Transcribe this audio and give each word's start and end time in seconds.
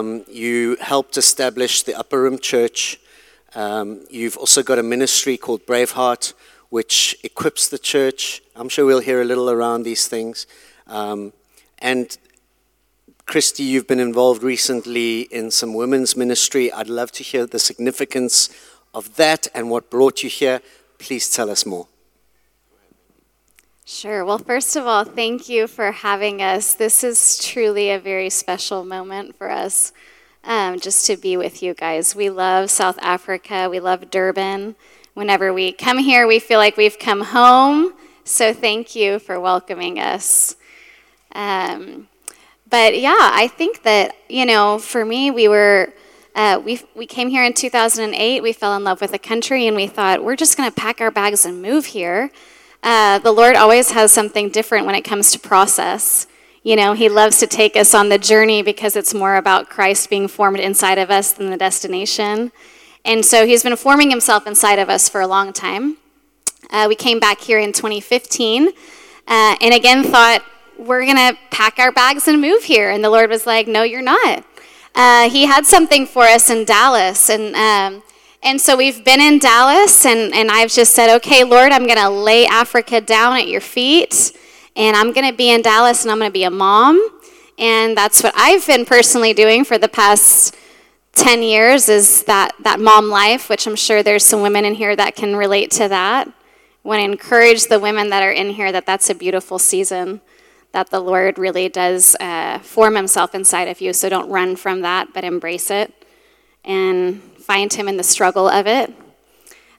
Um, 0.00 0.24
you 0.30 0.78
helped 0.80 1.18
establish 1.18 1.82
the 1.82 1.94
Upper 1.94 2.22
Room 2.22 2.38
Church. 2.38 2.98
Um, 3.54 4.06
you've 4.08 4.38
also 4.38 4.62
got 4.62 4.78
a 4.78 4.82
ministry 4.82 5.36
called 5.36 5.66
Braveheart, 5.66 6.32
which 6.70 7.14
equips 7.22 7.68
the 7.68 7.78
church. 7.78 8.40
I'm 8.56 8.70
sure 8.70 8.86
we'll 8.86 9.00
hear 9.00 9.20
a 9.20 9.26
little 9.26 9.50
around 9.50 9.82
these 9.82 10.08
things. 10.08 10.46
Um, 10.86 11.34
and 11.80 12.16
Christy, 13.26 13.62
you've 13.62 13.86
been 13.86 14.00
involved 14.00 14.42
recently 14.42 15.22
in 15.30 15.50
some 15.50 15.74
women's 15.74 16.16
ministry. 16.16 16.72
I'd 16.72 16.88
love 16.88 17.12
to 17.12 17.22
hear 17.22 17.44
the 17.44 17.58
significance 17.58 18.48
of 18.94 19.16
that 19.16 19.48
and 19.54 19.68
what 19.68 19.90
brought 19.90 20.22
you 20.22 20.30
here. 20.30 20.62
Please 20.98 21.28
tell 21.28 21.50
us 21.50 21.66
more. 21.66 21.89
Sure. 23.92 24.24
Well, 24.24 24.38
first 24.38 24.76
of 24.76 24.86
all, 24.86 25.02
thank 25.02 25.48
you 25.48 25.66
for 25.66 25.90
having 25.90 26.40
us. 26.40 26.74
This 26.74 27.02
is 27.02 27.44
truly 27.44 27.90
a 27.90 27.98
very 27.98 28.30
special 28.30 28.84
moment 28.84 29.34
for 29.34 29.50
us 29.50 29.92
um, 30.44 30.78
just 30.78 31.06
to 31.06 31.16
be 31.16 31.36
with 31.36 31.60
you 31.60 31.74
guys. 31.74 32.14
We 32.14 32.30
love 32.30 32.70
South 32.70 33.00
Africa, 33.02 33.68
we 33.68 33.80
love 33.80 34.08
Durban. 34.08 34.76
Whenever 35.14 35.52
we 35.52 35.72
come 35.72 35.98
here, 35.98 36.28
we 36.28 36.38
feel 36.38 36.60
like 36.60 36.76
we've 36.76 37.00
come 37.00 37.20
home. 37.20 37.92
So 38.22 38.54
thank 38.54 38.94
you 38.94 39.18
for 39.18 39.40
welcoming 39.40 39.98
us. 39.98 40.54
Um, 41.32 42.06
but 42.70 42.96
yeah, 42.96 43.18
I 43.18 43.48
think 43.48 43.82
that, 43.82 44.14
you 44.28 44.46
know, 44.46 44.78
for 44.78 45.04
me, 45.04 45.32
we 45.32 45.48
were. 45.48 45.92
Uh, 46.32 46.62
we, 46.64 46.80
we 46.94 47.06
came 47.06 47.28
here 47.28 47.42
in 47.42 47.52
2008. 47.52 48.40
We 48.40 48.52
fell 48.52 48.76
in 48.76 48.84
love 48.84 49.00
with 49.00 49.10
the 49.10 49.18
country 49.18 49.66
and 49.66 49.74
we 49.74 49.88
thought, 49.88 50.22
we're 50.22 50.36
just 50.36 50.56
going 50.56 50.70
to 50.70 50.74
pack 50.74 51.00
our 51.00 51.10
bags 51.10 51.44
and 51.44 51.60
move 51.60 51.86
here. 51.86 52.30
Uh, 52.82 53.18
the 53.18 53.32
Lord 53.32 53.56
always 53.56 53.90
has 53.90 54.12
something 54.12 54.48
different 54.48 54.86
when 54.86 54.94
it 54.94 55.02
comes 55.02 55.32
to 55.32 55.38
process. 55.38 56.26
You 56.62 56.76
know, 56.76 56.94
He 56.94 57.08
loves 57.08 57.38
to 57.38 57.46
take 57.46 57.76
us 57.76 57.94
on 57.94 58.08
the 58.08 58.18
journey 58.18 58.62
because 58.62 58.96
it's 58.96 59.14
more 59.14 59.36
about 59.36 59.68
Christ 59.68 60.10
being 60.10 60.28
formed 60.28 60.60
inside 60.60 60.98
of 60.98 61.10
us 61.10 61.32
than 61.32 61.50
the 61.50 61.56
destination. 61.56 62.52
And 63.04 63.24
so 63.24 63.46
He's 63.46 63.62
been 63.62 63.76
forming 63.76 64.10
Himself 64.10 64.46
inside 64.46 64.78
of 64.78 64.88
us 64.88 65.08
for 65.08 65.20
a 65.20 65.26
long 65.26 65.52
time. 65.52 65.96
Uh, 66.70 66.86
we 66.88 66.94
came 66.94 67.18
back 67.18 67.40
here 67.40 67.58
in 67.58 67.72
2015 67.72 68.68
uh, 68.68 69.56
and 69.60 69.74
again 69.74 70.04
thought, 70.04 70.44
we're 70.78 71.04
going 71.04 71.16
to 71.16 71.36
pack 71.50 71.78
our 71.78 71.92
bags 71.92 72.26
and 72.26 72.40
move 72.40 72.64
here. 72.64 72.90
And 72.90 73.04
the 73.04 73.10
Lord 73.10 73.28
was 73.28 73.46
like, 73.46 73.68
no, 73.68 73.82
you're 73.82 74.02
not. 74.02 74.44
Uh, 74.94 75.28
he 75.28 75.44
had 75.44 75.66
something 75.66 76.06
for 76.06 76.24
us 76.24 76.50
in 76.50 76.64
Dallas. 76.64 77.28
And 77.28 77.54
um, 77.54 78.02
and 78.42 78.60
so 78.60 78.76
we've 78.76 79.04
been 79.04 79.20
in 79.20 79.38
Dallas, 79.38 80.06
and, 80.06 80.34
and 80.34 80.50
I've 80.50 80.70
just 80.70 80.94
said, 80.94 81.14
okay, 81.16 81.44
Lord, 81.44 81.72
I'm 81.72 81.86
going 81.86 81.98
to 81.98 82.08
lay 82.08 82.46
Africa 82.46 83.00
down 83.00 83.36
at 83.36 83.48
your 83.48 83.60
feet, 83.60 84.32
and 84.76 84.96
I'm 84.96 85.12
going 85.12 85.30
to 85.30 85.36
be 85.36 85.50
in 85.50 85.62
Dallas, 85.62 86.04
and 86.04 86.10
I'm 86.10 86.18
going 86.18 86.30
to 86.30 86.32
be 86.32 86.44
a 86.44 86.50
mom. 86.50 87.20
And 87.58 87.94
that's 87.94 88.22
what 88.22 88.32
I've 88.34 88.66
been 88.66 88.86
personally 88.86 89.34
doing 89.34 89.64
for 89.64 89.76
the 89.76 89.88
past 89.88 90.56
10 91.12 91.42
years 91.42 91.90
is 91.90 92.24
that, 92.24 92.52
that 92.60 92.80
mom 92.80 93.08
life, 93.08 93.50
which 93.50 93.66
I'm 93.66 93.76
sure 93.76 94.02
there's 94.02 94.24
some 94.24 94.40
women 94.40 94.64
in 94.64 94.74
here 94.74 94.96
that 94.96 95.16
can 95.16 95.36
relate 95.36 95.70
to 95.72 95.88
that. 95.88 96.28
I 96.28 96.88
want 96.88 97.00
to 97.00 97.04
encourage 97.04 97.64
the 97.64 97.78
women 97.78 98.08
that 98.08 98.22
are 98.22 98.32
in 98.32 98.50
here 98.50 98.72
that 98.72 98.86
that's 98.86 99.10
a 99.10 99.14
beautiful 99.14 99.58
season, 99.58 100.22
that 100.72 100.88
the 100.88 101.00
Lord 101.00 101.38
really 101.38 101.68
does 101.68 102.16
uh, 102.20 102.60
form 102.60 102.94
himself 102.96 103.34
inside 103.34 103.68
of 103.68 103.82
you. 103.82 103.92
So 103.92 104.08
don't 104.08 104.30
run 104.30 104.56
from 104.56 104.80
that, 104.80 105.12
but 105.12 105.24
embrace 105.24 105.70
it. 105.70 105.92
And 106.64 107.20
find 107.50 107.72
him 107.72 107.88
in 107.88 107.96
the 107.96 108.04
struggle 108.04 108.48
of 108.48 108.68
it. 108.68 108.90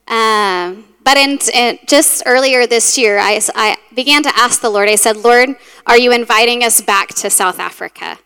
Um, 0.06 0.84
but 1.02 1.16
in, 1.16 1.38
in, 1.54 1.78
just 1.86 2.22
earlier 2.26 2.66
this 2.66 2.98
year, 2.98 3.18
I, 3.18 3.40
I, 3.54 3.78
began 3.94 4.22
to 4.24 4.32
ask 4.36 4.60
the 4.60 4.68
Lord, 4.68 4.90
I 4.90 4.96
said, 4.96 5.16
Lord, 5.16 5.56
are 5.86 5.96
you 5.96 6.12
inviting 6.12 6.62
us 6.62 6.82
back 6.82 7.08
to 7.14 7.30
South 7.30 7.58
Africa? 7.58 8.18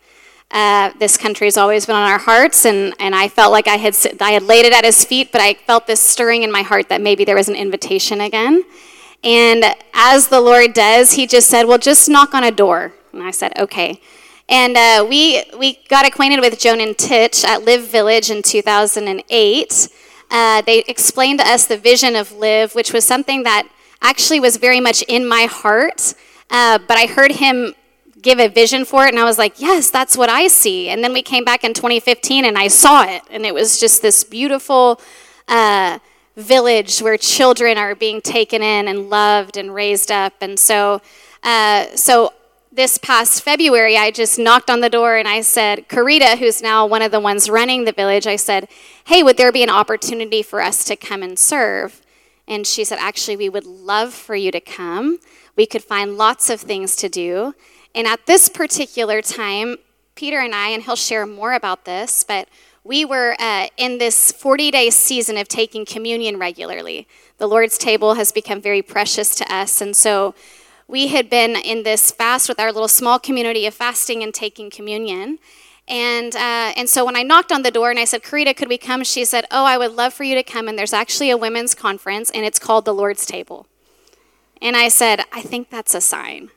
Uh, 0.51 0.91
this 0.99 1.17
country 1.17 1.47
has 1.47 1.57
always 1.57 1.87
been 1.87 1.95
on 1.95 2.11
our 2.11 2.19
hearts, 2.19 2.65
and, 2.65 2.93
and 2.99 3.15
I 3.15 3.29
felt 3.29 3.53
like 3.53 3.69
I 3.69 3.77
had, 3.77 3.97
I 4.21 4.33
had 4.33 4.43
laid 4.43 4.65
it 4.67 4.73
at 4.73 4.85
his 4.85 5.05
feet, 5.05 5.31
but 5.31 5.41
I 5.41 5.55
felt 5.55 5.87
this 5.87 6.01
stirring 6.01 6.43
in 6.43 6.51
my 6.51 6.63
heart 6.63 6.89
that 6.89 7.01
maybe 7.01 7.25
there 7.25 7.37
was 7.37 7.49
an 7.49 7.55
invitation 7.55 8.21
again. 8.21 8.65
And 9.23 9.65
as 9.95 10.27
the 10.27 10.41
Lord 10.41 10.73
does, 10.73 11.13
he 11.13 11.29
just 11.29 11.49
said, 11.49 11.67
Well, 11.69 11.79
just 11.79 12.09
knock 12.09 12.35
on 12.35 12.43
a 12.43 12.51
door. 12.51 12.95
And 13.13 13.23
I 13.23 13.31
said, 13.31 13.57
Okay. 13.61 14.01
And 14.49 14.77
uh, 14.77 15.05
we, 15.09 15.43
we 15.59 15.81
got 15.89 16.07
acquainted 16.07 16.41
with 16.41 16.59
Joan 16.59 16.81
and 16.81 16.97
Titch 16.97 17.45
at 17.45 17.65
Live 17.65 17.89
Village 17.89 18.31
in 18.31 18.43
2008. 18.43 19.89
Uh, 20.31 20.63
they 20.63 20.79
explained 20.87 21.41
to 21.41 21.49
us 21.49 21.67
the 21.67 21.77
vision 21.77 22.15
of 22.15 22.33
Live, 22.33 22.75
which 22.75 22.93
was 22.93 23.05
something 23.05 23.43
that 23.43 23.69
actually 24.03 24.39
was 24.39 24.57
very 24.57 24.81
much 24.81 25.03
in 25.03 25.27
my 25.27 25.47
heart. 25.47 26.15
Uh, 26.51 26.79
but 26.87 26.97
I 26.97 27.07
heard 27.07 27.33
him 27.33 27.75
give 28.23 28.39
a 28.39 28.49
vision 28.49 28.85
for 28.85 29.07
it, 29.07 29.11
and 29.11 29.19
I 29.19 29.25
was 29.25 29.39
like, 29.39 29.61
yes, 29.61 29.91
that's 29.91 30.17
what 30.17 30.29
I 30.29 30.49
see. 30.49 30.89
And 30.89 31.03
then 31.03 31.13
we 31.13 31.23
came 31.23 31.45
back 31.45 31.65
in 31.65 31.75
2015 31.75 32.45
and 32.45 32.57
I 32.57 32.69
saw 32.69 33.05
it, 33.05 33.23
and 33.31 33.45
it 33.45 33.55
was 33.55 33.81
just 33.81 34.03
this 34.03 34.25
beautiful 34.25 35.01
uh, 35.49 35.99
village 36.37 37.01
where 37.01 37.17
children 37.17 37.79
are 37.79 37.95
being 37.95 38.21
taken 38.21 38.63
in 38.63 38.89
and 38.89 39.11
loved 39.11 39.57
and 39.57 39.75
raised 39.75 40.11
up. 40.11 40.35
And 40.41 40.59
so, 40.59 41.01
uh, 41.43 41.87
so 41.97 42.33
this 42.77 42.99
past 42.99 43.43
February, 43.43 43.97
I 43.97 44.11
just 44.11 44.39
knocked 44.39 44.69
on 44.69 44.81
the 44.81 44.91
door 44.91 45.17
and 45.17 45.27
I 45.27 45.41
said, 45.41 45.89
Karita, 45.89 46.37
who's 46.37 46.61
now 46.61 46.85
one 46.85 47.01
of 47.01 47.11
the 47.11 47.19
ones 47.19 47.49
running 47.49 47.85
the 47.85 47.93
village, 47.93 48.27
I 48.27 48.37
said, 48.37 48.69
hey, 49.07 49.23
would 49.23 49.39
there 49.39 49.51
be 49.51 49.63
an 49.63 49.71
opportunity 49.71 50.43
for 50.43 50.61
us 50.61 50.85
to 50.85 50.95
come 50.95 51.23
and 51.23 51.39
serve? 51.39 52.03
And 52.47 52.67
she 52.67 52.85
said, 52.85 52.99
actually, 53.01 53.37
we 53.37 53.49
would 53.49 53.65
love 53.65 54.13
for 54.13 54.37
you 54.37 54.51
to 54.51 54.61
come. 54.61 55.19
We 55.57 55.65
could 55.65 55.83
find 55.83 56.19
lots 56.19 56.51
of 56.51 56.61
things 56.61 56.97
to 56.97 57.09
do. 57.09 57.55
And 57.95 58.07
at 58.07 58.27
this 58.27 58.51
particular 58.51 59.23
time, 59.23 59.77
Peter 60.15 60.39
and 60.39 60.55
I, 60.55 60.69
and 60.69 60.83
he'll 60.83 60.97
share 60.97 61.25
more 61.25 61.55
about 61.55 61.87
this, 61.87 62.25
but 62.25 62.47
we 62.85 63.07
were 63.07 63.37
uh, 63.39 63.69
in 63.79 63.97
this 63.97 64.33
40 64.33 64.71
day 64.71 64.91
season 64.91 65.39
of 65.39 65.49
taking 65.49 65.87
communion 65.87 66.39
regularly. 66.39 67.09
The 67.39 67.49
Lord's 67.49 67.79
table 67.79 68.15
has 68.15 68.33
become 68.33 68.61
very 68.61 68.83
precious 68.83 69.35
to 69.37 69.53
us. 69.53 69.81
And 69.81 69.97
so 69.97 70.35
we 70.89 71.09
had 71.09 71.29
been 71.29 71.57
in 71.57 71.83
this 71.83 72.11
fast 72.11 72.49
with 72.49 72.61
our 72.61 72.73
little 72.73 72.89
small 72.89 73.19
community 73.19 73.67
of 73.67 73.75
fasting 73.75 74.23
and 74.23 74.33
taking 74.33 74.71
communion. 74.71 75.39
And, 75.89 76.35
uh, 76.35 76.73
and 76.77 76.89
so 76.89 77.05
when 77.05 77.17
I 77.17 77.23
knocked 77.23 77.53
on 77.53 77.63
the 77.63 77.71
door 77.71 77.91
and 77.91 77.99
I 77.99 78.05
said, 78.05 78.23
Karita, 78.23 78.57
could 78.57 78.69
we 78.69 78.79
come? 78.79 79.05
She 79.05 79.25
said, 79.25 79.47
Oh, 79.51 79.65
I 79.65 79.79
would 79.79 79.93
love 79.93 80.15
for 80.15 80.25
you 80.25 80.35
to 80.35 80.43
come. 80.43 80.69
And 80.69 80.79
there's 80.79 80.93
actually 80.93 81.31
a 81.31 81.37
women's 81.37 81.75
conference, 81.75 82.31
and 82.31 82.45
it's 82.45 82.59
called 82.59 82.85
the 82.85 82.95
Lord's 82.95 83.27
Table. 83.27 83.67
And 84.61 84.77
I 84.77 84.89
said, 84.89 85.21
I 85.33 85.43
think 85.43 85.71
that's 85.71 85.95
a 85.95 86.01
sign. 86.01 86.51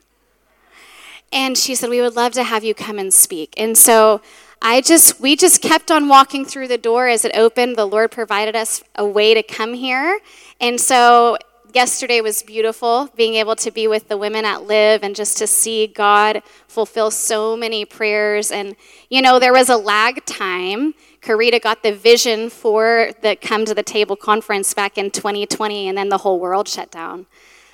And 1.32 1.58
she 1.58 1.76
said, 1.76 1.90
We 1.90 2.02
would 2.02 2.16
love 2.16 2.34
to 2.34 2.44
have 2.44 2.64
you 2.64 2.74
come 2.74 2.98
and 2.98 3.14
speak. 3.14 3.54
And 3.58 3.78
so 3.78 4.22
I 4.62 4.82
just, 4.82 5.20
we 5.20 5.36
just 5.36 5.62
kept 5.62 5.92
on 5.92 6.08
walking 6.08 6.44
through 6.44 6.68
the 6.68 6.78
door 6.78 7.08
as 7.08 7.24
it 7.24 7.36
opened. 7.36 7.78
The 7.78 7.86
Lord 7.86 8.12
provided 8.12 8.56
us 8.56 8.84
a 8.96 9.06
way 9.06 9.34
to 9.34 9.44
come 9.44 9.74
here. 9.74 10.20
And 10.60 10.82
so 10.82 11.38
yesterday 11.74 12.22
was 12.22 12.44
beautiful, 12.44 13.10
being 13.16 13.36
able 13.36 13.56
to 13.58 13.72
be 13.72 13.88
with 13.88 14.08
the 14.08 14.18
women 14.18 14.46
at 14.46 14.64
Live 14.64 15.04
and 15.04 15.16
just 15.16 15.38
to 15.38 15.48
see 15.48 15.88
God 15.88 16.42
fulfill 16.68 17.12
so 17.12 17.56
many 17.56 17.86
prayers. 17.86 18.52
And, 18.52 18.76
you 19.10 19.22
know, 19.22 19.40
there 19.40 19.54
was 19.54 19.70
a 19.70 19.78
lag 19.78 20.26
time. 20.26 20.94
Karita 21.22 21.62
got 21.62 21.84
the 21.84 21.94
vision 21.94 22.50
for 22.50 23.12
the 23.22 23.36
Come 23.36 23.66
to 23.66 23.74
the 23.74 23.84
Table 23.84 24.16
conference 24.16 24.74
back 24.74 24.98
in 24.98 25.12
2020, 25.12 25.88
and 25.88 25.98
then 25.98 26.10
the 26.10 26.20
whole 26.20 26.40
world 26.40 26.68
shut 26.68 26.92
down. 26.92 27.26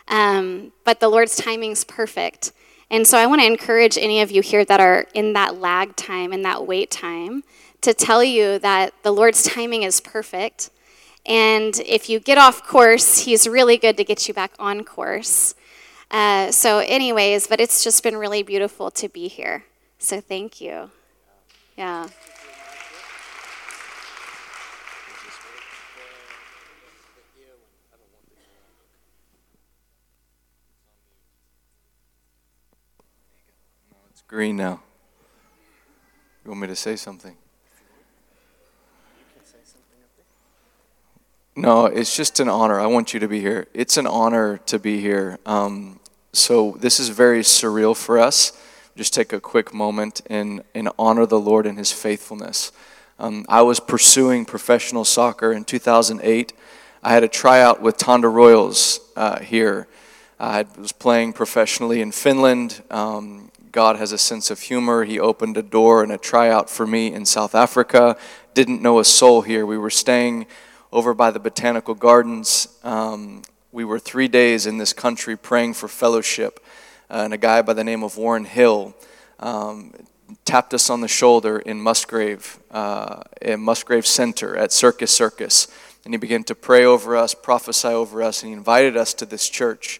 Um, 0.07 0.72
but 0.84 1.00
the 1.00 1.09
Lord's 1.09 1.35
timing 1.35 1.72
is 1.72 1.84
perfect. 1.84 2.51
And 2.89 3.07
so 3.07 3.17
I 3.17 3.25
want 3.25 3.41
to 3.41 3.47
encourage 3.47 3.97
any 3.97 4.22
of 4.22 4.31
you 4.31 4.41
here 4.41 4.63
that 4.66 4.79
are 4.79 5.07
in 5.13 5.34
that 5.34 5.59
lag 5.59 5.95
time, 5.95 6.34
in 6.34 6.44
that 6.44 6.67
wait 6.67 6.91
time, 6.91 7.44
to 7.81 7.94
tell 7.94 8.23
you 8.23 8.59
that 8.59 8.94
the 9.03 9.11
Lord's 9.11 9.44
timing 9.44 9.84
is 9.84 10.00
perfect 10.00 10.69
and 11.25 11.80
if 11.86 12.09
you 12.09 12.19
get 12.19 12.38
off 12.38 12.63
course, 12.66 13.19
he's 13.19 13.47
really 13.47 13.78
good 13.78 13.97
to 13.97 14.03
get 14.03 14.28
you 14.28 14.34
back 14.34 14.52
on 14.59 14.84
course. 14.84 15.56
Uh, 16.12 16.52
so, 16.52 16.80
anyways, 16.80 17.47
but 17.47 17.59
it's 17.59 17.84
just 17.84 18.03
been 18.03 18.16
really 18.16 18.44
beautiful 18.44 18.91
to 18.91 19.09
be 19.09 19.28
here. 19.28 19.66
So, 19.97 20.22
thank 20.22 20.62
you. 20.62 20.91
Yeah. 21.75 22.08
It's 34.11 34.22
green 34.28 34.58
now. 34.58 34.82
You 36.44 36.52
want 36.52 36.61
me 36.61 36.67
to 36.67 36.76
say 36.76 36.96
something? 36.96 37.35
No, 41.57 41.85
it's 41.85 42.13
just 42.13 42.41
an 42.41 42.49
honor. 42.49 42.81
I 42.81 42.87
want 42.87 43.13
you 43.13 43.19
to 43.22 43.29
be 43.29 43.40
here. 43.40 43.67
It's 43.73 43.96
an 43.96 44.05
honor 44.05 44.57
to 44.66 44.78
be 44.78 44.99
here. 44.99 45.40
Um, 45.46 46.02
so 46.34 46.75
this 46.81 46.99
is 46.99 47.07
very 47.07 47.43
surreal 47.43 47.96
for 47.96 48.19
us. 48.19 48.61
Just 48.97 49.13
take 49.13 49.31
a 49.31 49.40
quick 49.40 49.73
moment 49.73 50.19
and, 50.29 50.63
and 50.73 50.90
honor 50.99 51.25
the 51.25 51.40
Lord 51.40 51.66
and 51.66 51.78
His 51.78 51.93
faithfulness. 51.93 52.73
Um, 53.19 53.46
I 53.47 53.61
was 53.61 53.79
pursuing 53.79 54.43
professional 54.43 55.05
soccer 55.05 55.53
in 55.53 55.63
2008. 55.63 56.52
I 57.02 57.13
had 57.13 57.23
a 57.23 57.29
tryout 57.29 57.81
with 57.81 57.97
Thanda 57.97 58.28
Royals 58.28 58.99
uh, 59.16 59.40
here. 59.40 59.87
I 60.37 60.66
was 60.78 60.91
playing 60.91 61.31
professionally 61.31 62.01
in 62.01 62.11
Finland. 62.11 62.84
Um, 62.91 63.49
God 63.72 63.96
has 63.96 64.11
a 64.11 64.17
sense 64.17 64.51
of 64.51 64.59
humor. 64.59 65.05
He 65.05 65.22
opened 65.22 65.55
a 65.55 65.63
door 65.63 66.03
and 66.03 66.11
a 66.11 66.17
tryout 66.17 66.69
for 66.69 66.85
me 66.85 67.13
in 67.13 67.25
South 67.25 67.55
Africa. 67.55 68.17
Didn't 68.53 68.81
know 68.81 68.99
a 68.99 69.05
soul 69.05 69.41
here. 69.41 69.66
We 69.66 69.78
were 69.78 69.90
staying 69.90 70.47
over 70.96 71.14
by 71.14 71.30
the 71.30 71.42
botanical 71.42 71.94
gardens. 71.94 72.70
Um, 72.82 73.42
we 73.74 73.84
were 73.84 74.00
three 74.00 74.30
days 74.30 74.66
in 74.66 74.78
this 74.78 74.94
country 74.94 75.36
praying 75.36 75.74
for 75.74 75.90
fellowship. 75.90 76.66
Uh, 77.09 77.24
and 77.26 77.34
a 77.34 77.38
guy 77.38 77.62
by 77.62 77.74
the 77.74 77.84
name 77.84 78.02
of 78.02 78.16
Warren 78.16 78.46
Hill 78.46 78.96
um, 79.42 79.92
tapped 80.46 80.74
us 80.74 80.90
on 80.90 81.02
the 81.02 81.09
shoulder 81.09 81.59
in 81.59 81.82
Musgrave, 81.82 82.59
uh, 82.72 83.24
in 83.42 83.59
Musgrave 83.59 84.08
Center 84.08 84.56
at 84.56 84.72
Circus 84.72 85.12
Circus. 85.12 85.68
And 86.06 86.14
he 86.14 86.18
began 86.18 86.46
to 86.46 86.56
pray 86.56 86.86
over 86.86 87.18
us, 87.18 87.36
prophesy 87.36 87.90
over 87.90 88.24
us, 88.24 88.42
and 88.42 88.52
he 88.52 88.53
invited 88.53 88.96
us 88.96 89.14
to 89.16 89.26
this 89.26 89.50
church. 89.50 90.00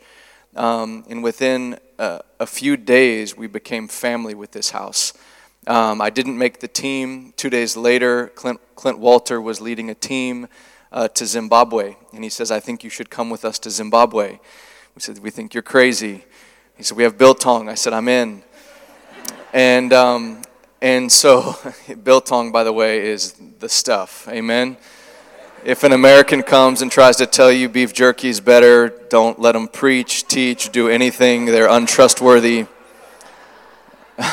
Um, 0.56 1.04
and 1.10 1.22
within 1.22 1.78
uh, 2.00 2.20
a 2.40 2.48
few 2.48 2.78
days, 2.78 3.36
we 3.36 3.48
became 3.48 3.90
family 3.90 4.34
with 4.34 4.54
this 4.54 4.70
house. 4.70 5.12
Um, 5.68 6.00
I 6.00 6.10
didn't 6.10 6.38
make 6.38 6.62
the 6.62 6.70
team. 6.70 7.34
Two 7.36 7.50
days 7.50 7.76
later, 7.76 8.28
Clint, 8.28 8.62
Clint 8.76 9.00
Walter 9.00 9.42
was 9.42 9.60
leading 9.60 9.90
a 9.90 9.96
team 9.96 10.48
uh, 10.96 11.10
to 11.10 11.26
Zimbabwe. 11.26 11.96
And 12.14 12.24
he 12.24 12.30
says, 12.30 12.50
I 12.50 12.62
think 12.62 12.84
you 12.84 12.90
should 12.90 13.10
come 13.10 13.30
with 13.30 13.44
us 13.44 13.60
to 13.60 13.70
Zimbabwe. 13.70 14.40
We 14.96 15.02
said, 15.02 15.20
We 15.20 15.30
think 15.30 15.54
you're 15.54 15.62
crazy. 15.62 16.24
He 16.78 16.84
said, 16.84 16.98
We 16.98 17.04
have 17.04 17.18
biltong. 17.18 17.70
I 17.70 17.76
said, 17.76 17.92
I'm 17.94 18.08
in. 18.08 18.42
And, 19.54 19.92
um, 19.94 20.42
and 20.82 21.12
so, 21.12 21.58
biltong, 22.04 22.52
by 22.52 22.64
the 22.64 22.72
way, 22.72 23.06
is 23.06 23.34
the 23.60 23.68
stuff. 23.70 24.28
Amen. 24.30 24.78
If 25.66 25.84
an 25.84 25.92
American 25.92 26.44
comes 26.44 26.82
and 26.82 26.92
tries 26.92 27.18
to 27.18 27.26
tell 27.26 27.52
you 27.52 27.68
beef 27.68 27.94
jerky 27.94 28.30
is 28.30 28.40
better, 28.40 28.90
don't 29.10 29.40
let 29.40 29.52
them 29.54 29.68
preach, 29.68 30.28
teach, 30.28 30.72
do 30.72 30.88
anything. 30.88 31.46
They're 31.46 31.68
untrustworthy. 31.68 32.68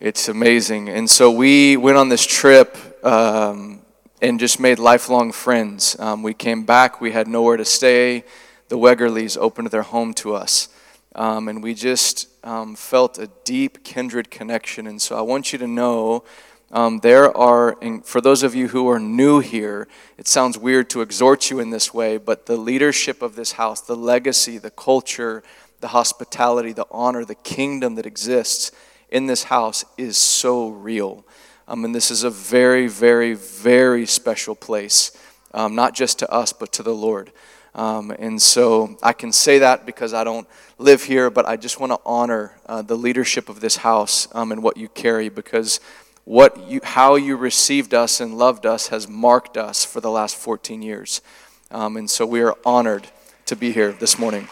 it's 0.00 0.28
amazing. 0.28 0.88
And 0.88 1.10
so 1.10 1.30
we 1.30 1.76
went 1.76 1.98
on 1.98 2.08
this 2.08 2.24
trip 2.24 2.78
um, 3.04 3.81
and 4.22 4.38
just 4.38 4.60
made 4.60 4.78
lifelong 4.78 5.32
friends. 5.32 5.98
Um, 5.98 6.22
we 6.22 6.32
came 6.32 6.64
back, 6.64 7.00
we 7.00 7.10
had 7.10 7.26
nowhere 7.26 7.56
to 7.56 7.64
stay. 7.64 8.22
The 8.68 8.78
Wegerleys 8.78 9.36
opened 9.36 9.72
their 9.72 9.82
home 9.82 10.14
to 10.14 10.36
us. 10.36 10.68
Um, 11.16 11.48
and 11.48 11.60
we 11.60 11.74
just 11.74 12.28
um, 12.44 12.76
felt 12.76 13.18
a 13.18 13.28
deep 13.44 13.82
kindred 13.82 14.30
connection. 14.30 14.86
And 14.86 15.02
so 15.02 15.18
I 15.18 15.22
want 15.22 15.52
you 15.52 15.58
to 15.58 15.66
know 15.66 16.22
um, 16.70 17.00
there 17.00 17.36
are, 17.36 17.76
for 18.04 18.20
those 18.20 18.44
of 18.44 18.54
you 18.54 18.68
who 18.68 18.88
are 18.88 19.00
new 19.00 19.40
here, 19.40 19.88
it 20.16 20.28
sounds 20.28 20.56
weird 20.56 20.88
to 20.90 21.00
exhort 21.02 21.50
you 21.50 21.58
in 21.58 21.70
this 21.70 21.92
way, 21.92 22.16
but 22.16 22.46
the 22.46 22.56
leadership 22.56 23.22
of 23.22 23.34
this 23.34 23.52
house, 23.52 23.80
the 23.80 23.96
legacy, 23.96 24.56
the 24.56 24.70
culture, 24.70 25.42
the 25.80 25.88
hospitality, 25.88 26.72
the 26.72 26.86
honor, 26.92 27.24
the 27.24 27.34
kingdom 27.34 27.96
that 27.96 28.06
exists 28.06 28.70
in 29.10 29.26
this 29.26 29.44
house 29.44 29.84
is 29.98 30.16
so 30.16 30.68
real. 30.68 31.26
Um, 31.72 31.86
and 31.86 31.94
this 31.94 32.10
is 32.10 32.22
a 32.22 32.28
very, 32.28 32.86
very, 32.86 33.32
very 33.32 34.04
special 34.04 34.54
place, 34.54 35.10
um, 35.54 35.74
not 35.74 35.94
just 35.94 36.18
to 36.18 36.30
us, 36.30 36.52
but 36.52 36.70
to 36.74 36.82
the 36.82 36.94
Lord. 36.94 37.32
Um, 37.74 38.10
and 38.10 38.42
so 38.42 38.98
I 39.02 39.14
can 39.14 39.32
say 39.32 39.60
that 39.60 39.86
because 39.86 40.12
I 40.12 40.22
don't 40.22 40.46
live 40.76 41.04
here, 41.04 41.30
but 41.30 41.46
I 41.46 41.56
just 41.56 41.80
want 41.80 41.90
to 41.92 41.98
honor 42.04 42.58
uh, 42.66 42.82
the 42.82 42.94
leadership 42.94 43.48
of 43.48 43.60
this 43.60 43.76
house 43.76 44.28
um, 44.34 44.52
and 44.52 44.62
what 44.62 44.76
you 44.76 44.90
carry 44.90 45.30
because 45.30 45.80
what 46.24 46.68
you, 46.68 46.80
how 46.84 47.14
you 47.14 47.36
received 47.36 47.94
us 47.94 48.20
and 48.20 48.36
loved 48.36 48.66
us 48.66 48.88
has 48.88 49.08
marked 49.08 49.56
us 49.56 49.82
for 49.82 50.02
the 50.02 50.10
last 50.10 50.36
14 50.36 50.82
years. 50.82 51.22
Um, 51.70 51.96
and 51.96 52.10
so 52.10 52.26
we 52.26 52.42
are 52.42 52.54
honored 52.66 53.08
to 53.46 53.56
be 53.56 53.72
here 53.72 53.92
this 53.92 54.18
morning. 54.18 54.46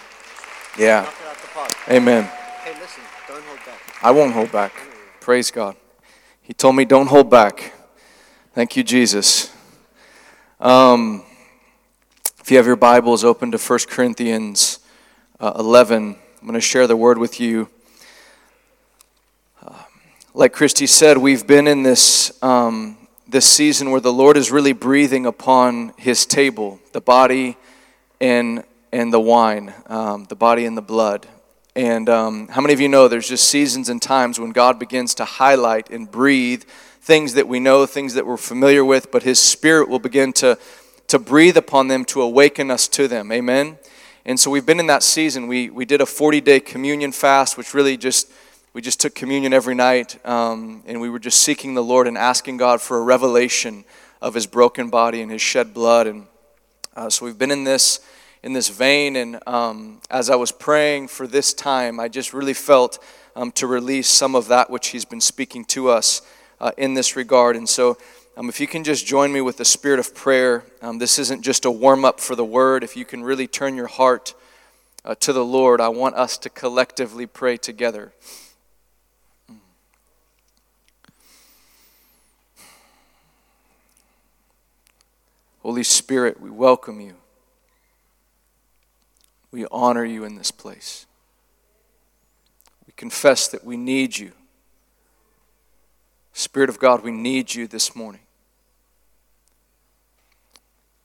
Yeah. 0.78 1.06
Amen. 1.86 2.24
Hey, 2.64 2.72
listen, 2.80 3.02
don't 3.28 3.44
hold 3.44 3.58
back. 3.58 3.98
I 4.02 4.10
won't 4.10 4.32
hold 4.32 4.50
back. 4.50 4.72
Praise 5.20 5.50
God. 5.50 5.76
He 6.50 6.54
told 6.54 6.74
me, 6.74 6.84
don't 6.84 7.06
hold 7.06 7.30
back. 7.30 7.72
Thank 8.54 8.76
you, 8.76 8.82
Jesus. 8.82 9.54
Um, 10.58 11.22
if 12.40 12.50
you 12.50 12.56
have 12.56 12.66
your 12.66 12.74
Bibles 12.74 13.22
open 13.22 13.52
to 13.52 13.56
1 13.56 13.78
Corinthians 13.88 14.80
uh, 15.38 15.52
11, 15.56 16.16
I'm 16.16 16.48
going 16.48 16.54
to 16.54 16.60
share 16.60 16.88
the 16.88 16.96
word 16.96 17.18
with 17.18 17.38
you. 17.38 17.68
Uh, 19.64 19.84
like 20.34 20.52
Christy 20.52 20.88
said, 20.88 21.18
we've 21.18 21.46
been 21.46 21.68
in 21.68 21.84
this, 21.84 22.42
um, 22.42 22.98
this 23.28 23.46
season 23.46 23.92
where 23.92 24.00
the 24.00 24.12
Lord 24.12 24.36
is 24.36 24.50
really 24.50 24.72
breathing 24.72 25.26
upon 25.26 25.92
his 25.98 26.26
table, 26.26 26.80
the 26.90 27.00
body 27.00 27.58
and, 28.20 28.64
and 28.90 29.12
the 29.12 29.20
wine, 29.20 29.72
um, 29.86 30.24
the 30.24 30.34
body 30.34 30.66
and 30.66 30.76
the 30.76 30.82
blood. 30.82 31.28
And 31.80 32.10
um, 32.10 32.48
how 32.48 32.60
many 32.60 32.74
of 32.74 32.80
you 32.82 32.90
know 32.90 33.08
there's 33.08 33.30
just 33.30 33.48
seasons 33.48 33.88
and 33.88 34.02
times 34.02 34.38
when 34.38 34.50
God 34.50 34.78
begins 34.78 35.14
to 35.14 35.24
highlight 35.24 35.88
and 35.88 36.10
breathe 36.10 36.64
things 36.64 37.32
that 37.32 37.48
we 37.48 37.58
know, 37.58 37.86
things 37.86 38.12
that 38.12 38.26
we're 38.26 38.36
familiar 38.36 38.84
with, 38.84 39.10
but 39.10 39.22
His 39.22 39.38
Spirit 39.38 39.88
will 39.88 39.98
begin 39.98 40.34
to 40.34 40.58
to 41.06 41.18
breathe 41.18 41.56
upon 41.56 41.88
them 41.88 42.04
to 42.04 42.20
awaken 42.20 42.70
us 42.70 42.86
to 42.88 43.08
them. 43.08 43.32
Amen. 43.32 43.78
And 44.26 44.38
so 44.38 44.50
we've 44.50 44.66
been 44.66 44.78
in 44.78 44.88
that 44.88 45.02
season. 45.02 45.46
We 45.46 45.70
we 45.70 45.86
did 45.86 46.02
a 46.02 46.06
40 46.06 46.42
day 46.42 46.60
communion 46.60 47.12
fast, 47.12 47.56
which 47.56 47.72
really 47.72 47.96
just 47.96 48.30
we 48.74 48.82
just 48.82 49.00
took 49.00 49.14
communion 49.14 49.54
every 49.54 49.74
night, 49.74 50.18
um, 50.26 50.82
and 50.84 51.00
we 51.00 51.08
were 51.08 51.18
just 51.18 51.40
seeking 51.40 51.72
the 51.72 51.82
Lord 51.82 52.06
and 52.06 52.18
asking 52.18 52.58
God 52.58 52.82
for 52.82 52.98
a 52.98 53.02
revelation 53.02 53.86
of 54.20 54.34
His 54.34 54.46
broken 54.46 54.90
body 54.90 55.22
and 55.22 55.32
His 55.32 55.40
shed 55.40 55.72
blood. 55.72 56.06
And 56.06 56.26
uh, 56.94 57.08
so 57.08 57.24
we've 57.24 57.38
been 57.38 57.50
in 57.50 57.64
this 57.64 58.00
in 58.42 58.52
this 58.52 58.68
vein. 58.68 59.16
And 59.16 59.38
um, 59.46 60.00
as 60.10 60.30
I 60.30 60.36
was 60.36 60.52
praying 60.52 61.08
for 61.08 61.26
this 61.26 61.52
time, 61.52 62.00
I 62.00 62.08
just 62.08 62.32
really 62.32 62.54
felt 62.54 63.02
um, 63.36 63.52
to 63.52 63.66
release 63.66 64.08
some 64.08 64.34
of 64.34 64.48
that 64.48 64.70
which 64.70 64.88
He's 64.88 65.04
been 65.04 65.20
speaking 65.20 65.64
to 65.66 65.88
us 65.88 66.22
uh, 66.60 66.72
in 66.76 66.94
this 66.94 67.16
regard. 67.16 67.56
And 67.56 67.68
so 67.68 67.96
um, 68.36 68.48
if 68.48 68.60
you 68.60 68.66
can 68.66 68.84
just 68.84 69.06
join 69.06 69.32
me 69.32 69.40
with 69.40 69.56
the 69.56 69.64
spirit 69.64 69.98
of 69.98 70.14
prayer, 70.14 70.64
um, 70.82 70.98
this 70.98 71.18
isn't 71.18 71.42
just 71.42 71.64
a 71.64 71.70
warm 71.70 72.04
up 72.04 72.20
for 72.20 72.34
the 72.34 72.44
word. 72.44 72.82
If 72.82 72.96
you 72.96 73.04
can 73.04 73.22
really 73.22 73.46
turn 73.46 73.74
your 73.76 73.86
heart 73.86 74.34
uh, 75.04 75.14
to 75.16 75.32
the 75.32 75.44
Lord, 75.44 75.80
I 75.80 75.88
want 75.88 76.14
us 76.14 76.38
to 76.38 76.50
collectively 76.50 77.26
pray 77.26 77.56
together. 77.56 78.12
Holy 85.62 85.82
Spirit, 85.82 86.40
we 86.40 86.50
welcome 86.50 87.00
you. 87.00 87.19
We 89.52 89.66
honor 89.70 90.04
you 90.04 90.24
in 90.24 90.36
this 90.36 90.50
place. 90.50 91.06
We 92.86 92.92
confess 92.96 93.48
that 93.48 93.64
we 93.64 93.76
need 93.76 94.18
you. 94.18 94.32
Spirit 96.32 96.70
of 96.70 96.78
God, 96.78 97.02
we 97.02 97.10
need 97.10 97.54
you 97.54 97.66
this 97.66 97.96
morning. 97.96 98.22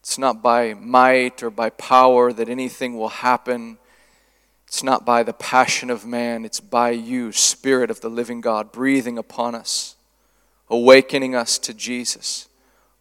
It's 0.02 0.20
not 0.20 0.44
by 0.44 0.76
might 0.76 1.42
or 1.42 1.50
by 1.50 1.72
power 1.72 2.32
that 2.32 2.48
anything 2.48 2.96
will 2.96 3.10
happen. 3.10 3.80
It's 4.68 4.84
not 4.84 5.04
by 5.04 5.24
the 5.24 5.34
passion 5.34 5.90
of 5.90 6.06
man. 6.06 6.46
It's 6.46 6.60
by 6.60 6.92
you, 6.92 7.32
Spirit 7.32 7.90
of 7.90 8.02
the 8.02 8.10
living 8.10 8.40
God, 8.40 8.72
breathing 8.72 9.18
upon 9.18 9.56
us, 9.56 9.96
awakening 10.70 11.34
us 11.34 11.58
to 11.58 11.74
Jesus, 11.74 12.48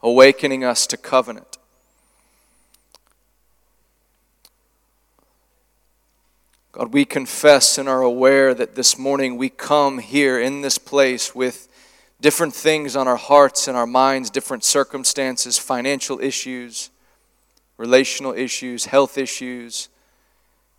awakening 0.03 0.65
us 0.65 0.87
to 0.87 0.97
covenant. 0.97 1.54
God, 6.76 6.93
we 6.93 7.04
confess 7.04 7.78
and 7.78 7.88
are 7.88 8.02
aware 8.02 8.52
that 8.52 8.75
this 8.75 8.99
morning 8.99 9.37
we 9.37 9.49
come 9.49 10.00
here 10.00 10.40
in 10.40 10.61
this 10.61 10.76
place 10.76 11.33
with 11.33 11.69
different 12.21 12.52
things 12.52 12.97
on 12.97 13.07
our 13.07 13.14
hearts 13.14 13.69
and 13.69 13.76
our 13.76 13.87
minds, 13.87 14.28
different 14.28 14.64
circumstances, 14.64 15.57
financial 15.57 16.19
issues, 16.19 16.90
relational 17.76 18.33
issues, 18.33 18.87
health 18.87 19.16
issues, 19.16 19.88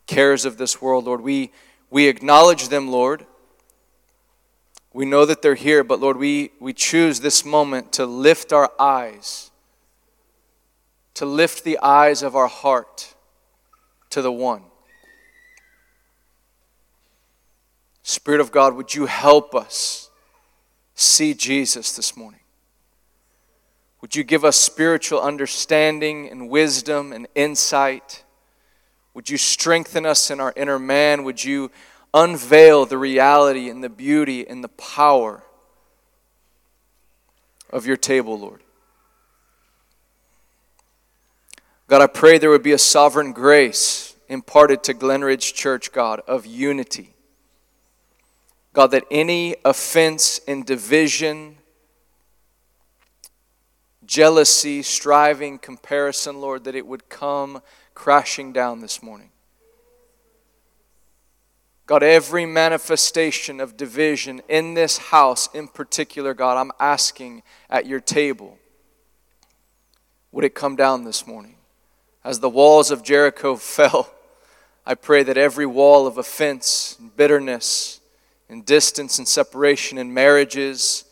cares 0.06 0.44
of 0.44 0.58
this 0.58 0.82
world, 0.82 1.06
Lord. 1.06 1.22
We, 1.22 1.54
we 1.90 2.10
acknowledge 2.10 2.68
them, 2.68 2.90
Lord. 2.90 3.26
We 4.92 5.06
know 5.06 5.26
that 5.26 5.42
they're 5.42 5.56
here, 5.56 5.82
but 5.82 6.02
Lord, 6.02 6.18
we, 6.18 6.52
we 6.60 6.74
choose 6.74 7.22
this 7.22 7.46
moment 7.46 7.94
to 7.94 8.06
lift 8.06 8.52
our 8.52 8.70
eyes, 8.78 9.50
to 11.14 11.26
lift 11.26 11.64
the 11.64 11.80
eyes 11.82 12.22
of 12.22 12.36
our 12.36 12.48
heart 12.48 13.16
to 14.10 14.22
the 14.22 14.34
one. 14.34 14.64
Spirit 18.08 18.40
of 18.40 18.52
God, 18.52 18.76
would 18.76 18.94
you 18.94 19.08
help 19.08 19.56
us 19.56 20.12
see 20.94 21.34
Jesus 21.34 21.94
this 21.94 22.16
morning? 22.16 22.42
Would 24.02 24.16
you 24.16 24.24
give 24.24 24.46
us 24.46 24.58
spiritual 24.58 25.20
understanding 25.20 26.30
and 26.30 26.48
wisdom 26.48 27.12
and 27.12 27.28
insight? 27.34 28.24
Would 29.16 29.32
you 29.32 29.38
strengthen 29.38 30.06
us 30.06 30.30
in 30.30 30.40
our 30.40 30.54
inner 30.56 30.78
man? 30.78 31.24
Would 31.24 31.44
you 31.44 31.72
unveil 32.14 32.86
the 32.86 33.00
reality 33.00 33.72
and 33.72 33.84
the 33.84 33.90
beauty 33.90 34.48
and 34.48 34.64
the 34.64 34.70
power 34.70 35.42
of 37.72 37.88
your 37.88 37.98
table, 37.98 38.38
Lord? 38.38 38.62
God, 41.88 42.04
I 42.04 42.08
pray 42.08 42.38
there 42.38 42.52
would 42.52 42.62
be 42.62 42.74
a 42.74 42.78
sovereign 42.78 43.34
grace 43.34 44.16
imparted 44.30 44.84
to 44.84 44.94
Glenridge 44.94 45.56
Church, 45.56 45.92
God, 45.92 46.22
of 46.28 46.46
unity 46.46 47.15
God, 48.76 48.92
that 48.92 49.06
any 49.10 49.56
offense 49.64 50.42
and 50.50 50.66
division, 50.66 51.56
jealousy, 54.06 54.84
striving, 54.84 55.58
comparison, 55.60 56.42
Lord, 56.42 56.66
that 56.66 56.76
it 56.76 56.86
would 56.86 57.08
come 57.08 57.62
crashing 57.94 58.52
down 58.52 58.82
this 58.82 59.02
morning. 59.02 59.30
God, 61.86 62.04
every 62.04 62.46
manifestation 62.46 63.62
of 63.62 63.78
division 63.78 64.42
in 64.50 64.74
this 64.74 64.98
house 64.98 65.48
in 65.54 65.70
particular, 65.70 66.34
God, 66.34 66.58
I'm 66.58 66.74
asking 66.78 67.44
at 67.70 67.86
your 67.86 68.02
table, 68.02 68.58
would 70.34 70.44
it 70.44 70.54
come 70.54 70.76
down 70.76 71.06
this 71.06 71.26
morning? 71.26 71.56
As 72.26 72.42
the 72.42 72.50
walls 72.50 72.92
of 72.92 73.04
Jericho 73.04 73.56
fell, 73.56 74.12
I 74.86 74.96
pray 74.96 75.24
that 75.24 75.38
every 75.38 75.66
wall 75.66 76.08
of 76.08 76.18
offense, 76.18 76.98
and 77.00 77.16
bitterness, 77.16 78.02
and 78.50 78.66
distance 78.66 79.18
and 79.18 79.28
separation 79.28 79.98
in 79.98 80.14
marriages, 80.14 81.06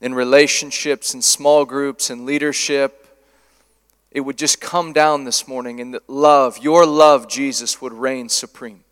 in 0.00 0.14
relationships, 0.14 1.14
in 1.14 1.22
small 1.22 1.64
groups, 1.64 2.10
in 2.10 2.24
leadership, 2.24 3.00
it 4.10 4.20
would 4.20 4.36
just 4.36 4.60
come 4.60 4.92
down 4.92 5.24
this 5.24 5.46
morning 5.46 5.80
and 5.80 5.94
that 5.94 6.08
love, 6.08 6.58
your 6.58 6.84
love, 6.84 7.28
Jesus, 7.28 7.80
would 7.80 7.92
reign 7.92 8.28
supreme. 8.28 8.82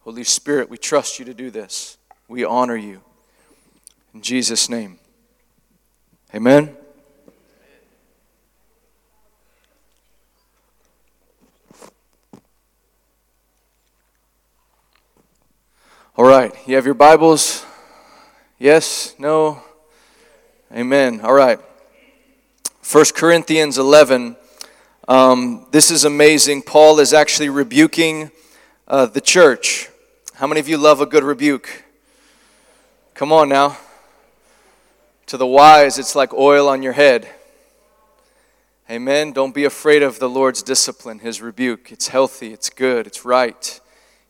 Holy 0.00 0.24
Spirit, 0.24 0.68
we 0.68 0.76
trust 0.76 1.18
you 1.18 1.24
to 1.24 1.34
do 1.34 1.50
this. 1.50 1.96
We 2.28 2.44
honor 2.44 2.76
you. 2.76 3.00
In 4.12 4.22
Jesus' 4.22 4.68
name. 4.68 4.98
Amen. 6.34 6.76
All 16.16 16.24
right, 16.24 16.52
you 16.66 16.74
have 16.74 16.84
your 16.84 16.94
Bibles? 16.94 17.64
Yes? 18.58 19.14
No? 19.16 19.62
Amen. 20.74 21.20
All 21.20 21.32
right. 21.32 21.60
1 22.90 23.04
Corinthians 23.14 23.78
11. 23.78 24.34
Um, 25.06 25.66
this 25.70 25.88
is 25.92 26.04
amazing. 26.04 26.62
Paul 26.62 26.98
is 26.98 27.14
actually 27.14 27.48
rebuking 27.48 28.32
uh, 28.88 29.06
the 29.06 29.20
church. 29.20 29.88
How 30.34 30.48
many 30.48 30.58
of 30.58 30.68
you 30.68 30.78
love 30.78 31.00
a 31.00 31.06
good 31.06 31.22
rebuke? 31.22 31.84
Come 33.14 33.30
on 33.32 33.48
now. 33.48 33.78
To 35.26 35.36
the 35.36 35.46
wise, 35.46 35.96
it's 35.96 36.16
like 36.16 36.34
oil 36.34 36.68
on 36.68 36.82
your 36.82 36.94
head. 36.94 37.28
Amen. 38.90 39.30
Don't 39.30 39.54
be 39.54 39.64
afraid 39.64 40.02
of 40.02 40.18
the 40.18 40.28
Lord's 40.28 40.64
discipline, 40.64 41.20
His 41.20 41.40
rebuke. 41.40 41.92
It's 41.92 42.08
healthy, 42.08 42.52
it's 42.52 42.68
good, 42.68 43.06
it's 43.06 43.24
right. 43.24 43.79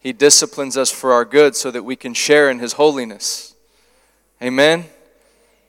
He 0.00 0.12
disciplines 0.12 0.76
us 0.76 0.90
for 0.90 1.12
our 1.12 1.24
good 1.24 1.54
so 1.54 1.70
that 1.70 1.84
we 1.84 1.94
can 1.94 2.14
share 2.14 2.50
in 2.50 2.58
His 2.58 2.72
holiness. 2.72 3.54
Amen. 4.42 4.86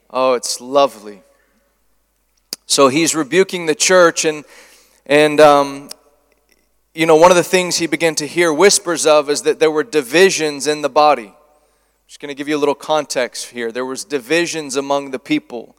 Oh, 0.10 0.34
it's 0.34 0.60
lovely. 0.60 1.22
So 2.66 2.88
he's 2.88 3.14
rebuking 3.14 3.66
the 3.66 3.76
church, 3.76 4.24
and 4.24 4.46
and 5.06 5.42
um, 5.42 5.90
you 6.94 7.06
know, 7.06 7.16
one 7.16 7.32
of 7.32 7.38
the 7.38 7.44
things 7.44 7.78
he 7.78 7.88
began 7.88 8.16
to 8.16 8.28
hear 8.28 8.54
whispers 8.54 9.06
of 9.06 9.30
is 9.30 9.42
that 9.44 9.60
there 9.60 9.72
were 9.72 9.84
divisions 9.84 10.68
in 10.68 10.82
the 10.82 10.90
body. 10.90 11.28
I'm 11.28 12.08
just 12.08 12.20
going 12.20 12.30
to 12.30 12.36
give 12.36 12.50
you 12.50 12.58
a 12.58 12.60
little 12.60 12.76
context 12.76 13.48
here. 13.48 13.72
There 13.72 13.86
was 13.86 14.04
divisions 14.04 14.76
among 14.76 15.12
the 15.12 15.20
people. 15.20 15.76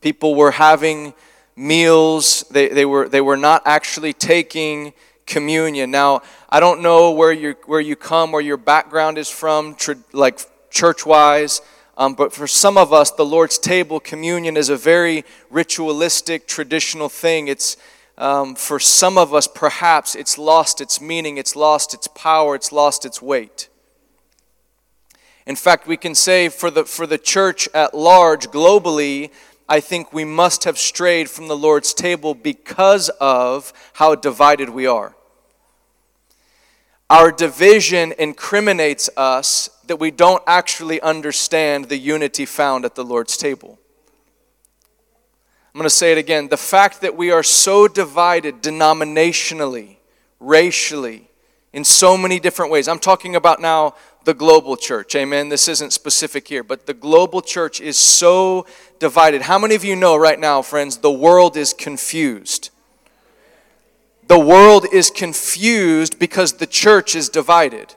People 0.00 0.34
were 0.34 0.52
having 0.52 1.14
meals. 1.54 2.44
They, 2.50 2.68
they, 2.68 2.84
were, 2.84 3.08
they 3.08 3.20
were 3.20 3.36
not 3.36 3.62
actually 3.64 4.12
taking 4.12 4.92
communion. 5.26 5.90
Now, 5.90 6.22
I 6.48 6.60
don't 6.60 6.80
know 6.80 7.10
where 7.10 7.32
you, 7.32 7.56
where 7.66 7.80
you 7.80 7.96
come, 7.96 8.32
where 8.32 8.40
your 8.40 8.56
background 8.56 9.18
is 9.18 9.28
from, 9.28 9.74
tr- 9.74 9.92
like 10.12 10.40
church-wise, 10.70 11.60
um, 11.98 12.14
but 12.14 12.32
for 12.32 12.46
some 12.46 12.76
of 12.76 12.92
us, 12.92 13.10
the 13.10 13.24
Lord's 13.24 13.58
table 13.58 14.00
communion 14.00 14.56
is 14.56 14.68
a 14.68 14.76
very 14.76 15.24
ritualistic, 15.50 16.46
traditional 16.46 17.08
thing. 17.08 17.48
It's 17.48 17.76
um, 18.18 18.54
for 18.54 18.78
some 18.78 19.18
of 19.18 19.34
us, 19.34 19.46
perhaps 19.46 20.14
it's 20.14 20.38
lost 20.38 20.80
its 20.80 21.00
meaning, 21.00 21.36
it's 21.36 21.54
lost 21.54 21.92
its 21.92 22.06
power, 22.06 22.54
it's 22.54 22.72
lost 22.72 23.04
its 23.04 23.20
weight. 23.20 23.68
In 25.46 25.54
fact, 25.54 25.86
we 25.86 25.96
can 25.96 26.14
say 26.14 26.48
for 26.48 26.70
the, 26.70 26.84
for 26.84 27.06
the 27.06 27.18
church 27.18 27.68
at 27.74 27.94
large, 27.94 28.48
globally, 28.48 29.30
I 29.68 29.80
think 29.80 30.12
we 30.12 30.24
must 30.24 30.64
have 30.64 30.78
strayed 30.78 31.28
from 31.28 31.48
the 31.48 31.56
Lord's 31.56 31.92
table 31.92 32.34
because 32.34 33.08
of 33.20 33.72
how 33.94 34.14
divided 34.14 34.70
we 34.70 34.86
are. 34.86 35.16
Our 37.10 37.30
division 37.30 38.14
incriminates 38.18 39.08
us 39.16 39.70
that 39.86 39.96
we 39.96 40.10
don't 40.10 40.42
actually 40.46 41.00
understand 41.00 41.88
the 41.88 41.96
unity 41.96 42.46
found 42.46 42.84
at 42.84 42.94
the 42.94 43.04
Lord's 43.04 43.36
table. 43.36 43.78
I'm 45.74 45.78
going 45.78 45.84
to 45.84 45.90
say 45.90 46.12
it 46.12 46.18
again. 46.18 46.48
The 46.48 46.56
fact 46.56 47.02
that 47.02 47.16
we 47.16 47.30
are 47.30 47.42
so 47.42 47.86
divided 47.86 48.62
denominationally, 48.62 49.96
racially, 50.40 51.28
in 51.72 51.84
so 51.84 52.16
many 52.16 52.40
different 52.40 52.72
ways. 52.72 52.88
I'm 52.88 52.98
talking 52.98 53.36
about 53.36 53.60
now 53.60 53.94
the 54.26 54.34
global 54.34 54.76
church. 54.76 55.14
Amen. 55.14 55.48
This 55.48 55.68
isn't 55.68 55.92
specific 55.92 56.48
here, 56.48 56.64
but 56.64 56.86
the 56.86 56.92
global 56.92 57.40
church 57.40 57.80
is 57.80 57.96
so 57.96 58.66
divided. 58.98 59.42
How 59.42 59.56
many 59.56 59.76
of 59.76 59.84
you 59.84 59.94
know 59.94 60.16
right 60.16 60.38
now, 60.38 60.62
friends, 60.62 60.98
the 60.98 61.12
world 61.12 61.56
is 61.56 61.72
confused? 61.72 62.70
The 64.26 64.38
world 64.38 64.84
is 64.92 65.10
confused 65.10 66.18
because 66.18 66.54
the 66.54 66.66
church 66.66 67.14
is 67.14 67.28
divided. 67.28 67.94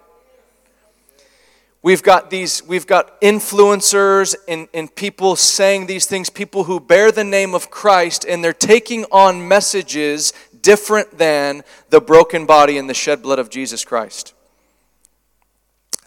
We've 1.82 2.04
got 2.04 2.30
these, 2.30 2.64
we've 2.64 2.86
got 2.86 3.20
influencers 3.22 4.36
and, 4.48 4.68
and 4.72 4.94
people 4.94 5.36
saying 5.36 5.88
these 5.88 6.06
things, 6.06 6.30
people 6.30 6.66
who 6.66 6.80
bear 6.80 7.12
the 7.12 7.24
name 7.24 7.56
of 7.56 7.72
Christ, 7.72 8.24
and 8.24 8.44
they're 8.44 8.54
taking 8.54 9.06
on 9.12 9.48
messages 9.48 10.32
different 10.62 11.18
than 11.18 11.64
the 11.90 12.00
broken 12.00 12.46
body 12.46 12.78
and 12.78 12.88
the 12.88 12.94
shed 12.94 13.24
blood 13.24 13.40
of 13.40 13.50
Jesus 13.50 13.84
Christ. 13.84 14.36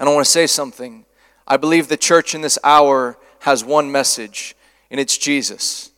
And 0.02 0.09
I 0.09 0.14
want 0.14 0.26
to 0.26 0.32
say 0.32 0.49
something. 0.49 1.04
I 1.47 1.56
believe 1.56 1.87
the 1.87 1.97
church 1.97 2.35
in 2.35 2.40
this 2.40 2.59
hour 2.64 3.16
has 3.38 3.64
one 3.64 3.92
message, 3.92 4.56
and 4.90 4.99
it's 4.99 5.16
Jesus. 5.16 5.92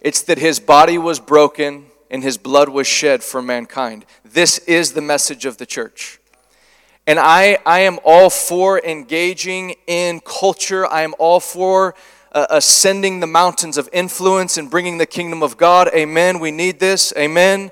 It's 0.00 0.22
that 0.22 0.38
his 0.38 0.58
body 0.58 0.98
was 0.98 1.20
broken 1.20 1.86
and 2.10 2.24
his 2.24 2.36
blood 2.36 2.68
was 2.68 2.88
shed 2.88 3.22
for 3.22 3.40
mankind. 3.40 4.06
This 4.24 4.58
is 4.58 4.90
the 4.90 5.00
message 5.00 5.44
of 5.44 5.56
the 5.56 5.66
church. 5.66 6.18
And 7.06 7.20
I, 7.20 7.58
I 7.64 7.82
am 7.82 8.00
all 8.04 8.28
for 8.28 8.84
engaging 8.84 9.76
in 9.86 10.18
culture. 10.18 10.84
I 10.84 11.02
am 11.02 11.14
all 11.20 11.38
for 11.38 11.94
uh, 12.32 12.48
ascending 12.50 13.20
the 13.20 13.28
mountains 13.28 13.78
of 13.78 13.88
influence 13.92 14.56
and 14.56 14.68
bringing 14.68 14.98
the 14.98 15.06
kingdom 15.06 15.44
of 15.44 15.56
God. 15.56 15.88
Amen. 15.94 16.40
We 16.40 16.50
need 16.50 16.80
this. 16.80 17.12
Amen. 17.16 17.70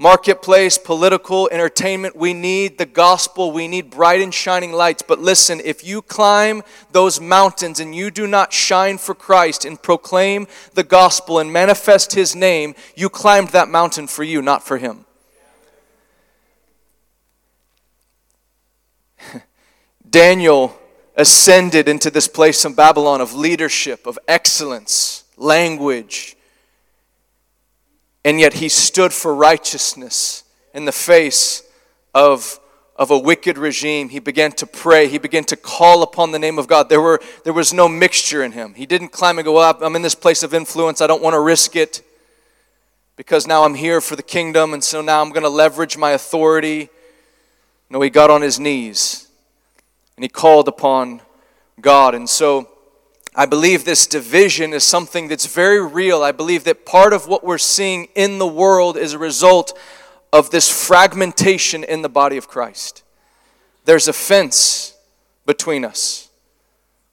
Marketplace, 0.00 0.78
political, 0.78 1.46
entertainment, 1.52 2.16
we 2.16 2.32
need 2.32 2.78
the 2.78 2.86
gospel. 2.86 3.52
We 3.52 3.68
need 3.68 3.90
bright 3.90 4.22
and 4.22 4.32
shining 4.32 4.72
lights. 4.72 5.02
But 5.06 5.18
listen, 5.18 5.60
if 5.62 5.84
you 5.84 6.00
climb 6.00 6.62
those 6.90 7.20
mountains 7.20 7.80
and 7.80 7.94
you 7.94 8.10
do 8.10 8.26
not 8.26 8.50
shine 8.50 8.96
for 8.96 9.14
Christ 9.14 9.66
and 9.66 9.82
proclaim 9.82 10.46
the 10.72 10.84
gospel 10.84 11.38
and 11.38 11.52
manifest 11.52 12.14
his 12.14 12.34
name, 12.34 12.74
you 12.96 13.10
climbed 13.10 13.48
that 13.48 13.68
mountain 13.68 14.06
for 14.06 14.22
you, 14.22 14.40
not 14.40 14.66
for 14.66 14.78
him. 14.78 15.04
Daniel 20.08 20.80
ascended 21.14 21.88
into 21.88 22.10
this 22.10 22.26
place 22.26 22.64
in 22.64 22.72
Babylon 22.72 23.20
of 23.20 23.34
leadership, 23.34 24.06
of 24.06 24.18
excellence, 24.26 25.24
language, 25.36 26.38
and 28.24 28.40
yet 28.40 28.54
he 28.54 28.68
stood 28.68 29.12
for 29.12 29.34
righteousness 29.34 30.44
in 30.74 30.84
the 30.84 30.92
face 30.92 31.62
of, 32.14 32.60
of 32.96 33.10
a 33.10 33.18
wicked 33.18 33.58
regime. 33.58 34.08
He 34.08 34.18
began 34.18 34.52
to 34.52 34.66
pray. 34.66 35.08
He 35.08 35.18
began 35.18 35.44
to 35.44 35.56
call 35.56 36.02
upon 36.02 36.32
the 36.32 36.38
name 36.38 36.58
of 36.58 36.68
God. 36.68 36.88
There, 36.88 37.00
were, 37.00 37.20
there 37.44 37.52
was 37.52 37.72
no 37.72 37.88
mixture 37.88 38.42
in 38.42 38.52
him. 38.52 38.74
He 38.74 38.86
didn't 38.86 39.08
climb 39.08 39.38
and 39.38 39.44
go 39.44 39.56
up. 39.56 39.82
I'm 39.82 39.96
in 39.96 40.02
this 40.02 40.14
place 40.14 40.42
of 40.42 40.52
influence. 40.52 41.00
I 41.00 41.06
don't 41.06 41.22
want 41.22 41.34
to 41.34 41.40
risk 41.40 41.76
it 41.76 42.02
because 43.16 43.46
now 43.46 43.64
I'm 43.64 43.74
here 43.74 44.00
for 44.00 44.16
the 44.16 44.22
kingdom, 44.22 44.72
and 44.72 44.82
so 44.82 45.02
now 45.02 45.20
I'm 45.20 45.30
going 45.30 45.42
to 45.42 45.50
leverage 45.50 45.96
my 45.96 46.12
authority. 46.12 46.88
No, 47.90 48.00
he 48.00 48.10
got 48.10 48.30
on 48.30 48.40
his 48.42 48.60
knees 48.60 49.28
and 50.20 50.24
he 50.24 50.28
called 50.28 50.68
upon 50.68 51.22
God. 51.80 52.14
And 52.14 52.28
so 52.28 52.68
I 53.34 53.46
believe 53.46 53.84
this 53.84 54.06
division 54.06 54.72
is 54.72 54.84
something 54.84 55.28
that's 55.28 55.46
very 55.46 55.84
real. 55.84 56.22
I 56.22 56.32
believe 56.32 56.64
that 56.64 56.84
part 56.84 57.12
of 57.12 57.28
what 57.28 57.44
we're 57.44 57.58
seeing 57.58 58.08
in 58.14 58.38
the 58.38 58.46
world 58.46 58.96
is 58.96 59.12
a 59.12 59.18
result 59.18 59.78
of 60.32 60.50
this 60.50 60.68
fragmentation 60.68 61.84
in 61.84 62.02
the 62.02 62.08
body 62.08 62.36
of 62.36 62.48
Christ. 62.48 63.04
There's 63.84 64.08
a 64.08 64.12
fence 64.12 64.94
between 65.46 65.84
us. 65.84 66.28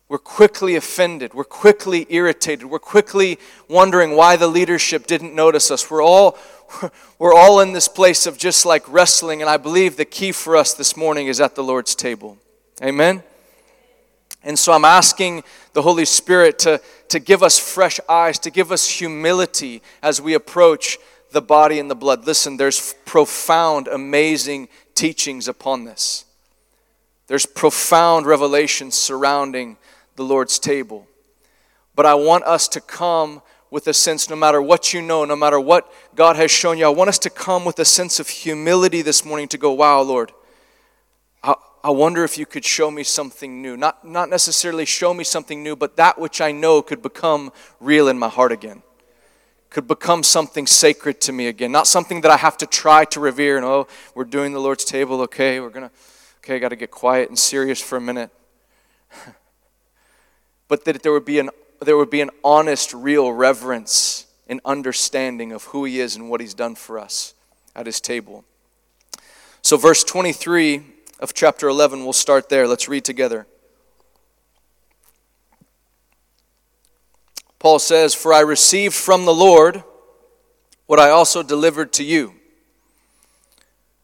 We're 0.09 0.17
quickly 0.17 0.75
offended. 0.75 1.33
We're 1.33 1.43
quickly 1.43 2.07
irritated. 2.09 2.65
We're 2.67 2.79
quickly 2.79 3.38
wondering 3.67 4.15
why 4.15 4.38
the 4.38 4.47
leadership 4.47 5.05
didn't 5.05 5.36
notice 5.36 5.69
us. 5.69 5.91
We're 5.91 6.03
all, 6.03 6.38
we're 7.19 7.33
all 7.33 7.59
in 7.59 7.74
this 7.74 7.88
place 7.88 8.25
of 8.25 8.38
just 8.38 8.65
like 8.65 8.88
wrestling, 8.88 9.41
and 9.41 9.50
I 9.50 9.57
believe 9.57 9.97
the 9.97 10.05
key 10.05 10.31
for 10.31 10.55
us 10.55 10.74
this 10.74 10.95
morning 10.95 11.27
is 11.27 11.41
at 11.41 11.55
the 11.55 11.63
Lord's 11.63 11.93
table. 11.93 12.38
Amen? 12.81 13.21
And 14.48 14.58
so 14.58 14.72
I'm 14.72 14.86
asking 14.86 15.44
the 15.74 15.82
Holy 15.82 16.06
Spirit 16.06 16.58
to, 16.60 16.80
to 17.10 17.20
give 17.20 17.44
us 17.44 17.60
fresh 17.60 18.00
eyes, 18.08 18.39
to 18.39 18.50
give 18.50 18.72
us 18.72 18.89
humility 18.89 19.82
as 20.01 20.22
we 20.22 20.36
approach 20.36 20.98
the 21.32 21.42
body 21.42 21.80
and 21.80 21.92
the 21.92 21.96
blood. 21.96 22.25
Listen, 22.25 22.56
there's 22.56 22.96
profound, 23.06 23.89
amazing 23.89 24.70
teachings 24.96 25.50
upon 25.50 25.84
this. 25.84 26.24
There's 27.27 27.46
profound 27.46 28.25
revelation 28.25 28.89
surrounding 28.89 29.75
the 30.16 30.24
Lord's 30.24 30.60
table. 30.60 31.06
But 31.94 32.06
I 32.06 32.13
want 32.16 32.46
us 32.46 32.70
to 32.70 32.80
come 32.80 33.42
with 33.70 33.86
a 33.88 33.94
sense, 33.94 34.30
no 34.30 34.38
matter 34.38 34.62
what 34.62 34.94
you 34.94 35.01
know, 35.01 35.25
no 35.25 35.36
matter 35.36 35.60
what 35.60 35.92
God 36.16 36.38
has 36.38 36.51
shown 36.51 36.77
you, 36.77 36.86
I 36.86 36.89
want 36.89 37.10
us 37.10 37.20
to 37.20 37.30
come 37.30 37.66
with 37.66 37.80
a 37.80 37.86
sense 37.86 38.18
of 38.18 38.30
humility 38.30 39.01
this 39.01 39.25
morning 39.25 39.50
to 39.50 39.58
go, 39.58 39.74
wow, 39.74 40.00
Lord, 40.00 40.32
I, 41.88 41.91
wonder 41.91 42.25
if 42.25 42.38
you 42.38 42.46
could 42.46 42.65
show 42.65 42.91
me 42.91 43.03
something 43.03 43.62
new. 43.62 43.77
Not, 43.77 44.03
not 44.03 44.29
necessarily 44.29 44.84
show 44.84 45.13
me 45.13 45.24
something 45.24 45.63
new, 45.63 45.75
but 45.75 45.96
that 45.96 46.20
which 46.20 46.41
I 46.41 46.51
know 46.51 46.82
could 46.82 47.01
become 47.01 47.53
real 47.79 48.10
in 48.10 48.20
my 48.20 48.27
heart 48.27 48.51
again. 48.51 48.84
Could 49.70 49.88
become 49.88 50.22
something 50.24 50.67
sacred 50.67 51.22
to 51.22 51.32
me 51.32 51.48
again. 51.48 51.72
Not 51.72 51.88
something 51.88 52.20
that 52.22 52.32
I 52.32 52.36
have 52.36 52.58
to 52.58 52.65
try 52.65 53.06
to 53.06 53.22
revere 53.22 53.56
and, 53.56 53.65
oh, 53.65 53.88
we're 54.15 54.25
doing 54.25 54.51
the 54.51 54.60
Lord's 54.60 54.84
table, 54.84 55.22
okay, 55.22 55.62
we're 55.62 55.70
going 55.70 55.88
to, 55.88 55.96
okay, 56.39 56.56
I 56.56 56.60
got 56.60 56.70
to 56.70 56.75
get 56.75 56.91
quiet 56.91 57.29
and 57.29 57.39
serious 57.39 57.82
for 57.82 57.96
a 57.98 58.01
minute. 58.01 58.32
but 60.67 60.84
that 60.84 61.03
there 61.03 61.13
would 61.13 61.25
be 61.25 61.39
an 61.39 61.50
there 61.79 61.96
would 61.96 62.10
be 62.10 62.22
an 62.22 62.32
honest, 62.44 62.94
real 62.94 63.32
reverence 63.32 64.25
and 64.48 64.60
understanding 64.65 65.51
of 65.51 65.65
who 65.65 65.86
he 65.86 66.00
is 66.00 66.15
and 66.15 66.29
what 66.29 66.41
he's 66.41 66.53
done 66.53 66.75
for 66.75 67.00
us 67.00 67.34
at 67.75 67.86
his 67.86 68.01
table. 68.01 68.44
So, 69.62 69.77
verse 69.77 70.03
23 70.03 70.97
of 71.19 71.33
chapter 71.33 71.67
11, 71.67 72.03
we'll 72.03 72.13
start 72.13 72.50
there. 72.50 72.67
Let's 72.67 72.88
read 72.88 73.05
together. 73.05 73.47
Paul 77.59 77.79
says, 77.79 78.13
For 78.13 78.33
I 78.33 78.41
received 78.41 78.93
from 78.93 79.25
the 79.25 79.33
Lord 79.33 79.83
what 80.86 81.00
I 81.00 81.09
also 81.09 81.43
delivered 81.43 81.91
to 81.93 82.03
you 82.03 82.33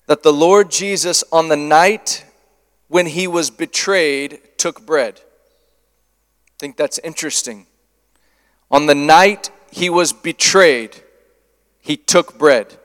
that 0.06 0.24
the 0.24 0.34
Lord 0.34 0.70
Jesus, 0.70 1.24
on 1.32 1.48
the 1.48 1.56
night 1.56 2.26
when 2.88 3.06
he 3.06 3.26
was 3.26 3.50
betrayed, 3.50 4.40
took 4.58 4.86
bread 4.86 5.22
I 6.54 6.60
think 6.60 6.78
that's 6.78 7.00
interesting. 7.00 7.66
On 8.72 8.86
the 8.86 8.96
night 8.96 9.50
he 9.72 9.90
was 9.90 10.14
betrayed, 10.14 11.02
he 11.82 11.98
took 11.98 12.38
bread. 12.38 12.78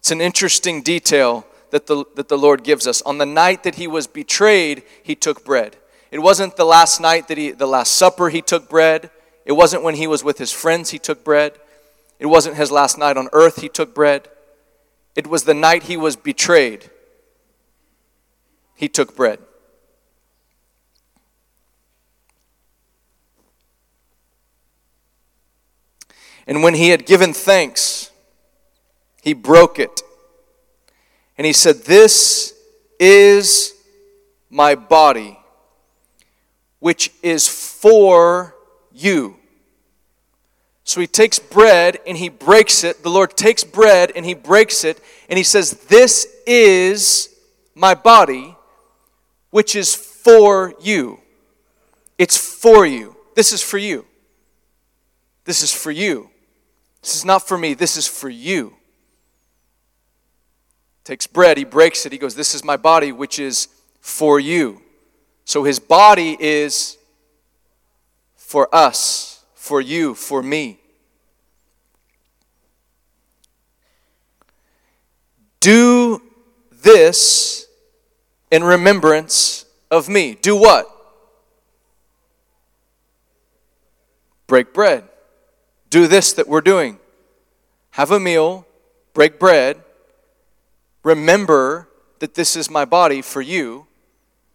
It's 0.00 0.10
an 0.10 0.20
interesting 0.20 0.82
detail 0.82 1.46
that 1.76 1.86
the, 1.86 2.06
that 2.14 2.28
the 2.28 2.38
Lord 2.38 2.64
gives 2.64 2.86
us. 2.86 3.02
On 3.02 3.18
the 3.18 3.26
night 3.26 3.62
that 3.64 3.74
he 3.74 3.86
was 3.86 4.06
betrayed, 4.06 4.82
he 5.02 5.14
took 5.14 5.44
bread. 5.44 5.76
It 6.10 6.20
wasn't 6.20 6.56
the 6.56 6.64
last 6.64 7.02
night 7.02 7.28
that 7.28 7.36
he, 7.36 7.50
the 7.50 7.66
last 7.66 7.92
supper, 7.92 8.30
he 8.30 8.40
took 8.40 8.66
bread. 8.66 9.10
It 9.44 9.52
wasn't 9.52 9.82
when 9.82 9.96
he 9.96 10.06
was 10.06 10.24
with 10.24 10.38
his 10.38 10.50
friends, 10.50 10.88
he 10.88 10.98
took 10.98 11.22
bread. 11.22 11.52
It 12.18 12.26
wasn't 12.26 12.56
his 12.56 12.70
last 12.70 12.96
night 12.96 13.18
on 13.18 13.28
earth, 13.34 13.60
he 13.60 13.68
took 13.68 13.94
bread. 13.94 14.26
It 15.14 15.26
was 15.26 15.44
the 15.44 15.52
night 15.52 15.82
he 15.82 15.98
was 15.98 16.16
betrayed, 16.16 16.90
he 18.74 18.88
took 18.88 19.14
bread. 19.14 19.38
And 26.46 26.62
when 26.62 26.72
he 26.72 26.88
had 26.88 27.04
given 27.04 27.34
thanks, 27.34 28.10
he 29.20 29.34
broke 29.34 29.78
it. 29.78 30.00
And 31.38 31.46
he 31.46 31.52
said, 31.52 31.84
This 31.84 32.54
is 32.98 33.74
my 34.50 34.74
body, 34.74 35.38
which 36.78 37.12
is 37.22 37.46
for 37.48 38.54
you. 38.92 39.36
So 40.84 41.00
he 41.00 41.06
takes 41.08 41.38
bread 41.38 41.98
and 42.06 42.16
he 42.16 42.28
breaks 42.28 42.84
it. 42.84 43.02
The 43.02 43.10
Lord 43.10 43.36
takes 43.36 43.64
bread 43.64 44.12
and 44.14 44.24
he 44.24 44.34
breaks 44.34 44.84
it. 44.84 45.00
And 45.28 45.36
he 45.36 45.42
says, 45.42 45.72
This 45.72 46.26
is 46.46 47.28
my 47.74 47.94
body, 47.94 48.56
which 49.50 49.74
is 49.74 49.94
for 49.94 50.74
you. 50.80 51.20
It's 52.18 52.36
for 52.36 52.86
you. 52.86 53.16
This 53.34 53.52
is 53.52 53.62
for 53.62 53.78
you. 53.78 54.06
This 55.44 55.62
is 55.62 55.72
for 55.72 55.90
you. 55.90 56.30
This 57.02 57.16
is 57.16 57.24
not 57.24 57.46
for 57.46 57.58
me, 57.58 57.74
this 57.74 57.96
is 57.96 58.06
for 58.06 58.28
you. 58.28 58.75
Takes 61.06 61.26
bread, 61.26 61.56
he 61.56 61.64
breaks 61.64 62.04
it, 62.04 62.10
he 62.10 62.18
goes, 62.18 62.34
This 62.34 62.54
is 62.54 62.64
my 62.64 62.76
body, 62.76 63.12
which 63.12 63.38
is 63.38 63.68
for 64.00 64.40
you. 64.40 64.82
So 65.44 65.62
his 65.62 65.78
body 65.78 66.36
is 66.40 66.98
for 68.34 68.68
us, 68.74 69.44
for 69.54 69.80
you, 69.80 70.14
for 70.14 70.42
me. 70.42 70.80
Do 75.60 76.20
this 76.70 77.68
in 78.50 78.64
remembrance 78.64 79.64
of 79.90 80.08
me. 80.08 80.34
Do 80.34 80.56
what? 80.56 80.86
Break 84.48 84.74
bread 84.74 85.04
do 85.90 86.06
this 86.06 86.32
that 86.34 86.48
we're 86.48 86.60
doing 86.60 86.98
have 87.92 88.10
a 88.10 88.20
meal, 88.20 88.66
break 89.14 89.38
bread, 89.38 89.82
remember 91.06 91.88
that 92.18 92.34
this 92.34 92.56
is 92.56 92.68
my 92.68 92.84
body 92.84 93.22
for 93.22 93.40
you, 93.40 93.86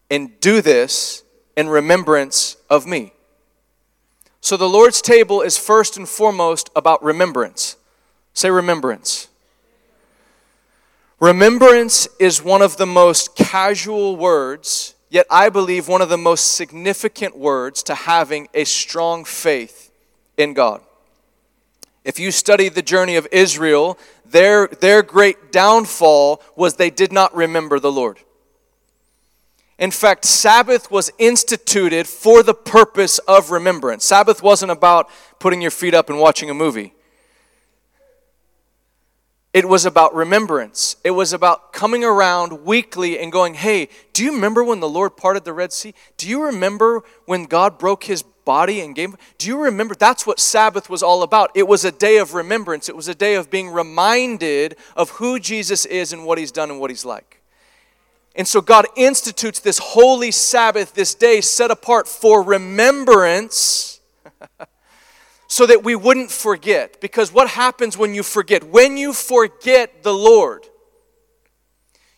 and 0.09 0.37
do 0.41 0.61
this 0.61 1.23
in 1.55 1.69
remembrance 1.69 2.57
of 2.69 2.85
me. 2.85 3.13
So 4.41 4.57
the 4.57 4.67
Lord's 4.67 5.01
table 5.01 5.41
is 5.41 5.57
first 5.57 5.95
and 5.95 6.09
foremost 6.09 6.69
about 6.75 7.01
remembrance. 7.01 7.77
Say 8.33 8.51
remembrance. 8.51 9.29
Remembrance 11.21 12.09
is 12.19 12.43
one 12.43 12.61
of 12.61 12.75
the 12.75 12.85
most 12.85 13.33
casual 13.37 14.17
words, 14.17 14.95
yet 15.09 15.27
I 15.29 15.47
believe 15.47 15.87
one 15.87 16.01
of 16.01 16.09
the 16.09 16.17
most 16.17 16.55
significant 16.55 17.37
words 17.37 17.81
to 17.83 17.95
having 17.95 18.49
a 18.53 18.65
strong 18.65 19.23
faith 19.23 19.89
in 20.35 20.53
God. 20.53 20.81
If 22.03 22.19
you 22.19 22.31
study 22.31 22.67
the 22.67 22.81
journey 22.81 23.15
of 23.15 23.27
Israel, 23.31 23.97
their, 24.31 24.67
their 24.67 25.03
great 25.03 25.51
downfall 25.51 26.41
was 26.55 26.75
they 26.75 26.89
did 26.89 27.11
not 27.11 27.35
remember 27.35 27.79
the 27.79 27.91
Lord. 27.91 28.19
In 29.77 29.91
fact, 29.91 30.25
Sabbath 30.25 30.91
was 30.91 31.11
instituted 31.17 32.07
for 32.07 32.43
the 32.43 32.53
purpose 32.53 33.17
of 33.19 33.49
remembrance. 33.49 34.05
Sabbath 34.05 34.43
wasn't 34.43 34.71
about 34.71 35.09
putting 35.39 35.61
your 35.61 35.71
feet 35.71 35.93
up 35.93 36.09
and 36.09 36.19
watching 36.19 36.49
a 36.49 36.53
movie. 36.53 36.93
It 39.53 39.67
was 39.67 39.85
about 39.85 40.15
remembrance. 40.15 40.95
It 41.03 41.11
was 41.11 41.33
about 41.33 41.73
coming 41.73 42.03
around 42.03 42.63
weekly 42.63 43.19
and 43.19 43.31
going, 43.31 43.55
hey, 43.55 43.89
do 44.13 44.23
you 44.23 44.33
remember 44.33 44.63
when 44.63 44.79
the 44.79 44.87
Lord 44.87 45.17
parted 45.17 45.43
the 45.43 45.51
Red 45.51 45.73
Sea? 45.73 45.93
Do 46.15 46.29
you 46.29 46.43
remember 46.45 47.01
when 47.25 47.45
God 47.45 47.77
broke 47.77 48.05
his 48.05 48.23
body 48.45 48.81
and 48.81 48.95
gave. 48.95 49.15
Do 49.37 49.47
you 49.47 49.63
remember? 49.63 49.95
That's 49.95 50.25
what 50.25 50.39
Sabbath 50.39 50.89
was 50.89 51.03
all 51.03 51.23
about. 51.23 51.51
It 51.55 51.67
was 51.67 51.85
a 51.85 51.91
day 51.91 52.17
of 52.17 52.33
remembrance, 52.33 52.89
it 52.89 52.95
was 52.95 53.07
a 53.07 53.15
day 53.15 53.35
of 53.35 53.49
being 53.49 53.69
reminded 53.69 54.77
of 54.95 55.11
who 55.11 55.39
Jesus 55.39 55.85
is 55.85 56.13
and 56.13 56.25
what 56.25 56.37
he's 56.37 56.51
done 56.51 56.69
and 56.69 56.79
what 56.79 56.89
he's 56.89 57.05
like. 57.05 57.41
And 58.35 58.47
so 58.47 58.61
God 58.61 58.85
institutes 58.95 59.59
this 59.59 59.77
holy 59.77 60.31
Sabbath, 60.31 60.93
this 60.93 61.13
day 61.13 61.41
set 61.41 61.69
apart 61.69 62.07
for 62.07 62.41
remembrance. 62.41 63.99
so 65.51 65.65
that 65.65 65.83
we 65.83 65.95
wouldn't 65.95 66.31
forget. 66.31 67.01
Because 67.01 67.33
what 67.33 67.49
happens 67.49 67.97
when 67.97 68.15
you 68.15 68.23
forget? 68.23 68.63
When 68.63 68.95
you 68.95 69.11
forget 69.11 70.01
the 70.01 70.13
Lord, 70.13 70.65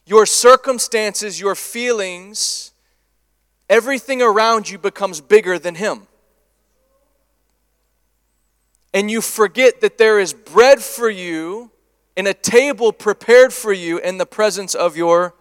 your 0.05 0.27
circumstances, 0.27 1.39
your 1.39 1.55
feelings, 1.55 2.73
everything 3.67 4.21
around 4.21 4.69
you 4.69 4.77
becomes 4.77 5.19
bigger 5.19 5.57
than 5.57 5.73
Him 5.73 6.07
and 8.93 9.09
you 9.09 9.21
forget 9.21 9.81
that 9.81 9.97
there 9.97 10.19
is 10.19 10.33
bread 10.33 10.81
for 10.81 11.09
you 11.09 11.71
and 12.15 12.27
a 12.27 12.33
table 12.33 12.93
prepared 12.93 13.51
for 13.51 13.73
you 13.73 13.97
in 13.97 14.17
the 14.17 14.25
presence 14.25 14.75
of 14.75 14.95
your 14.95 15.33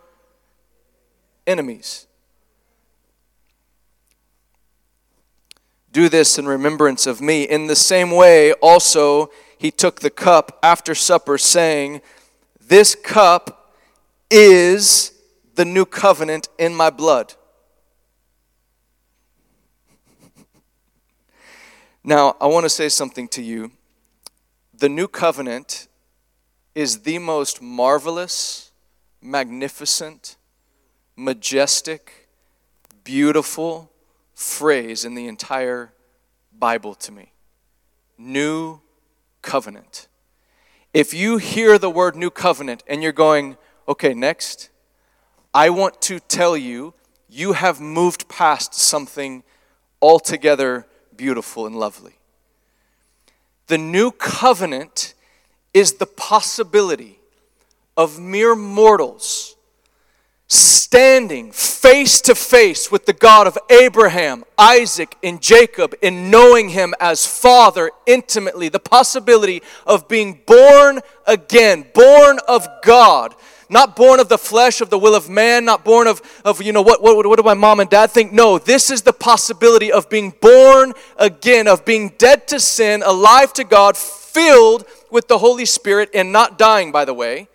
enemies. 1.47 2.07
Do 5.93 6.09
this 6.09 6.39
in 6.39 6.47
remembrance 6.47 7.07
of 7.07 7.21
me. 7.21 7.43
In 7.43 7.67
the 7.67 7.77
same 7.77 8.11
way, 8.11 8.55
also, 8.55 9.31
he 9.59 9.71
took 9.71 10.01
the 10.01 10.09
cup 10.11 10.59
after 10.63 10.95
supper, 10.95 11.37
saying, 11.37 12.01
This 12.59 12.95
cup 12.95 13.77
is 14.31 15.13
the 15.55 15.67
new 15.67 15.85
covenant 15.85 16.49
in 16.59 16.75
my 16.75 16.89
blood. 16.89 17.35
Now, 22.05 22.37
I 22.41 22.47
want 22.47 22.65
to 22.65 22.71
say 22.71 22.89
something 22.89 23.29
to 23.29 23.43
you. 23.43 23.71
The 24.75 24.89
new 24.89 25.07
covenant 25.07 25.87
is 26.75 27.01
the 27.01 27.19
most 27.19 27.63
marvelous, 27.63 28.73
magnificent, 29.21 30.37
majestic, 31.15 32.29
beautiful 33.05 33.93
phrase 34.35 35.05
in 35.05 35.15
the 35.15 35.29
entire 35.29 35.93
Bible 36.59 36.95
to 36.97 37.13
me. 37.13 37.33
New 38.19 38.81
covenant. 39.41 40.09
If 40.93 41.15
you 41.15 41.37
hear 41.37 41.79
the 41.79 41.91
word 41.91 42.17
new 42.17 42.31
covenant 42.31 42.83
and 42.89 43.03
you're 43.03 43.13
going, 43.13 43.57
okay, 43.87 44.13
next, 44.13 44.71
I 45.55 45.71
want 45.71 46.03
to 46.03 46.19
tell 46.19 46.57
you, 46.57 46.95
you 47.29 47.53
have 47.53 47.81
moved 47.81 48.29
past 48.29 48.75
something 48.75 49.45
altogether 50.01 50.87
beautiful 51.17 51.67
and 51.67 51.77
lovely. 51.77 52.15
The 53.67 53.79
new 53.79 54.11
covenant 54.11 55.15
is 55.73 55.95
the 55.95 56.07
possibility 56.07 57.19
of 57.97 58.19
mere 58.19 58.55
mortals 58.55 59.57
standing 60.49 61.51
face 61.51 62.21
to 62.21 62.35
face 62.35 62.93
with 62.93 63.07
the 63.07 63.13
God 63.15 63.47
of 63.47 63.57
Abraham, 63.71 64.45
Isaac, 64.59 65.17
and 65.23 65.41
Jacob, 65.41 65.95
in 66.03 66.31
knowing 66.31 66.69
him 66.69 66.93
as 67.01 67.25
Father 67.25 67.91
intimately, 68.07 68.69
the 68.69 68.79
possibility 68.79 69.63
of 69.87 70.09
being 70.09 70.43
born 70.47 71.01
again, 71.27 71.87
born 71.95 72.39
of 72.47 72.69
God. 72.83 73.35
Not 73.73 73.97
born 73.97 74.21
of 74.21 74.29
the 74.29 74.37
flesh, 74.37 74.83
of 74.83 74.91
the 74.91 74.99
will 74.99 75.15
of 75.15 75.31
man, 75.31 75.65
not 75.65 75.83
born 75.83 76.07
of, 76.07 76.21
of 76.45 76.61
you 76.61 76.73
know, 76.73 76.83
what, 76.83 77.03
what, 77.03 77.27
what 77.27 77.39
do 77.39 77.43
my 77.43 77.55
mom 77.55 77.81
and 77.81 77.89
dad 77.89 78.11
think? 78.11 78.31
No, 78.31 78.59
this 78.59 78.91
is 78.91 79.01
the 79.01 79.15
possibility 79.15 79.91
of 79.91 80.11
being 80.11 80.35
born 80.43 80.93
again, 81.17 81.67
of 81.67 81.83
being 81.87 82.11
dead 82.19 82.47
to 82.49 82.61
sin, 82.61 83.03
alive 83.03 83.55
to 83.55 83.65
God, 83.65 83.97
filled 83.97 84.85
with 85.11 85.27
the 85.27 85.39
Holy 85.39 85.65
Spirit, 85.65 86.11
and 86.13 86.31
not 86.31 86.59
dying, 86.59 86.93
by 86.93 87.07
the 87.07 87.15
way. 87.15 87.49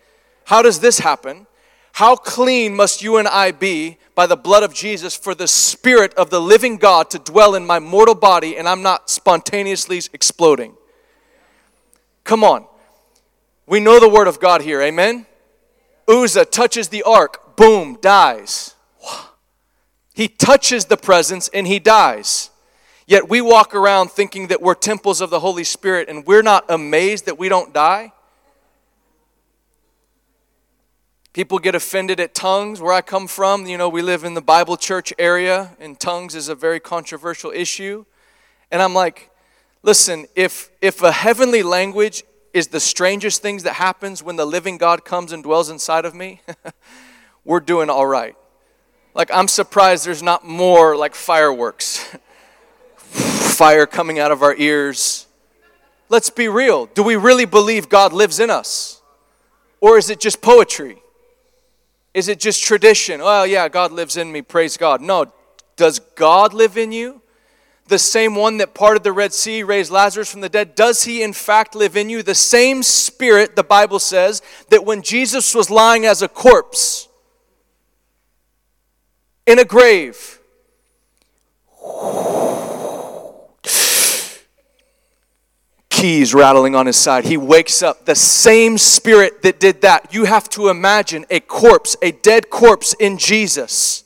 How 0.46 0.60
does 0.60 0.80
this 0.80 0.98
happen? 0.98 1.46
How 1.92 2.16
clean 2.16 2.74
must 2.74 3.00
you 3.00 3.18
and 3.18 3.28
I 3.28 3.52
be 3.52 3.98
by 4.16 4.26
the 4.26 4.36
blood 4.36 4.64
of 4.64 4.74
Jesus 4.74 5.16
for 5.16 5.36
the 5.36 5.46
Spirit 5.46 6.12
of 6.14 6.30
the 6.30 6.40
living 6.40 6.78
God 6.78 7.10
to 7.10 7.20
dwell 7.20 7.54
in 7.54 7.64
my 7.64 7.78
mortal 7.78 8.16
body 8.16 8.56
and 8.56 8.68
I'm 8.68 8.82
not 8.82 9.08
spontaneously 9.08 10.00
exploding? 10.12 10.74
Come 12.24 12.42
on. 12.42 12.66
We 13.66 13.78
know 13.78 14.00
the 14.00 14.08
Word 14.08 14.26
of 14.26 14.40
God 14.40 14.62
here, 14.62 14.82
amen? 14.82 15.26
Uzzah 16.08 16.46
touches 16.46 16.88
the 16.88 17.02
ark, 17.02 17.56
boom, 17.56 17.98
dies. 18.00 18.74
He 20.14 20.26
touches 20.26 20.86
the 20.86 20.96
presence 20.96 21.48
and 21.52 21.66
he 21.66 21.78
dies. 21.78 22.50
Yet 23.06 23.28
we 23.28 23.40
walk 23.40 23.74
around 23.74 24.10
thinking 24.10 24.48
that 24.48 24.60
we're 24.60 24.74
temples 24.74 25.20
of 25.20 25.30
the 25.30 25.40
Holy 25.40 25.64
Spirit 25.64 26.08
and 26.08 26.26
we're 26.26 26.42
not 26.42 26.64
amazed 26.68 27.26
that 27.26 27.38
we 27.38 27.48
don't 27.48 27.72
die. 27.72 28.12
People 31.32 31.60
get 31.60 31.76
offended 31.76 32.18
at 32.18 32.34
tongues. 32.34 32.80
Where 32.80 32.92
I 32.92 33.00
come 33.00 33.28
from, 33.28 33.66
you 33.66 33.78
know, 33.78 33.88
we 33.88 34.02
live 34.02 34.24
in 34.24 34.34
the 34.34 34.42
Bible 34.42 34.76
church 34.76 35.12
area, 35.20 35.76
and 35.78 36.00
tongues 36.00 36.34
is 36.34 36.48
a 36.48 36.54
very 36.56 36.80
controversial 36.80 37.52
issue. 37.52 38.04
And 38.72 38.82
I'm 38.82 38.92
like, 38.92 39.30
listen, 39.84 40.26
if 40.34 40.70
if 40.82 41.00
a 41.00 41.12
heavenly 41.12 41.62
language 41.62 42.24
is 42.58 42.68
the 42.68 42.80
strangest 42.80 43.40
things 43.40 43.62
that 43.62 43.74
happens 43.74 44.22
when 44.22 44.36
the 44.36 44.44
living 44.44 44.76
God 44.76 45.04
comes 45.04 45.32
and 45.32 45.42
dwells 45.42 45.70
inside 45.70 46.04
of 46.04 46.14
me, 46.14 46.42
we're 47.44 47.60
doing 47.60 47.88
all 47.88 48.06
right. 48.06 48.36
Like 49.14 49.30
I'm 49.32 49.48
surprised 49.48 50.06
there's 50.06 50.22
not 50.22 50.44
more 50.44 50.96
like 50.96 51.14
fireworks. 51.14 52.16
Fire 52.98 53.86
coming 53.86 54.18
out 54.18 54.30
of 54.30 54.42
our 54.42 54.54
ears. 54.54 55.26
Let's 56.08 56.30
be 56.30 56.48
real. 56.48 56.86
Do 56.86 57.02
we 57.02 57.16
really 57.16 57.44
believe 57.44 57.88
God 57.88 58.12
lives 58.12 58.38
in 58.38 58.50
us? 58.50 59.00
Or 59.80 59.98
is 59.98 60.10
it 60.10 60.20
just 60.20 60.40
poetry? 60.40 61.02
Is 62.14 62.28
it 62.28 62.40
just 62.40 62.62
tradition? 62.62 63.20
Well, 63.20 63.46
yeah, 63.46 63.68
God 63.68 63.92
lives 63.92 64.16
in 64.16 64.30
me, 64.32 64.42
praise 64.42 64.76
God. 64.76 65.00
No, 65.00 65.32
does 65.76 65.98
God 65.98 66.54
live 66.54 66.76
in 66.76 66.92
you? 66.92 67.22
The 67.88 67.98
same 67.98 68.34
one 68.34 68.58
that 68.58 68.74
parted 68.74 69.02
the 69.02 69.12
Red 69.12 69.32
Sea, 69.32 69.62
raised 69.62 69.90
Lazarus 69.90 70.30
from 70.30 70.42
the 70.42 70.48
dead, 70.48 70.74
does 70.74 71.04
he 71.04 71.22
in 71.22 71.32
fact 71.32 71.74
live 71.74 71.96
in 71.96 72.10
you? 72.10 72.22
The 72.22 72.34
same 72.34 72.82
spirit, 72.82 73.56
the 73.56 73.64
Bible 73.64 73.98
says, 73.98 74.42
that 74.68 74.84
when 74.84 75.02
Jesus 75.02 75.54
was 75.54 75.70
lying 75.70 76.04
as 76.04 76.20
a 76.20 76.28
corpse 76.28 77.08
in 79.46 79.58
a 79.58 79.64
grave, 79.64 80.38
keys 85.88 86.32
rattling 86.32 86.76
on 86.76 86.86
his 86.86 86.96
side. 86.96 87.24
He 87.24 87.36
wakes 87.36 87.82
up. 87.82 88.04
The 88.04 88.14
same 88.14 88.78
spirit 88.78 89.42
that 89.42 89.58
did 89.58 89.80
that. 89.80 90.14
You 90.14 90.26
have 90.26 90.48
to 90.50 90.68
imagine 90.68 91.26
a 91.28 91.40
corpse, 91.40 91.96
a 92.00 92.12
dead 92.12 92.50
corpse 92.50 92.94
in 92.94 93.18
Jesus. 93.18 94.04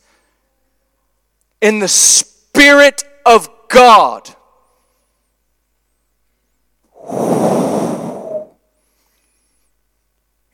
In 1.60 1.80
the 1.80 1.88
spirit 1.88 3.04
of 3.26 3.61
God. 3.72 4.28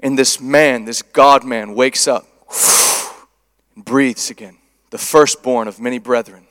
And 0.01 0.17
this 0.17 0.41
man, 0.41 0.85
this 0.85 1.03
God 1.03 1.45
man, 1.45 1.75
wakes 1.75 2.07
up 2.07 2.27
and 3.75 3.85
breathes 3.85 4.31
again, 4.31 4.57
the 4.91 4.99
firstborn 4.99 5.67
of 5.67 5.81
many 5.81 5.99
brethren. 5.99 6.45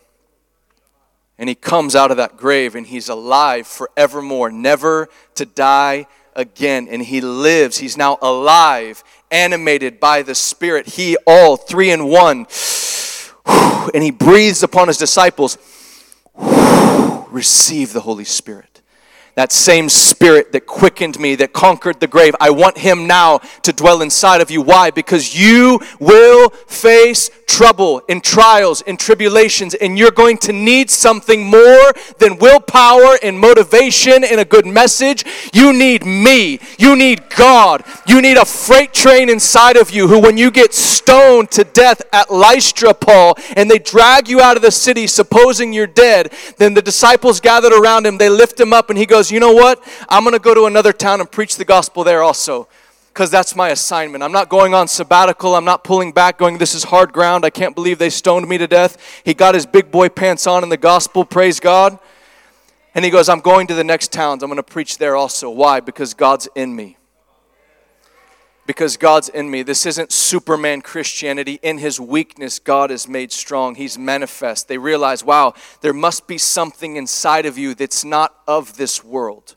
And 1.39 1.47
he 1.47 1.55
comes 1.55 1.95
out 1.95 2.11
of 2.11 2.17
that 2.17 2.35
grave 2.35 2.75
and 2.75 2.85
he's 2.85 3.07
alive 3.07 3.65
forevermore, 3.65 4.51
never 4.51 5.07
to 5.35 5.45
die 5.45 6.07
again. 6.35 6.89
And 6.89 7.01
he 7.01 7.21
lives. 7.21 7.77
He's 7.77 7.95
now 7.95 8.17
alive, 8.21 9.03
animated 9.31 10.01
by 10.01 10.21
the 10.21 10.35
Spirit. 10.35 10.87
He, 10.87 11.15
all 11.25 11.55
three 11.55 11.91
in 11.91 12.07
one. 12.07 12.45
And 13.93 14.03
he 14.03 14.11
breathes 14.11 14.63
upon 14.63 14.89
his 14.89 14.97
disciples. 14.97 15.57
Receive 16.37 17.93
the 17.93 18.01
Holy 18.01 18.23
Spirit 18.23 18.76
that 19.37 19.51
same 19.51 19.87
spirit 19.87 20.51
that 20.51 20.65
quickened 20.65 21.19
me, 21.19 21.35
that 21.35 21.53
conquered 21.53 21.99
the 21.99 22.07
grave. 22.07 22.35
I 22.39 22.49
want 22.49 22.79
him 22.79 23.05
now 23.05 23.37
to 23.61 23.71
dwell 23.71 24.01
inside 24.01 24.41
of 24.41 24.49
you. 24.49 24.63
Why? 24.63 24.89
Because 24.89 25.39
you 25.39 25.79
will 25.99 26.49
face 26.49 27.29
trouble 27.45 28.01
and 28.09 28.23
trials 28.23 28.81
and 28.81 28.99
tribulations, 28.99 29.75
and 29.75 29.97
you're 29.97 30.09
going 30.09 30.39
to 30.39 30.51
need 30.51 30.89
something 30.89 31.45
more 31.45 31.93
than 32.17 32.37
willpower 32.39 33.17
and 33.21 33.39
motivation 33.39 34.23
and 34.23 34.39
a 34.39 34.45
good 34.45 34.65
message. 34.65 35.23
You 35.53 35.71
need 35.71 36.03
me. 36.03 36.59
You 36.79 36.95
need 36.95 37.29
God. 37.29 37.83
You 38.07 38.23
need 38.23 38.37
a 38.37 38.45
freight 38.45 38.91
train 38.91 39.29
inside 39.29 39.77
of 39.77 39.91
you 39.91 40.07
who, 40.07 40.19
when 40.19 40.37
you 40.37 40.49
get 40.49 40.73
stoned 40.73 41.51
to 41.51 41.63
death 41.63 42.01
at 42.11 42.31
Lystra, 42.31 42.93
Paul, 42.93 43.37
and 43.55 43.69
they 43.69 43.79
drag 43.79 44.27
you 44.27 44.41
out 44.41 44.55
of 44.55 44.63
the 44.63 44.71
city 44.71 45.05
supposing 45.05 45.73
you're 45.73 45.85
dead, 45.85 46.33
then 46.57 46.73
the 46.73 46.81
disciples 46.81 47.39
gathered 47.39 47.73
around 47.73 48.07
him, 48.07 48.17
they 48.17 48.29
lift 48.29 48.59
him 48.59 48.73
up, 48.73 48.89
and 48.89 48.97
he 48.97 49.05
goes, 49.05 49.26
You 49.31 49.39
know 49.39 49.53
what? 49.53 49.83
I'm 50.09 50.23
going 50.23 50.33
to 50.33 50.39
go 50.39 50.53
to 50.53 50.65
another 50.65 50.93
town 50.93 51.19
and 51.19 51.31
preach 51.31 51.57
the 51.57 51.65
gospel 51.65 52.03
there 52.03 52.23
also 52.23 52.67
because 53.17 53.31
that's 53.31 53.55
my 53.55 53.69
assignment. 53.69 54.23
I'm 54.23 54.31
not 54.31 54.49
going 54.49 54.73
on 54.73 54.87
sabbatical. 54.87 55.55
I'm 55.55 55.65
not 55.65 55.83
pulling 55.83 56.11
back, 56.11 56.37
going, 56.37 56.57
This 56.57 56.75
is 56.75 56.83
hard 56.83 57.13
ground. 57.13 57.45
I 57.45 57.49
can't 57.49 57.73
believe 57.73 57.97
they 57.97 58.11
stoned 58.11 58.47
me 58.47 58.57
to 58.57 58.67
death. 58.67 59.21
He 59.23 59.33
got 59.33 59.55
his 59.55 59.65
big 59.65 59.89
boy 59.89 60.09
pants 60.09 60.45
on 60.45 60.63
in 60.63 60.69
the 60.69 60.77
gospel, 60.77 61.25
praise 61.25 61.59
God. 61.59 61.97
And 62.93 63.05
he 63.05 63.11
goes, 63.11 63.29
I'm 63.29 63.39
going 63.39 63.67
to 63.67 63.75
the 63.75 63.83
next 63.83 64.11
towns. 64.11 64.43
I'm 64.43 64.49
going 64.49 64.57
to 64.57 64.63
preach 64.63 64.97
there 64.97 65.15
also. 65.15 65.49
Why? 65.49 65.79
Because 65.79 66.13
God's 66.13 66.47
in 66.55 66.75
me 66.75 66.96
because 68.67 68.97
God's 68.97 69.29
in 69.29 69.49
me. 69.49 69.63
This 69.63 69.85
isn't 69.85 70.11
Superman 70.11 70.81
Christianity. 70.81 71.57
In 71.63 71.77
his 71.77 71.99
weakness, 71.99 72.59
God 72.59 72.91
is 72.91 73.07
made 73.07 73.31
strong. 73.31 73.75
He's 73.75 73.97
manifest. 73.97 74.67
They 74.67 74.77
realize, 74.77 75.23
wow, 75.23 75.53
there 75.81 75.93
must 75.93 76.27
be 76.27 76.37
something 76.37 76.97
inside 76.97 77.45
of 77.45 77.57
you 77.57 77.73
that's 77.73 78.03
not 78.03 78.35
of 78.45 78.75
this 78.75 79.03
world. 79.03 79.55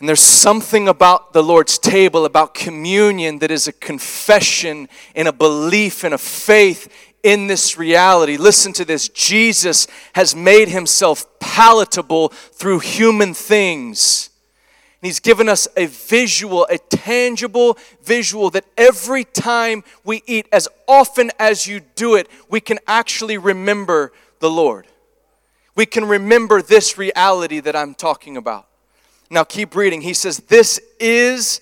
And 0.00 0.08
there's 0.08 0.20
something 0.20 0.88
about 0.88 1.32
the 1.32 1.42
Lord's 1.42 1.78
table, 1.78 2.24
about 2.24 2.54
communion, 2.54 3.40
that 3.40 3.50
is 3.50 3.68
a 3.68 3.72
confession 3.72 4.88
and 5.14 5.28
a 5.28 5.32
belief 5.32 6.02
and 6.02 6.14
a 6.14 6.18
faith 6.18 7.14
in 7.22 7.46
this 7.46 7.76
reality. 7.76 8.36
Listen 8.36 8.72
to 8.74 8.84
this 8.84 9.08
Jesus 9.08 9.86
has 10.14 10.34
made 10.34 10.68
himself 10.68 11.26
palatable 11.40 12.28
through 12.28 12.78
human 12.78 13.34
things. 13.34 14.30
And 15.00 15.06
he's 15.06 15.20
given 15.20 15.48
us 15.48 15.68
a 15.76 15.86
visual, 15.86 16.66
a 16.68 16.78
tangible 16.78 17.78
visual 18.02 18.50
that 18.50 18.64
every 18.76 19.24
time 19.24 19.84
we 20.02 20.22
eat, 20.26 20.48
as 20.52 20.66
often 20.88 21.30
as 21.38 21.66
you 21.68 21.80
do 21.94 22.16
it, 22.16 22.28
we 22.48 22.60
can 22.60 22.78
actually 22.86 23.38
remember 23.38 24.12
the 24.40 24.50
Lord. 24.50 24.86
We 25.76 25.86
can 25.86 26.04
remember 26.04 26.62
this 26.62 26.98
reality 26.98 27.60
that 27.60 27.76
I'm 27.76 27.94
talking 27.94 28.36
about. 28.36 28.66
Now 29.30 29.44
keep 29.44 29.76
reading. 29.76 30.00
He 30.00 30.14
says, 30.14 30.38
This 30.38 30.80
is 30.98 31.60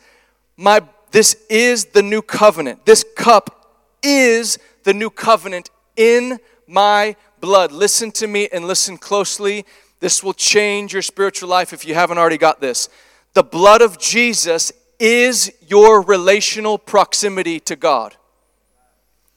my 0.56 0.80
this 1.10 1.36
is 1.48 1.86
the 1.86 2.02
new 2.02 2.22
covenant. 2.22 2.84
This 2.84 3.04
cup 3.16 3.78
is 4.02 4.58
the 4.84 4.94
new 4.94 5.10
covenant 5.10 5.70
in 5.96 6.38
my 6.66 7.16
blood. 7.40 7.72
Listen 7.72 8.10
to 8.12 8.26
me 8.26 8.48
and 8.52 8.66
listen 8.66 8.98
closely. 8.98 9.64
This 10.00 10.22
will 10.22 10.34
change 10.34 10.92
your 10.92 11.02
spiritual 11.02 11.48
life 11.48 11.72
if 11.72 11.86
you 11.86 11.94
haven't 11.94 12.18
already 12.18 12.38
got 12.38 12.60
this. 12.60 12.88
The 13.36 13.44
blood 13.44 13.82
of 13.82 13.98
Jesus 13.98 14.72
is 14.98 15.52
your 15.60 16.00
relational 16.00 16.78
proximity 16.78 17.60
to 17.60 17.76
God. 17.76 18.16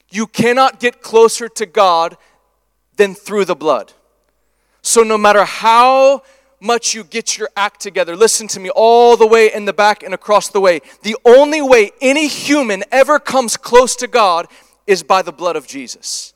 You 0.09 0.25
cannot 0.25 0.79
get 0.79 1.01
closer 1.01 1.49
to 1.49 1.65
God 1.65 2.15
than 2.95 3.13
through 3.13 3.43
the 3.43 3.57
blood. 3.57 3.91
So, 4.81 5.03
no 5.03 5.17
matter 5.17 5.43
how 5.43 6.23
much 6.61 6.93
you 6.93 7.03
get 7.03 7.37
your 7.37 7.49
act 7.57 7.81
together, 7.81 8.15
listen 8.15 8.47
to 8.47 8.61
me, 8.61 8.69
all 8.69 9.17
the 9.17 9.27
way 9.27 9.51
in 9.53 9.65
the 9.65 9.73
back 9.73 10.01
and 10.01 10.13
across 10.13 10.47
the 10.47 10.61
way, 10.61 10.79
the 11.03 11.17
only 11.25 11.61
way 11.61 11.91
any 11.99 12.29
human 12.29 12.85
ever 12.93 13.19
comes 13.19 13.57
close 13.57 13.97
to 13.97 14.07
God 14.07 14.47
is 14.87 15.03
by 15.03 15.21
the 15.21 15.33
blood 15.33 15.57
of 15.57 15.67
Jesus. 15.67 16.33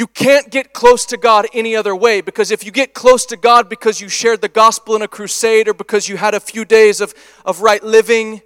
You 0.00 0.06
can't 0.06 0.50
get 0.50 0.72
close 0.72 1.04
to 1.04 1.18
God 1.18 1.46
any 1.52 1.76
other 1.76 1.94
way 1.94 2.22
because 2.22 2.50
if 2.50 2.64
you 2.64 2.70
get 2.70 2.94
close 2.94 3.26
to 3.26 3.36
God 3.36 3.68
because 3.68 4.00
you 4.00 4.08
shared 4.08 4.40
the 4.40 4.48
gospel 4.48 4.96
in 4.96 5.02
a 5.02 5.08
crusade 5.08 5.68
or 5.68 5.74
because 5.74 6.08
you 6.08 6.16
had 6.16 6.32
a 6.32 6.40
few 6.40 6.64
days 6.64 7.02
of, 7.02 7.12
of 7.44 7.60
right 7.60 7.84
living, 7.84 8.40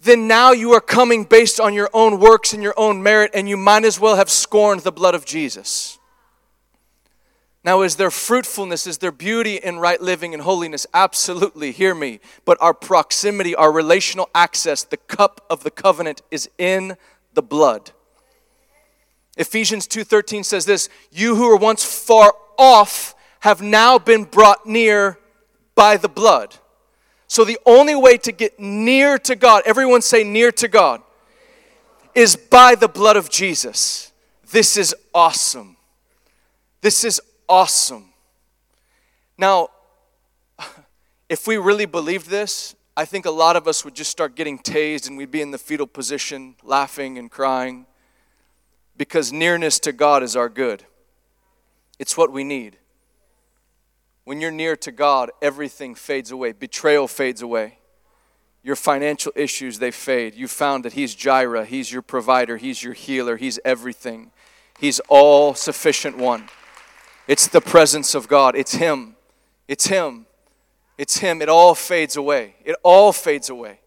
then 0.00 0.28
now 0.28 0.52
you 0.52 0.70
are 0.74 0.80
coming 0.80 1.24
based 1.24 1.58
on 1.58 1.74
your 1.74 1.90
own 1.92 2.20
works 2.20 2.52
and 2.52 2.62
your 2.62 2.74
own 2.76 3.02
merit, 3.02 3.32
and 3.34 3.48
you 3.48 3.56
might 3.56 3.84
as 3.84 3.98
well 3.98 4.14
have 4.14 4.30
scorned 4.30 4.82
the 4.82 4.92
blood 4.92 5.16
of 5.16 5.24
Jesus. 5.24 5.98
Now, 7.64 7.82
is 7.82 7.96
there 7.96 8.12
fruitfulness? 8.12 8.86
Is 8.86 8.98
there 8.98 9.10
beauty 9.10 9.56
in 9.56 9.80
right 9.80 10.00
living 10.00 10.34
and 10.34 10.44
holiness? 10.44 10.86
Absolutely, 10.94 11.72
hear 11.72 11.96
me. 11.96 12.20
But 12.44 12.58
our 12.60 12.74
proximity, 12.74 13.56
our 13.56 13.72
relational 13.72 14.30
access, 14.36 14.84
the 14.84 14.98
cup 14.98 15.44
of 15.50 15.64
the 15.64 15.70
covenant 15.72 16.22
is 16.30 16.48
in 16.58 16.96
the 17.34 17.42
blood. 17.42 17.90
Ephesians 19.40 19.86
2:13 19.86 20.44
says 20.44 20.66
this, 20.66 20.90
"You 21.10 21.34
who 21.34 21.48
were 21.48 21.56
once 21.56 21.82
far 21.82 22.36
off 22.58 23.14
have 23.40 23.62
now 23.62 23.98
been 23.98 24.24
brought 24.24 24.66
near 24.66 25.18
by 25.74 25.96
the 25.96 26.10
blood." 26.10 26.58
So 27.26 27.44
the 27.44 27.58
only 27.64 27.94
way 27.94 28.18
to 28.18 28.32
get 28.32 28.60
near 28.60 29.18
to 29.20 29.34
God, 29.34 29.62
everyone 29.64 30.02
say 30.02 30.24
near 30.24 30.52
to 30.52 30.68
God, 30.68 31.02
is 32.14 32.36
by 32.36 32.74
the 32.74 32.88
blood 32.88 33.16
of 33.16 33.30
Jesus. 33.30 34.12
This 34.50 34.76
is 34.76 34.94
awesome. 35.14 35.78
This 36.82 37.02
is 37.02 37.18
awesome. 37.48 38.12
Now, 39.38 39.70
if 41.30 41.46
we 41.46 41.56
really 41.56 41.86
believed 41.86 42.28
this, 42.28 42.74
I 42.94 43.06
think 43.06 43.24
a 43.24 43.30
lot 43.30 43.56
of 43.56 43.66
us 43.66 43.86
would 43.86 43.94
just 43.94 44.10
start 44.10 44.34
getting 44.34 44.58
tased 44.58 45.08
and 45.08 45.16
we'd 45.16 45.30
be 45.30 45.40
in 45.40 45.50
the 45.50 45.56
fetal 45.56 45.86
position, 45.86 46.56
laughing 46.62 47.16
and 47.16 47.30
crying, 47.30 47.86
because 49.00 49.32
nearness 49.32 49.78
to 49.78 49.92
God 49.92 50.22
is 50.22 50.36
our 50.36 50.50
good. 50.50 50.84
It's 51.98 52.18
what 52.18 52.30
we 52.30 52.44
need. 52.44 52.76
When 54.24 54.42
you're 54.42 54.50
near 54.50 54.76
to 54.76 54.92
God, 54.92 55.30
everything 55.40 55.94
fades 55.94 56.30
away. 56.30 56.52
Betrayal 56.52 57.08
fades 57.08 57.40
away. 57.40 57.78
Your 58.62 58.76
financial 58.76 59.32
issues, 59.34 59.78
they 59.78 59.90
fade. 59.90 60.34
You 60.34 60.48
found 60.48 60.84
that 60.84 60.92
He's 60.92 61.14
Jireh, 61.14 61.64
He's 61.64 61.90
your 61.90 62.02
provider, 62.02 62.58
He's 62.58 62.82
your 62.82 62.92
healer, 62.92 63.38
He's 63.38 63.58
everything. 63.64 64.32
He's 64.78 65.00
all 65.08 65.54
sufficient 65.54 66.18
one. 66.18 66.50
It's 67.26 67.46
the 67.46 67.62
presence 67.62 68.14
of 68.14 68.28
God. 68.28 68.54
It's 68.54 68.74
Him. 68.74 69.16
It's 69.66 69.86
Him. 69.86 70.26
It's 70.98 71.16
Him. 71.16 71.40
It 71.40 71.48
all 71.48 71.74
fades 71.74 72.16
away. 72.16 72.56
It 72.66 72.76
all 72.82 73.14
fades 73.14 73.48
away. 73.48 73.80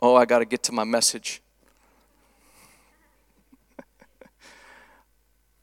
Oh, 0.00 0.14
I 0.14 0.26
got 0.26 0.38
to 0.38 0.44
get 0.44 0.62
to 0.62 0.72
my 0.72 0.84
message. 0.84 1.40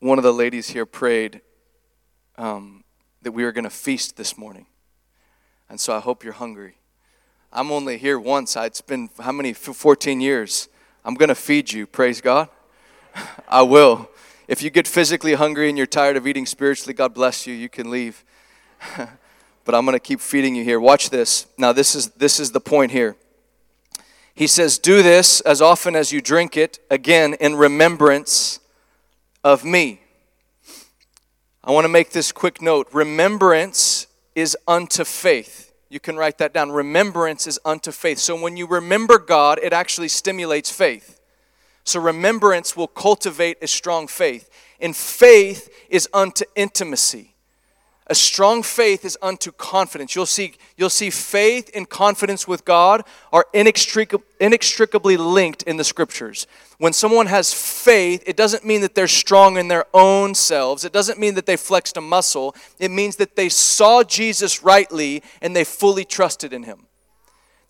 One 0.02 0.18
of 0.18 0.24
the 0.24 0.34
ladies 0.34 0.72
here 0.72 0.88
prayed 0.88 1.42
um, 2.36 2.84
that 3.22 3.34
we 3.34 3.44
were 3.44 3.52
going 3.52 3.66
to 3.66 3.70
feast 3.70 4.18
this 4.18 4.36
morning. 4.36 4.66
And 5.70 5.80
so 5.80 5.96
I 5.96 6.00
hope 6.00 6.24
you're 6.24 6.34
hungry. 6.34 6.78
I'm 7.54 7.70
only 7.72 8.00
here 8.00 8.20
once. 8.20 8.56
It's 8.56 8.82
been 8.82 9.12
how 9.20 9.32
many? 9.32 9.54
14 9.54 10.20
years. 10.20 10.70
I'm 11.06 11.14
going 11.14 11.30
to 11.30 11.36
feed 11.36 11.72
you. 11.72 11.86
Praise 11.86 12.20
God. 12.20 12.50
I 13.48 13.62
will. 13.62 14.10
If 14.48 14.64
you 14.64 14.72
get 14.72 14.88
physically 14.88 15.36
hungry 15.36 15.70
and 15.70 15.78
you're 15.78 15.86
tired 15.86 16.18
of 16.18 16.26
eating 16.26 16.48
spiritually, 16.48 16.96
God 16.96 17.14
bless 17.14 17.46
you. 17.46 17.54
You 17.54 17.70
can 17.70 17.92
leave. 17.92 18.26
but 18.98 19.76
I'm 19.76 19.86
going 19.86 19.94
to 19.94 20.00
keep 20.00 20.20
feeding 20.20 20.56
you 20.56 20.64
here. 20.64 20.80
Watch 20.80 21.12
this. 21.12 21.46
Now 21.60 21.74
this 21.74 21.94
is 21.94 22.10
this 22.12 22.40
is 22.40 22.54
the 22.54 22.60
point 22.60 22.92
here. 22.92 23.18
He 24.34 24.48
says, 24.48 24.80
"Do 24.80 25.04
this 25.04 25.42
as 25.42 25.62
often 25.62 25.96
as 25.96 26.12
you 26.12 26.22
drink 26.22 26.58
it, 26.58 26.80
again 26.90 27.36
in 27.36 27.56
remembrance 27.56 28.62
of 29.44 29.64
me." 29.64 30.02
I 31.64 31.72
want 31.72 31.86
to 31.86 31.90
make 31.90 32.12
this 32.12 32.32
quick 32.32 32.62
note. 32.62 32.88
Remembrance 32.92 34.08
is 34.34 34.58
unto 34.68 35.04
faith. 35.04 35.72
You 35.90 36.00
can 36.00 36.16
write 36.16 36.38
that 36.40 36.54
down. 36.54 36.72
Remembrance 36.72 37.46
is 37.48 37.60
unto 37.66 37.92
faith. 37.92 38.18
So 38.18 38.36
when 38.36 38.58
you 38.58 38.66
remember 38.66 39.18
God, 39.18 39.60
it 39.62 39.74
actually 39.74 40.08
stimulates 40.08 40.72
faith. 40.72 41.20
So 41.84 42.00
remembrance 42.00 42.76
will 42.78 42.88
cultivate 42.88 43.58
a 43.62 43.68
strong 43.68 44.08
faith. 44.08 44.50
And 44.80 44.96
faith 44.96 45.70
is 45.90 46.08
unto 46.14 46.46
intimacy. 46.56 47.31
A 48.12 48.16
strong 48.16 48.62
faith 48.62 49.06
is 49.06 49.18
unto 49.22 49.54
confidence. 49.54 50.18
You'll 50.18 50.26
see, 50.26 50.56
you'll 50.76 50.90
see 50.90 51.10
faith 51.10 51.72
and 51.74 51.88
confidence 51.88 52.46
with 52.46 52.66
God 52.66 53.06
are 53.32 53.46
inextricably 53.54 55.16
linked 55.16 55.64
in 55.64 55.78
the 55.78 55.86
scriptures. 55.86 56.46
When 56.78 56.92
someone 56.92 57.28
has 57.28 57.54
faith, 57.54 58.22
it 58.28 58.36
doesn't 58.36 58.66
mean 58.66 58.82
that 58.82 58.96
they're 58.96 59.08
strong 59.08 59.56
in 59.56 59.70
their 59.70 59.86
own 59.94 60.36
selves. 60.36 60.84
It 60.84 60.92
doesn't 60.92 61.20
mean 61.20 61.36
that 61.36 61.46
they 61.46 61.56
flexed 61.56 61.96
a 61.96 62.02
muscle. 62.02 62.54
It 62.80 62.92
means 62.92 63.16
that 63.16 63.38
they 63.38 63.48
saw 63.48 64.04
Jesus 64.04 64.62
rightly 64.62 65.24
and 65.42 65.56
they 65.56 65.64
fully 65.64 66.04
trusted 66.04 66.52
in 66.52 66.64
him. 66.64 66.88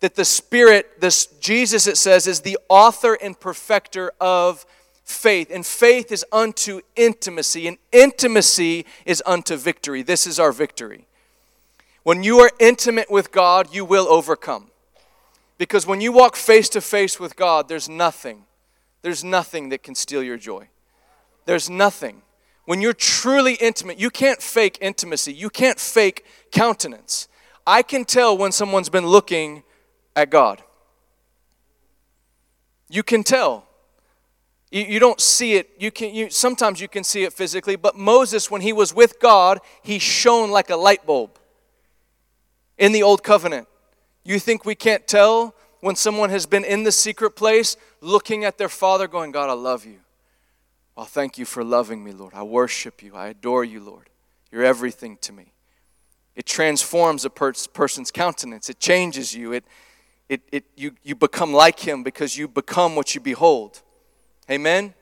That 0.00 0.16
the 0.16 0.24
Spirit, 0.24 1.00
this 1.00 1.26
Jesus, 1.38 1.86
it 1.86 1.98
says, 1.98 2.26
is 2.26 2.40
the 2.40 2.58
author 2.68 3.16
and 3.22 3.38
perfecter 3.38 4.10
of 4.20 4.66
faith. 5.12 5.50
And 5.50 5.64
faith 5.64 6.10
is 6.10 6.24
unto 6.32 6.80
intimacy, 6.96 7.68
and 7.68 7.78
intimacy 7.92 8.86
is 9.04 9.22
unto 9.26 9.56
victory. 9.56 10.02
This 10.02 10.26
is 10.26 10.40
our 10.40 10.52
victory. 10.52 11.06
When 12.02 12.22
you 12.22 12.38
are 12.40 12.50
intimate 12.58 13.10
with 13.10 13.30
God, 13.30 13.72
you 13.72 13.84
will 13.84 14.08
overcome. 14.08 14.70
Because 15.58 15.86
when 15.86 16.00
you 16.00 16.10
walk 16.10 16.34
face 16.34 16.68
to 16.70 16.80
face 16.80 17.20
with 17.20 17.36
God, 17.36 17.68
there's 17.68 17.88
nothing, 17.88 18.44
there's 19.02 19.22
nothing 19.22 19.68
that 19.68 19.82
can 19.82 19.94
steal 19.94 20.22
your 20.22 20.36
joy. 20.36 20.68
There's 21.44 21.70
nothing. 21.70 22.22
When 22.64 22.80
you're 22.80 22.92
truly 22.92 23.54
intimate, 23.54 23.98
you 23.98 24.10
can't 24.10 24.40
fake 24.40 24.78
intimacy, 24.80 25.32
you 25.32 25.50
can't 25.50 25.78
fake 25.78 26.24
countenance. 26.50 27.28
I 27.66 27.82
can 27.82 28.04
tell 28.04 28.36
when 28.36 28.50
someone's 28.50 28.88
been 28.88 29.06
looking 29.06 29.62
at 30.16 30.30
God. 30.30 30.62
You 32.88 33.02
can 33.02 33.22
tell. 33.22 33.66
You, 34.72 34.84
you 34.84 34.98
don't 34.98 35.20
see 35.20 35.54
it. 35.54 35.70
You 35.78 35.90
can, 35.90 36.14
you, 36.14 36.30
sometimes 36.30 36.80
you 36.80 36.88
can 36.88 37.04
see 37.04 37.22
it 37.24 37.32
physically, 37.32 37.76
but 37.76 37.96
Moses, 37.96 38.50
when 38.50 38.62
he 38.62 38.72
was 38.72 38.94
with 38.94 39.20
God, 39.20 39.60
he 39.82 39.98
shone 39.98 40.50
like 40.50 40.70
a 40.70 40.76
light 40.76 41.06
bulb 41.06 41.38
in 42.78 42.92
the 42.92 43.02
old 43.02 43.22
covenant. 43.22 43.68
You 44.24 44.40
think 44.40 44.64
we 44.64 44.74
can't 44.74 45.06
tell 45.06 45.54
when 45.80 45.94
someone 45.94 46.30
has 46.30 46.46
been 46.46 46.64
in 46.64 46.84
the 46.84 46.92
secret 46.92 47.32
place 47.32 47.76
looking 48.00 48.44
at 48.44 48.56
their 48.56 48.70
father, 48.70 49.06
going, 49.06 49.30
God, 49.30 49.50
I 49.50 49.52
love 49.52 49.84
you. 49.84 49.98
Well, 50.96 51.06
thank 51.06 51.36
you 51.36 51.44
for 51.44 51.62
loving 51.62 52.02
me, 52.02 52.12
Lord. 52.12 52.32
I 52.34 52.42
worship 52.42 53.02
you. 53.02 53.14
I 53.14 53.28
adore 53.28 53.64
you, 53.64 53.80
Lord. 53.80 54.08
You're 54.50 54.64
everything 54.64 55.18
to 55.22 55.32
me. 55.32 55.52
It 56.34 56.46
transforms 56.46 57.26
a 57.26 57.30
per- 57.30 57.52
person's 57.74 58.10
countenance, 58.10 58.70
it 58.70 58.80
changes 58.80 59.34
you. 59.34 59.52
It, 59.52 59.64
it, 60.30 60.40
it, 60.50 60.64
you, 60.76 60.92
you 61.02 61.14
become 61.14 61.52
like 61.52 61.80
him 61.80 62.02
because 62.02 62.38
you 62.38 62.48
become 62.48 62.96
what 62.96 63.14
you 63.14 63.20
behold. 63.20 63.82
Amen? 64.52 64.92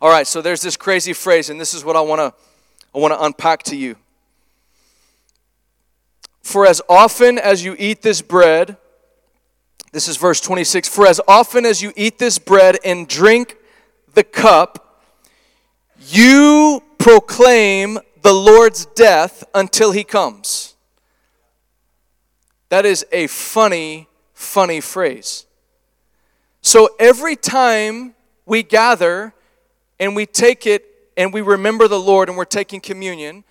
All 0.00 0.08
right, 0.08 0.26
so 0.26 0.40
there's 0.40 0.62
this 0.62 0.78
crazy 0.78 1.12
phrase, 1.12 1.50
and 1.50 1.60
this 1.60 1.74
is 1.74 1.84
what 1.84 1.94
I 1.94 2.00
want 2.00 2.20
to 2.20 2.32
I 2.94 2.98
want 2.98 3.12
to 3.12 3.22
unpack 3.22 3.64
to 3.64 3.76
you. 3.76 3.96
For 6.42 6.66
as 6.66 6.80
often 6.88 7.38
as 7.38 7.62
you 7.62 7.76
eat 7.78 8.00
this 8.00 8.22
bread, 8.22 8.78
this 9.92 10.08
is 10.08 10.16
verse 10.16 10.40
26, 10.40 10.88
for 10.88 11.06
as 11.06 11.20
often 11.28 11.66
as 11.66 11.82
you 11.82 11.92
eat 11.96 12.18
this 12.18 12.38
bread 12.38 12.78
and 12.82 13.06
drink 13.06 13.58
the 14.14 14.24
cup, 14.24 15.02
you 16.08 16.82
proclaim 16.96 17.98
the 18.22 18.32
Lord's 18.32 18.86
death 18.86 19.44
until 19.54 19.92
he 19.92 20.02
comes. 20.02 20.76
That 22.70 22.86
is 22.86 23.04
a 23.12 23.26
funny, 23.26 24.08
funny 24.32 24.80
phrase. 24.80 25.44
So 26.62 26.88
every 26.98 27.36
time 27.36 28.14
we 28.46 28.62
gather 28.62 29.34
and 29.98 30.16
we 30.16 30.24
take 30.24 30.66
it 30.66 30.86
and 31.16 31.32
we 31.32 31.40
remember 31.40 31.88
the 31.88 31.98
Lord 31.98 32.28
and 32.28 32.38
we're 32.38 32.44
taking 32.44 32.80
communion, 32.80 33.44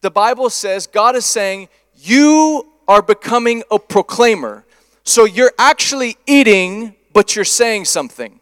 the 0.00 0.10
Bible 0.10 0.48
says 0.48 0.86
God 0.86 1.16
is 1.16 1.26
saying, 1.26 1.68
You 1.96 2.66
are 2.86 3.02
becoming 3.02 3.64
a 3.70 3.78
proclaimer. 3.78 4.64
So 5.02 5.24
you're 5.24 5.52
actually 5.58 6.16
eating, 6.26 6.94
but 7.12 7.34
you're 7.34 7.44
saying 7.44 7.86
something. 7.86 8.40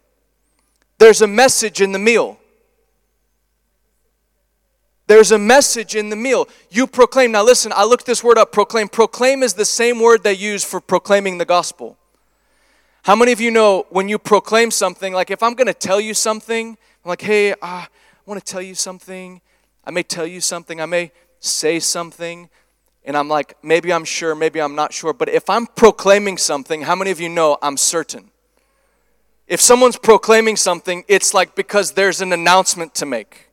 There's 0.98 1.22
a 1.22 1.26
message 1.26 1.80
in 1.80 1.92
the 1.92 1.98
meal. 1.98 2.38
There's 5.06 5.30
a 5.30 5.38
message 5.38 5.94
in 5.94 6.10
the 6.10 6.16
meal. 6.16 6.48
You 6.70 6.86
proclaim. 6.86 7.32
Now, 7.32 7.44
listen, 7.44 7.72
I 7.74 7.84
looked 7.84 8.06
this 8.06 8.24
word 8.24 8.38
up 8.38 8.50
proclaim. 8.50 8.88
Proclaim 8.88 9.42
is 9.42 9.54
the 9.54 9.64
same 9.64 10.00
word 10.00 10.24
they 10.24 10.32
use 10.32 10.64
for 10.64 10.80
proclaiming 10.80 11.38
the 11.38 11.44
gospel. 11.44 11.96
How 13.06 13.14
many 13.14 13.30
of 13.30 13.40
you 13.40 13.52
know 13.52 13.86
when 13.90 14.08
you 14.08 14.18
proclaim 14.18 14.72
something, 14.72 15.12
like 15.12 15.30
if 15.30 15.40
I'm 15.40 15.54
going 15.54 15.68
to 15.68 15.72
tell 15.72 16.00
you 16.00 16.12
something, 16.12 16.70
I'm 16.70 17.08
like, 17.08 17.22
hey, 17.22 17.52
uh, 17.52 17.56
I 17.62 17.88
want 18.26 18.44
to 18.44 18.52
tell 18.52 18.60
you 18.60 18.74
something. 18.74 19.40
I 19.84 19.92
may 19.92 20.02
tell 20.02 20.26
you 20.26 20.40
something. 20.40 20.80
I 20.80 20.86
may 20.86 21.12
say 21.38 21.78
something. 21.78 22.50
And 23.04 23.16
I'm 23.16 23.28
like, 23.28 23.56
maybe 23.62 23.92
I'm 23.92 24.04
sure, 24.04 24.34
maybe 24.34 24.60
I'm 24.60 24.74
not 24.74 24.92
sure. 24.92 25.12
But 25.12 25.28
if 25.28 25.48
I'm 25.48 25.68
proclaiming 25.68 26.36
something, 26.36 26.82
how 26.82 26.96
many 26.96 27.12
of 27.12 27.20
you 27.20 27.28
know 27.28 27.58
I'm 27.62 27.76
certain? 27.76 28.32
If 29.46 29.60
someone's 29.60 29.96
proclaiming 29.96 30.56
something, 30.56 31.04
it's 31.06 31.32
like 31.32 31.54
because 31.54 31.92
there's 31.92 32.20
an 32.20 32.32
announcement 32.32 32.92
to 32.96 33.06
make. 33.06 33.50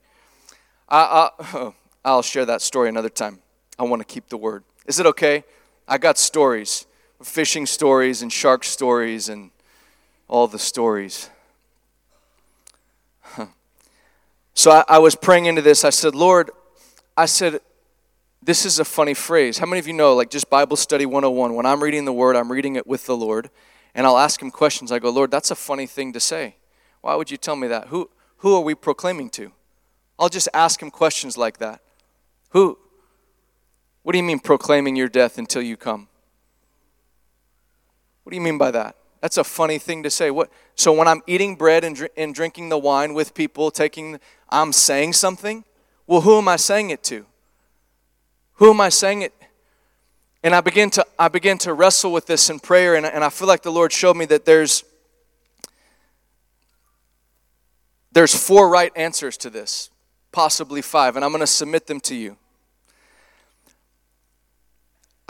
I, 0.90 1.30
I, 1.40 1.72
I'll 2.04 2.24
share 2.24 2.48
that 2.48 2.64
story 2.64 2.90
another 2.90 3.08
time. 3.08 3.38
I 3.78 3.84
want 3.84 4.00
to 4.00 4.12
keep 4.12 4.30
the 4.30 4.38
word. 4.38 4.64
Is 4.88 5.00
it 5.00 5.06
okay? 5.06 5.44
I 5.88 6.00
got 6.00 6.18
stories 6.18 6.88
fishing 7.24 7.66
stories 7.66 8.22
and 8.22 8.32
shark 8.32 8.64
stories 8.64 9.30
and 9.30 9.52
all 10.28 10.48
the 10.48 10.60
stories. 10.60 11.30
So 14.56 14.70
I, 14.70 14.84
I, 14.88 15.00
was 15.00 15.16
praying 15.16 15.48
into 15.48 15.64
this. 15.64 15.84
I 15.84 15.90
said, 15.90 16.14
Lord, 16.14 16.52
I 17.18 17.26
said, 17.26 17.60
this 18.46 18.66
is 18.66 18.78
a 18.78 18.86
funny 18.86 19.14
phrase. 19.14 19.58
How 19.58 19.66
many 19.66 19.80
of 19.80 19.88
you 19.88 19.94
know, 19.94 20.14
like 20.14 20.30
just 20.30 20.50
Bible 20.50 20.78
study 20.78 21.08
101, 21.08 21.56
when 21.56 21.66
I'm 21.66 21.82
reading 21.82 22.06
the 22.06 22.14
word, 22.14 22.36
I'm 22.36 22.52
reading 22.52 22.76
it 22.76 22.86
with 22.86 23.06
the 23.06 23.18
Lord, 23.18 23.50
and 23.96 24.06
I'll 24.06 24.18
ask 24.18 24.42
him 24.42 24.52
questions. 24.52 24.92
I 24.92 25.00
go, 25.00 25.10
Lord, 25.10 25.32
that's 25.32 25.50
a 25.50 25.56
funny 25.56 25.88
thing 25.88 26.14
to 26.14 26.20
say. 26.20 26.58
Why 27.02 27.16
would 27.16 27.32
you 27.32 27.38
tell 27.38 27.56
me 27.56 27.68
that? 27.68 27.88
Who, 27.88 28.10
who 28.38 28.56
are 28.56 28.62
we 28.62 28.76
proclaiming 28.76 29.30
to? 29.32 29.52
I'll 30.20 30.30
just 30.30 30.50
ask 30.54 30.82
him 30.82 30.92
questions 30.92 31.38
like 31.38 31.58
that. 31.58 31.82
Who? 32.50 32.78
What 34.04 34.12
do 34.12 34.18
you 34.18 34.24
mean 34.24 34.40
proclaiming 34.40 34.96
your 34.96 35.10
death 35.10 35.38
until 35.38 35.62
you 35.62 35.78
come? 35.78 36.10
What 38.24 38.32
do 38.32 38.36
you 38.36 38.42
mean 38.42 38.58
by 38.58 38.72
that? 38.72 38.96
That's 39.22 39.38
a 39.38 39.44
funny 39.44 39.78
thing 39.78 40.04
to 40.04 40.10
say. 40.10 40.32
What? 40.32 40.50
So 40.76 40.92
when 40.92 41.08
I'm 41.08 41.22
eating 41.28 41.56
bread 41.56 41.84
and, 41.84 41.96
dr- 41.96 42.12
and 42.18 42.36
drinking 42.36 42.70
the 42.70 42.78
wine 42.78 43.14
with 43.14 43.34
people, 43.34 43.72
taking, 43.72 44.20
I'm 44.50 44.74
saying 44.74 45.14
something. 45.14 45.64
Well, 46.08 46.22
who 46.22 46.38
am 46.38 46.48
I 46.48 46.58
saying 46.58 46.90
it 46.90 47.04
to? 47.04 47.26
Who 48.56 48.70
am 48.70 48.82
I 48.82 48.90
saying 48.90 49.22
it? 49.22 49.34
And 50.44 50.54
I 50.54 50.60
begin 50.60 50.90
to 50.92 51.06
I 51.18 51.30
begin 51.30 51.58
to 51.60 51.74
wrestle 51.74 52.12
with 52.12 52.26
this 52.26 52.50
in 52.50 52.60
prayer, 52.60 52.96
and, 52.96 53.06
and 53.06 53.24
I 53.24 53.30
feel 53.30 53.48
like 53.48 53.62
the 53.62 53.72
Lord 53.72 53.94
showed 53.94 54.18
me 54.18 54.26
that 54.26 54.44
there's 54.44 54.84
there's 58.12 58.36
four 58.36 58.70
right 58.70 58.92
answers 58.96 59.38
to 59.38 59.50
this, 59.50 59.90
possibly 60.34 60.82
five, 60.82 61.16
and 61.16 61.24
I'm 61.24 61.32
going 61.32 61.40
to 61.40 61.48
submit 61.48 61.88
them 61.88 62.02
to 62.02 62.16
you. 62.16 62.38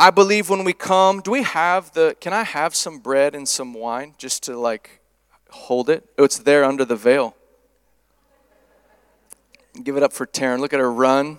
I 0.04 0.10
believe 0.10 0.50
when 0.50 0.66
we 0.66 0.74
come, 0.74 1.22
do 1.22 1.32
we 1.32 1.44
have 1.44 1.94
the, 1.94 2.18
can 2.20 2.34
I 2.34 2.44
have 2.44 2.76
some 2.76 3.00
bread 3.00 3.34
and 3.34 3.48
some 3.48 3.74
wine 3.74 4.16
just 4.18 4.44
to 4.44 4.58
like 4.58 5.00
hold 5.50 5.90
it? 5.90 6.04
Oh, 6.18 6.26
it's 6.26 6.40
there 6.40 6.66
under 6.66 6.84
the 6.84 6.98
veil. 6.98 7.38
Give 9.82 9.96
it 9.96 10.04
up 10.04 10.12
for 10.12 10.28
Taryn. 10.28 10.60
Look 10.60 10.74
at 10.74 10.82
her 10.82 10.92
run. 10.92 11.38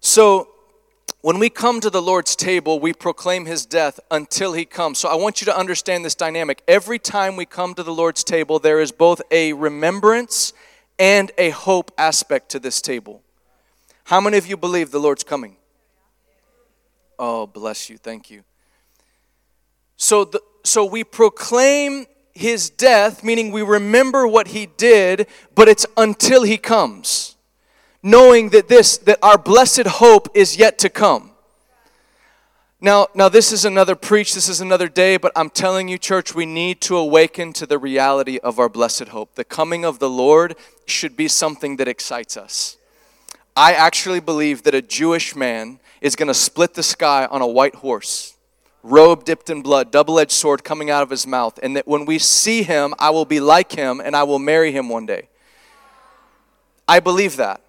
so, 0.00 0.48
when 1.20 1.38
we 1.38 1.48
come 1.48 1.80
to 1.82 1.88
the 1.88 2.02
Lord's 2.02 2.34
table, 2.34 2.80
we 2.80 2.92
proclaim 2.92 3.46
his 3.46 3.64
death 3.64 4.00
until 4.10 4.54
he 4.54 4.64
comes. 4.64 4.98
So, 4.98 5.08
I 5.08 5.14
want 5.14 5.40
you 5.40 5.44
to 5.44 5.56
understand 5.56 6.04
this 6.04 6.16
dynamic. 6.16 6.64
Every 6.66 6.98
time 6.98 7.36
we 7.36 7.46
come 7.46 7.74
to 7.74 7.84
the 7.84 7.94
Lord's 7.94 8.24
table, 8.24 8.58
there 8.58 8.80
is 8.80 8.90
both 8.90 9.22
a 9.30 9.52
remembrance 9.52 10.52
and 10.98 11.30
a 11.38 11.50
hope 11.50 11.92
aspect 11.96 12.48
to 12.48 12.58
this 12.58 12.82
table. 12.82 13.22
How 14.02 14.20
many 14.20 14.36
of 14.36 14.48
you 14.48 14.56
believe 14.56 14.90
the 14.90 14.98
Lord's 14.98 15.22
coming? 15.22 15.58
Oh, 17.22 17.46
bless 17.46 17.90
you. 17.90 17.98
Thank 17.98 18.30
you. 18.30 18.44
So, 19.98 20.24
the, 20.24 20.40
so 20.64 20.86
we 20.86 21.04
proclaim 21.04 22.06
his 22.32 22.70
death, 22.70 23.22
meaning 23.22 23.52
we 23.52 23.60
remember 23.60 24.26
what 24.26 24.48
he 24.48 24.64
did, 24.64 25.26
but 25.54 25.68
it's 25.68 25.84
until 25.98 26.44
he 26.44 26.56
comes, 26.56 27.36
knowing 28.02 28.48
that 28.50 28.68
this, 28.68 28.96
that 28.96 29.18
our 29.22 29.36
blessed 29.36 29.86
hope 29.86 30.28
is 30.34 30.56
yet 30.56 30.78
to 30.78 30.88
come. 30.88 31.32
Now, 32.80 33.08
now 33.14 33.28
this 33.28 33.52
is 33.52 33.66
another 33.66 33.96
preach, 33.96 34.32
this 34.32 34.48
is 34.48 34.62
another 34.62 34.88
day, 34.88 35.18
but 35.18 35.30
I'm 35.36 35.50
telling 35.50 35.88
you, 35.88 35.98
church, 35.98 36.34
we 36.34 36.46
need 36.46 36.80
to 36.82 36.96
awaken 36.96 37.52
to 37.52 37.66
the 37.66 37.76
reality 37.76 38.38
of 38.38 38.58
our 38.58 38.70
blessed 38.70 39.08
hope. 39.08 39.34
The 39.34 39.44
coming 39.44 39.84
of 39.84 39.98
the 39.98 40.08
Lord 40.08 40.56
should 40.86 41.18
be 41.18 41.28
something 41.28 41.76
that 41.76 41.86
excites 41.86 42.38
us. 42.38 42.78
I 43.54 43.74
actually 43.74 44.20
believe 44.20 44.62
that 44.62 44.74
a 44.74 44.80
Jewish 44.80 45.36
man 45.36 45.80
is 46.00 46.16
going 46.16 46.28
to 46.28 46.34
split 46.34 46.74
the 46.74 46.82
sky 46.82 47.26
on 47.30 47.42
a 47.42 47.46
white 47.46 47.76
horse, 47.76 48.36
robe 48.82 49.24
dipped 49.24 49.50
in 49.50 49.62
blood, 49.62 49.90
double 49.90 50.18
edged 50.18 50.32
sword 50.32 50.64
coming 50.64 50.90
out 50.90 51.02
of 51.02 51.10
his 51.10 51.26
mouth, 51.26 51.58
and 51.62 51.76
that 51.76 51.86
when 51.86 52.04
we 52.04 52.18
see 52.18 52.62
him, 52.62 52.94
I 52.98 53.10
will 53.10 53.24
be 53.24 53.40
like 53.40 53.72
him 53.72 54.00
and 54.00 54.16
I 54.16 54.22
will 54.22 54.38
marry 54.38 54.72
him 54.72 54.88
one 54.88 55.06
day. 55.06 55.28
I 56.88 57.00
believe 57.00 57.36
that. 57.36 57.60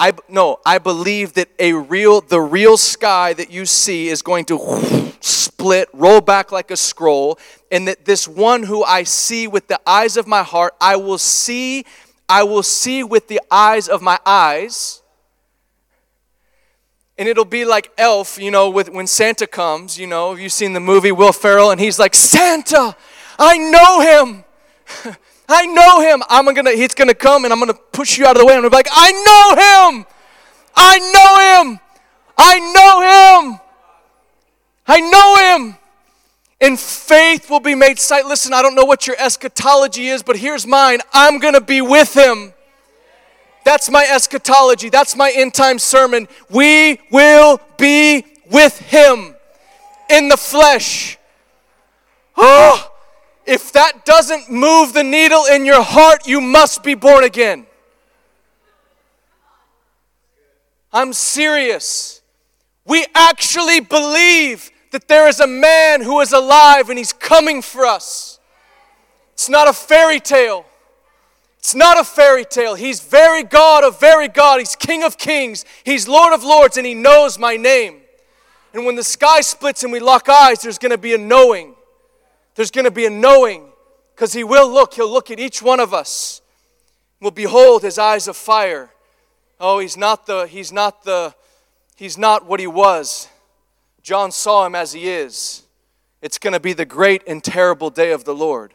I 0.00 0.12
no, 0.28 0.60
I 0.64 0.78
believe 0.78 1.32
that 1.34 1.48
a 1.58 1.72
real 1.72 2.20
the 2.20 2.40
real 2.40 2.76
sky 2.76 3.32
that 3.32 3.50
you 3.50 3.66
see 3.66 4.08
is 4.08 4.22
going 4.22 4.44
to 4.46 5.12
split, 5.20 5.88
roll 5.92 6.20
back 6.20 6.52
like 6.52 6.70
a 6.70 6.76
scroll, 6.76 7.38
and 7.72 7.88
that 7.88 8.04
this 8.04 8.28
one 8.28 8.62
who 8.62 8.84
I 8.84 9.02
see 9.02 9.48
with 9.48 9.66
the 9.66 9.80
eyes 9.86 10.16
of 10.16 10.26
my 10.26 10.44
heart, 10.44 10.74
I 10.80 10.96
will 10.96 11.18
see 11.18 11.84
I 12.28 12.44
will 12.44 12.62
see 12.62 13.02
with 13.02 13.26
the 13.26 13.40
eyes 13.50 13.88
of 13.88 14.02
my 14.02 14.20
eyes 14.24 14.97
and 17.18 17.28
it'll 17.28 17.44
be 17.44 17.64
like 17.64 17.90
Elf, 17.98 18.38
you 18.38 18.50
know, 18.50 18.70
with 18.70 18.88
when 18.88 19.08
Santa 19.08 19.46
comes, 19.46 19.98
you 19.98 20.06
know, 20.06 20.30
have 20.30 20.40
you 20.40 20.48
seen 20.48 20.72
the 20.72 20.80
movie 20.80 21.10
Will 21.10 21.32
Ferrell 21.32 21.72
and 21.72 21.80
he's 21.80 21.98
like, 21.98 22.14
"Santa, 22.14 22.96
I 23.38 23.58
know 23.58 24.00
him. 24.00 24.44
I 25.48 25.66
know 25.66 26.00
him. 26.00 26.22
I'm 26.28 26.44
to 26.54 26.72
he's 26.72 26.94
to 26.94 27.14
come 27.14 27.44
and 27.44 27.52
I'm 27.52 27.58
to 27.72 27.78
push 27.92 28.18
you 28.18 28.26
out 28.26 28.36
of 28.36 28.40
the 28.40 28.46
way. 28.46 28.54
I'm 28.54 28.62
to 28.62 28.70
be 28.70 28.76
like, 28.76 28.88
"I 28.90 29.12
know 29.12 29.98
him. 29.98 30.06
I 30.76 30.98
know 30.98 31.70
him. 31.70 31.80
I 32.36 32.58
know 32.60 33.50
him. 33.50 33.60
I 34.86 35.00
know 35.00 35.66
him." 35.66 35.76
And 36.60 36.78
faith 36.78 37.50
will 37.50 37.60
be 37.60 37.74
made 37.74 37.98
sight. 37.98 38.26
Listen, 38.26 38.52
I 38.52 38.62
don't 38.62 38.74
know 38.74 38.84
what 38.84 39.06
your 39.06 39.16
eschatology 39.18 40.08
is, 40.08 40.22
but 40.22 40.36
here's 40.36 40.66
mine. 40.66 41.00
I'm 41.12 41.38
to 41.54 41.60
be 41.60 41.80
with 41.80 42.14
him. 42.14 42.52
That's 43.68 43.90
my 43.90 44.06
eschatology. 44.10 44.88
That's 44.88 45.14
my 45.14 45.30
end 45.30 45.52
time 45.52 45.78
sermon. 45.78 46.26
We 46.48 47.02
will 47.12 47.60
be 47.76 48.24
with 48.50 48.78
him 48.78 49.34
in 50.08 50.30
the 50.30 50.38
flesh. 50.38 51.18
Oh, 52.34 52.90
if 53.44 53.70
that 53.72 54.06
doesn't 54.06 54.50
move 54.50 54.94
the 54.94 55.04
needle 55.04 55.44
in 55.52 55.66
your 55.66 55.82
heart, 55.82 56.26
you 56.26 56.40
must 56.40 56.82
be 56.82 56.94
born 56.94 57.24
again. 57.24 57.66
I'm 60.90 61.12
serious. 61.12 62.22
We 62.86 63.04
actually 63.14 63.80
believe 63.80 64.70
that 64.92 65.08
there 65.08 65.28
is 65.28 65.40
a 65.40 65.46
man 65.46 66.00
who 66.00 66.20
is 66.20 66.32
alive 66.32 66.88
and 66.88 66.96
he's 66.96 67.12
coming 67.12 67.60
for 67.60 67.84
us. 67.84 68.40
It's 69.34 69.50
not 69.50 69.68
a 69.68 69.74
fairy 69.74 70.20
tale. 70.20 70.64
It's 71.68 71.74
not 71.74 72.00
a 72.00 72.04
fairy 72.04 72.46
tale. 72.46 72.76
He's 72.76 73.02
very 73.02 73.42
God 73.42 73.84
of 73.84 74.00
very 74.00 74.26
God. 74.26 74.58
He's 74.58 74.74
King 74.74 75.04
of 75.04 75.18
kings. 75.18 75.66
He's 75.84 76.08
Lord 76.08 76.32
of 76.32 76.42
lords, 76.42 76.78
and 76.78 76.86
He 76.86 76.94
knows 76.94 77.38
my 77.38 77.58
name. 77.58 78.00
And 78.72 78.86
when 78.86 78.96
the 78.96 79.04
sky 79.04 79.42
splits 79.42 79.82
and 79.82 79.92
we 79.92 80.00
lock 80.00 80.30
eyes, 80.30 80.62
there's 80.62 80.78
going 80.78 80.92
to 80.92 80.96
be 80.96 81.12
a 81.12 81.18
knowing. 81.18 81.74
There's 82.54 82.70
going 82.70 82.86
to 82.86 82.90
be 82.90 83.04
a 83.04 83.10
knowing 83.10 83.66
because 84.14 84.32
He 84.32 84.44
will 84.44 84.66
look. 84.66 84.94
He'll 84.94 85.12
look 85.12 85.30
at 85.30 85.38
each 85.38 85.60
one 85.60 85.78
of 85.78 85.92
us. 85.92 86.40
We'll 87.20 87.32
behold 87.32 87.82
His 87.82 87.98
eyes 87.98 88.28
of 88.28 88.36
fire. 88.38 88.88
Oh, 89.60 89.78
He's 89.78 89.98
not 89.98 90.24
the, 90.24 90.46
He's 90.46 90.72
not 90.72 91.04
the, 91.04 91.34
He's 91.96 92.16
not 92.16 92.46
what 92.46 92.60
He 92.60 92.66
was. 92.66 93.28
John 94.02 94.32
saw 94.32 94.64
Him 94.64 94.74
as 94.74 94.94
He 94.94 95.10
is. 95.10 95.64
It's 96.22 96.38
going 96.38 96.54
to 96.54 96.60
be 96.60 96.72
the 96.72 96.86
great 96.86 97.24
and 97.26 97.44
terrible 97.44 97.90
day 97.90 98.10
of 98.12 98.24
the 98.24 98.34
Lord. 98.34 98.72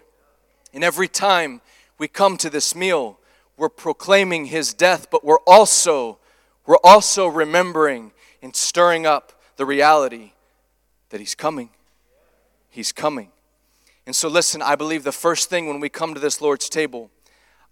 And 0.75 0.83
every 0.83 1.07
time 1.07 1.61
we 1.97 2.07
come 2.07 2.37
to 2.37 2.49
this 2.49 2.75
meal, 2.75 3.19
we're 3.57 3.69
proclaiming 3.69 4.45
his 4.45 4.73
death, 4.73 5.09
but 5.11 5.23
we're 5.23 5.39
also 5.45 6.19
we're 6.65 6.77
also 6.83 7.27
remembering 7.27 8.11
and 8.41 8.55
stirring 8.55 9.05
up 9.05 9.33
the 9.57 9.65
reality 9.65 10.31
that 11.09 11.19
he's 11.19 11.35
coming. 11.35 11.69
He's 12.69 12.91
coming. 12.91 13.31
And 14.05 14.15
so 14.15 14.27
listen, 14.27 14.61
I 14.61 14.75
believe 14.75 15.03
the 15.03 15.11
first 15.11 15.49
thing 15.49 15.67
when 15.67 15.79
we 15.79 15.89
come 15.89 16.13
to 16.13 16.19
this 16.19 16.41
Lord's 16.41 16.69
table, 16.69 17.11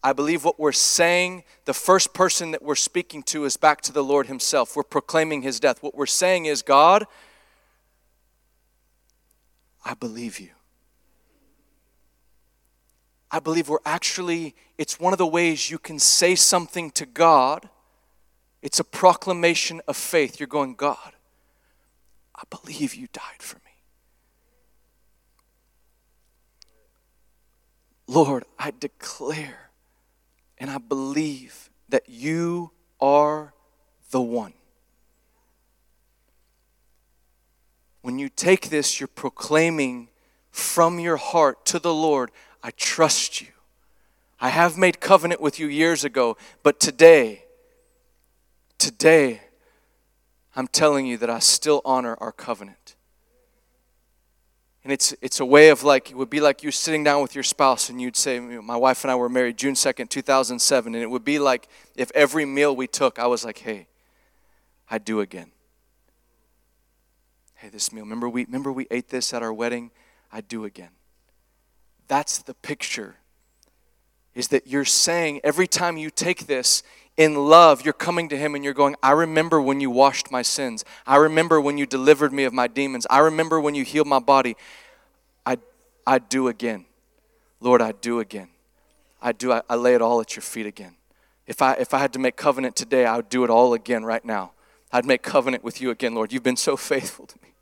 I 0.03 0.13
believe 0.13 0.43
what 0.43 0.59
we're 0.59 0.71
saying, 0.71 1.43
the 1.65 1.73
first 1.73 2.13
person 2.13 2.51
that 2.51 2.63
we're 2.63 2.75
speaking 2.75 3.23
to 3.23 3.45
is 3.45 3.57
back 3.57 3.81
to 3.81 3.93
the 3.93 4.03
Lord 4.03 4.27
himself. 4.27 4.75
We're 4.75 4.83
proclaiming 4.83 5.41
his 5.41 5.59
death. 5.59 5.81
What 5.83 5.95
we're 5.95 6.05
saying 6.05 6.45
is, 6.45 6.61
God, 6.61 7.05
I 9.85 9.93
believe 9.93 10.39
you. 10.39 10.49
I 13.31 13.39
believe 13.39 13.69
we're 13.69 13.79
actually, 13.85 14.55
it's 14.77 14.99
one 14.99 15.13
of 15.13 15.17
the 15.17 15.25
ways 15.25 15.71
you 15.71 15.79
can 15.79 15.99
say 15.99 16.35
something 16.35 16.91
to 16.91 17.05
God. 17.05 17.69
It's 18.61 18.79
a 18.79 18.83
proclamation 18.83 19.81
of 19.87 19.95
faith. 19.95 20.39
You're 20.39 20.47
going, 20.47 20.75
God, 20.75 21.13
I 22.35 22.43
believe 22.49 22.93
you 22.93 23.07
died 23.13 23.39
for 23.39 23.55
me. 23.57 23.61
Lord, 28.07 28.43
I 28.59 28.73
declare 28.77 29.71
and 30.57 30.69
I 30.69 30.77
believe 30.77 31.69
that 31.87 32.09
you 32.09 32.71
are 32.99 33.53
the 34.11 34.21
one. 34.21 34.53
When 38.01 38.19
you 38.19 38.29
take 38.29 38.69
this, 38.69 38.99
you're 38.99 39.07
proclaiming 39.07 40.09
from 40.51 40.99
your 40.99 41.17
heart 41.17 41.65
to 41.67 41.79
the 41.79 41.93
Lord, 41.93 42.31
I 42.63 42.71
trust 42.71 43.41
you. 43.41 43.47
I 44.39 44.49
have 44.49 44.77
made 44.77 44.99
covenant 44.99 45.39
with 45.39 45.59
you 45.59 45.67
years 45.67 46.03
ago, 46.03 46.35
but 46.63 46.79
today, 46.79 47.45
today, 48.77 49.41
I'm 50.55 50.67
telling 50.67 51.05
you 51.05 51.17
that 51.17 51.29
I 51.29 51.39
still 51.39 51.81
honor 51.85 52.17
our 52.19 52.31
covenant. 52.31 52.95
And 54.83 54.91
it's, 54.91 55.13
it's 55.21 55.39
a 55.39 55.45
way 55.45 55.69
of 55.69 55.83
like, 55.83 56.09
it 56.09 56.17
would 56.17 56.29
be 56.29 56.39
like 56.39 56.63
you 56.63 56.71
sitting 56.71 57.03
down 57.03 57.21
with 57.21 57.35
your 57.35 57.43
spouse 57.43 57.89
and 57.89 58.01
you'd 58.01 58.17
say, 58.17 58.39
My 58.39 58.75
wife 58.75 59.03
and 59.03 59.11
I 59.11 59.15
were 59.15 59.29
married 59.29 59.57
June 59.57 59.75
2nd, 59.75 60.09
2007. 60.09 60.95
And 60.95 61.03
it 61.03 61.09
would 61.09 61.23
be 61.23 61.37
like 61.37 61.67
if 61.95 62.11
every 62.15 62.45
meal 62.45 62.75
we 62.75 62.87
took, 62.87 63.19
I 63.19 63.27
was 63.27 63.45
like, 63.45 63.59
Hey, 63.59 63.87
I 64.89 64.97
do 64.97 65.19
again. 65.19 65.51
Hey, 67.55 67.69
this 67.69 67.93
meal, 67.93 68.03
remember 68.03 68.27
we, 68.27 68.45
remember 68.45 68.71
we 68.71 68.87
ate 68.89 69.09
this 69.09 69.35
at 69.35 69.43
our 69.43 69.53
wedding? 69.53 69.91
I 70.31 70.41
do 70.41 70.65
again. 70.65 70.89
That's 72.11 72.39
the 72.39 72.55
picture. 72.55 73.15
Is 74.35 74.49
that 74.49 74.67
you're 74.67 74.83
saying 74.83 75.39
every 75.45 75.65
time 75.65 75.95
you 75.95 76.09
take 76.09 76.45
this 76.45 76.83
in 77.15 77.35
love, 77.35 77.85
you're 77.85 77.93
coming 77.93 78.27
to 78.27 78.35
Him 78.35 78.53
and 78.53 78.65
you're 78.65 78.73
going, 78.73 78.97
I 79.01 79.11
remember 79.11 79.61
when 79.61 79.79
you 79.79 79.89
washed 79.89 80.29
my 80.29 80.41
sins. 80.41 80.83
I 81.07 81.15
remember 81.15 81.61
when 81.61 81.77
you 81.77 81.85
delivered 81.85 82.33
me 82.33 82.43
of 82.43 82.51
my 82.51 82.67
demons. 82.67 83.07
I 83.09 83.19
remember 83.19 83.61
when 83.61 83.75
you 83.75 83.85
healed 83.85 84.07
my 84.07 84.19
body. 84.19 84.57
I, 85.45 85.57
I 86.05 86.19
do 86.19 86.49
again. 86.49 86.83
Lord, 87.61 87.81
I 87.81 87.93
do 87.93 88.19
again. 88.19 88.49
I 89.21 89.31
do. 89.31 89.53
I, 89.53 89.61
I 89.69 89.75
lay 89.75 89.95
it 89.95 90.01
all 90.01 90.19
at 90.19 90.35
your 90.35 90.43
feet 90.43 90.65
again. 90.65 90.97
If 91.47 91.61
I, 91.61 91.75
if 91.75 91.93
I 91.93 91.99
had 91.99 92.11
to 92.11 92.19
make 92.19 92.35
covenant 92.35 92.75
today, 92.75 93.05
I 93.05 93.15
would 93.15 93.29
do 93.29 93.45
it 93.45 93.49
all 93.49 93.73
again 93.73 94.03
right 94.03 94.25
now. 94.25 94.51
I'd 94.91 95.05
make 95.05 95.21
covenant 95.21 95.63
with 95.63 95.79
you 95.79 95.91
again, 95.91 96.13
Lord. 96.13 96.33
You've 96.33 96.43
been 96.43 96.57
so 96.57 96.75
faithful 96.75 97.25
to 97.25 97.37
me. 97.41 97.53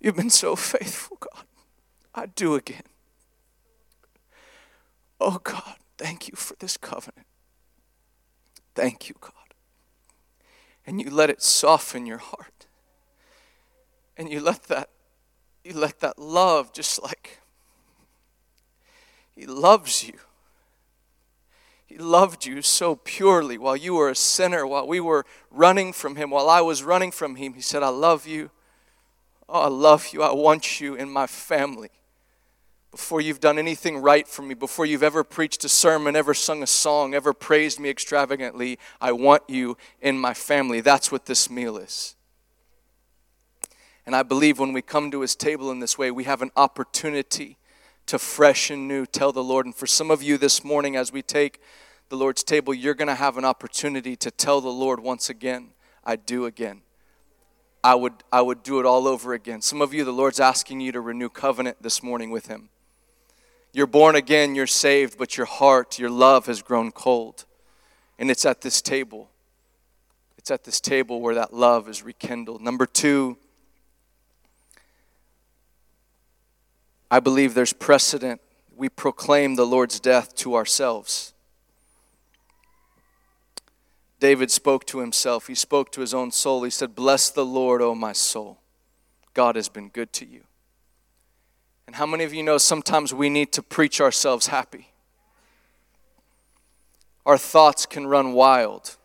You've 0.00 0.16
been 0.16 0.30
so 0.30 0.56
faithful, 0.56 1.18
God. 1.20 1.44
I 2.18 2.26
do 2.26 2.54
again. 2.54 2.82
Oh, 5.20 5.38
God, 5.42 5.76
thank 5.96 6.28
you 6.28 6.34
for 6.36 6.54
this 6.58 6.76
covenant. 6.76 7.26
Thank 8.74 9.08
you, 9.08 9.14
God. 9.20 9.32
And 10.86 11.00
you 11.00 11.10
let 11.10 11.30
it 11.30 11.42
soften 11.42 12.06
your 12.06 12.18
heart. 12.18 12.66
And 14.16 14.30
you 14.30 14.40
let 14.40 14.64
that 14.64 14.90
you 15.64 15.74
let 15.74 16.00
that 16.00 16.18
love 16.18 16.72
just 16.72 17.02
like 17.02 17.40
he 19.36 19.46
loves 19.46 20.02
you. 20.02 20.14
He 21.86 21.98
loved 21.98 22.46
you 22.46 22.62
so 22.62 22.96
purely 22.96 23.58
while 23.58 23.76
you 23.76 23.94
were 23.94 24.08
a 24.08 24.14
sinner, 24.14 24.66
while 24.66 24.86
we 24.86 24.98
were 24.98 25.24
running 25.50 25.92
from 25.92 26.16
him, 26.16 26.30
while 26.30 26.48
I 26.48 26.60
was 26.60 26.82
running 26.82 27.10
from 27.10 27.36
him. 27.36 27.54
He 27.54 27.60
said, 27.60 27.82
I 27.82 27.88
love 27.88 28.26
you. 28.26 28.50
Oh, 29.48 29.62
I 29.62 29.68
love 29.68 30.08
you. 30.12 30.22
I 30.22 30.32
want 30.32 30.80
you 30.80 30.94
in 30.94 31.10
my 31.10 31.26
family. 31.26 31.90
Before 32.90 33.20
you've 33.20 33.40
done 33.40 33.58
anything 33.58 33.98
right 33.98 34.26
for 34.26 34.42
me, 34.42 34.54
before 34.54 34.86
you've 34.86 35.02
ever 35.02 35.22
preached 35.22 35.62
a 35.64 35.68
sermon, 35.68 36.16
ever 36.16 36.32
sung 36.32 36.62
a 36.62 36.66
song, 36.66 37.14
ever 37.14 37.34
praised 37.34 37.78
me 37.78 37.90
extravagantly, 37.90 38.78
I 39.00 39.12
want 39.12 39.42
you 39.46 39.76
in 40.00 40.18
my 40.18 40.32
family. 40.32 40.80
That's 40.80 41.12
what 41.12 41.26
this 41.26 41.50
meal 41.50 41.76
is. 41.76 42.16
And 44.06 44.16
I 44.16 44.22
believe 44.22 44.58
when 44.58 44.72
we 44.72 44.80
come 44.80 45.10
to 45.10 45.20
his 45.20 45.36
table 45.36 45.70
in 45.70 45.80
this 45.80 45.98
way, 45.98 46.10
we 46.10 46.24
have 46.24 46.40
an 46.40 46.50
opportunity 46.56 47.58
to 48.06 48.18
fresh 48.18 48.70
and 48.70 48.88
new 48.88 49.04
tell 49.04 49.32
the 49.32 49.44
Lord. 49.44 49.66
And 49.66 49.74
for 49.74 49.86
some 49.86 50.10
of 50.10 50.22
you 50.22 50.38
this 50.38 50.64
morning, 50.64 50.96
as 50.96 51.12
we 51.12 51.20
take 51.20 51.60
the 52.08 52.16
Lord's 52.16 52.42
table, 52.42 52.72
you're 52.72 52.94
going 52.94 53.08
to 53.08 53.14
have 53.14 53.36
an 53.36 53.44
opportunity 53.44 54.16
to 54.16 54.30
tell 54.30 54.62
the 54.62 54.70
Lord 54.70 55.00
once 55.00 55.28
again, 55.28 55.72
I 56.04 56.16
do 56.16 56.46
again. 56.46 56.80
I 57.84 57.94
would, 57.94 58.14
I 58.32 58.40
would 58.40 58.62
do 58.62 58.80
it 58.80 58.86
all 58.86 59.06
over 59.06 59.34
again. 59.34 59.60
Some 59.60 59.82
of 59.82 59.92
you, 59.92 60.04
the 60.04 60.12
Lord's 60.12 60.40
asking 60.40 60.80
you 60.80 60.90
to 60.92 61.02
renew 61.02 61.28
covenant 61.28 61.82
this 61.82 62.02
morning 62.02 62.30
with 62.30 62.46
Him. 62.46 62.70
You're 63.72 63.86
born 63.86 64.16
again, 64.16 64.54
you're 64.54 64.66
saved, 64.66 65.18
but 65.18 65.36
your 65.36 65.46
heart, 65.46 65.98
your 65.98 66.10
love 66.10 66.46
has 66.46 66.62
grown 66.62 66.90
cold. 66.90 67.44
And 68.18 68.30
it's 68.30 68.44
at 68.44 68.60
this 68.62 68.82
table. 68.82 69.30
It's 70.36 70.50
at 70.50 70.64
this 70.64 70.80
table 70.80 71.20
where 71.20 71.34
that 71.34 71.52
love 71.52 71.88
is 71.88 72.02
rekindled. 72.02 72.62
Number 72.62 72.86
two, 72.86 73.36
I 77.10 77.20
believe 77.20 77.54
there's 77.54 77.72
precedent. 77.72 78.40
We 78.76 78.88
proclaim 78.88 79.56
the 79.56 79.66
Lord's 79.66 80.00
death 80.00 80.34
to 80.36 80.54
ourselves. 80.54 81.34
David 84.20 84.50
spoke 84.50 84.84
to 84.86 84.98
himself. 84.98 85.46
He 85.46 85.54
spoke 85.54 85.92
to 85.92 86.00
his 86.00 86.12
own 86.12 86.32
soul. 86.32 86.64
He 86.64 86.70
said, 86.70 86.94
Bless 86.94 87.30
the 87.30 87.44
Lord, 87.44 87.80
O 87.80 87.94
my 87.94 88.12
soul. 88.12 88.58
God 89.32 89.56
has 89.56 89.68
been 89.68 89.88
good 89.88 90.12
to 90.14 90.26
you. 90.26 90.42
And 91.88 91.96
how 91.96 92.04
many 92.04 92.22
of 92.24 92.34
you 92.34 92.42
know 92.42 92.58
sometimes 92.58 93.14
we 93.14 93.30
need 93.30 93.50
to 93.52 93.62
preach 93.62 93.98
ourselves 93.98 94.48
happy? 94.48 94.88
Our 97.24 97.38
thoughts 97.38 97.86
can 97.86 98.06
run 98.06 98.34
wild. 98.34 98.98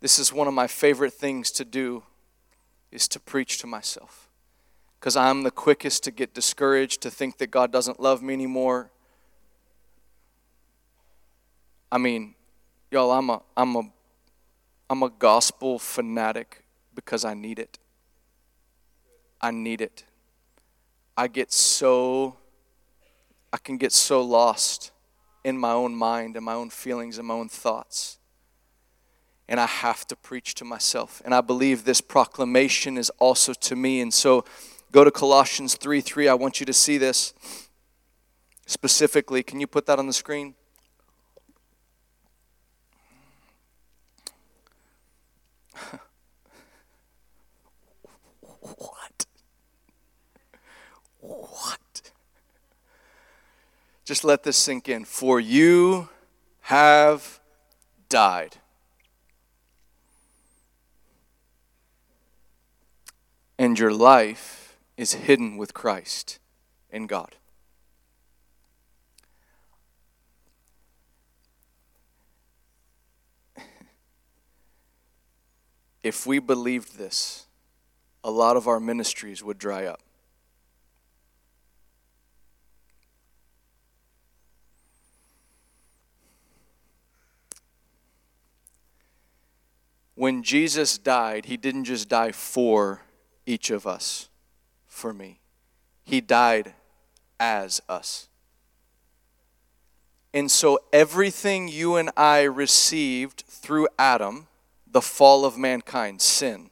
This 0.00 0.18
is 0.18 0.30
one 0.30 0.46
of 0.46 0.52
my 0.52 0.66
favorite 0.66 1.14
things 1.14 1.50
to 1.52 1.64
do 1.64 2.02
is 2.92 3.08
to 3.08 3.18
preach 3.18 3.56
to 3.60 3.66
myself. 3.66 4.28
Because 5.00 5.16
I'm 5.16 5.42
the 5.42 5.50
quickest 5.50 6.04
to 6.04 6.10
get 6.10 6.34
discouraged, 6.34 7.00
to 7.00 7.10
think 7.10 7.38
that 7.38 7.50
God 7.50 7.72
doesn't 7.72 7.98
love 7.98 8.22
me 8.22 8.34
anymore, 8.34 8.90
I 11.90 11.96
mean, 11.96 12.34
y'all, 12.90 13.10
I'm 13.10 13.30
a, 13.30 13.40
I'm 13.56 13.74
a, 13.74 13.82
I'm 14.90 15.02
a 15.02 15.08
gospel 15.08 15.78
fanatic 15.78 16.62
because 16.94 17.24
I 17.24 17.32
need 17.32 17.58
it. 17.58 17.78
I 19.46 19.52
need 19.52 19.80
it. 19.80 20.02
I 21.16 21.28
get 21.28 21.52
so, 21.52 22.36
I 23.52 23.58
can 23.58 23.76
get 23.76 23.92
so 23.92 24.20
lost 24.20 24.90
in 25.44 25.56
my 25.56 25.70
own 25.70 25.94
mind 25.94 26.34
and 26.34 26.44
my 26.44 26.54
own 26.54 26.68
feelings 26.68 27.16
and 27.16 27.28
my 27.28 27.34
own 27.34 27.48
thoughts. 27.48 28.18
And 29.48 29.60
I 29.60 29.66
have 29.66 30.04
to 30.08 30.16
preach 30.16 30.56
to 30.56 30.64
myself. 30.64 31.22
And 31.24 31.32
I 31.32 31.42
believe 31.42 31.84
this 31.84 32.00
proclamation 32.00 32.98
is 32.98 33.08
also 33.20 33.52
to 33.52 33.76
me. 33.76 34.00
And 34.00 34.12
so 34.12 34.44
go 34.90 35.04
to 35.04 35.12
Colossians 35.12 35.76
3 35.76 36.00
3. 36.00 36.26
I 36.26 36.34
want 36.34 36.58
you 36.58 36.66
to 36.66 36.72
see 36.72 36.98
this 36.98 37.32
specifically. 38.66 39.44
Can 39.44 39.60
you 39.60 39.68
put 39.68 39.86
that 39.86 40.00
on 40.00 40.08
the 40.08 40.12
screen? 40.12 40.56
what? 48.60 49.26
What? 51.26 52.12
Just 54.06 54.24
let 54.24 54.42
this 54.44 54.56
sink 54.56 54.88
in. 54.88 55.04
For 55.04 55.38
you 55.40 56.08
have 56.60 57.40
died. 58.08 58.56
And 63.58 63.76
your 63.78 63.92
life 63.92 64.78
is 64.96 65.14
hidden 65.14 65.56
with 65.56 65.74
Christ 65.74 66.38
in 66.88 67.08
God. 67.08 67.34
if 76.04 76.24
we 76.26 76.38
believed 76.38 76.96
this, 76.96 77.46
a 78.22 78.30
lot 78.30 78.56
of 78.56 78.68
our 78.68 78.78
ministries 78.78 79.42
would 79.42 79.58
dry 79.58 79.84
up. 79.84 80.00
When 90.16 90.42
Jesus 90.42 90.98
died, 90.98 91.44
he 91.44 91.56
didn't 91.56 91.84
just 91.84 92.08
die 92.08 92.32
for 92.32 93.02
each 93.44 93.70
of 93.70 93.86
us, 93.86 94.28
for 94.86 95.12
me. 95.12 95.40
He 96.02 96.20
died 96.20 96.74
as 97.38 97.80
us. 97.88 98.28
And 100.32 100.50
so 100.50 100.80
everything 100.92 101.68
you 101.68 101.96
and 101.96 102.10
I 102.16 102.42
received 102.42 103.44
through 103.46 103.88
Adam 103.98 104.48
the 104.90 105.02
fall 105.02 105.44
of 105.44 105.56
mankind, 105.56 106.20
sin. 106.20 106.70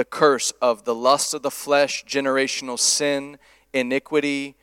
the 0.00 0.04
curse 0.04 0.50
of 0.62 0.84
the 0.84 0.94
lust 0.94 1.34
of 1.34 1.42
the 1.42 1.50
flesh, 1.50 2.04
generational 2.06 2.78
sin, 2.78 3.38
iniquity, 3.74 4.54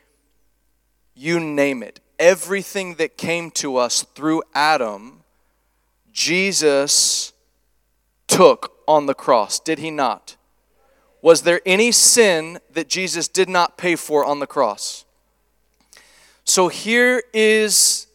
you 1.14 1.40
name 1.40 1.84
it. 1.84 2.00
Everything 2.18 2.96
that 2.96 3.18
came 3.18 3.52
to 3.52 3.78
us 3.78 4.04
through 4.16 4.42
Adam, 4.56 5.22
Jesus 6.12 7.34
took 8.28 8.78
on 8.88 9.06
the 9.06 9.14
cross, 9.14 9.60
did 9.60 9.80
he 9.80 9.92
not? 9.92 10.36
Was 11.22 11.42
there 11.42 11.62
any 11.66 11.92
sin 11.92 12.60
that 12.72 12.88
Jesus 12.88 13.28
did 13.28 13.50
not 13.50 13.78
pay 13.78 13.96
for 13.96 14.24
on 14.24 14.40
the 14.40 14.48
cross? 14.48 15.06
So 16.44 16.68
here 16.68 17.24
is 17.34 18.08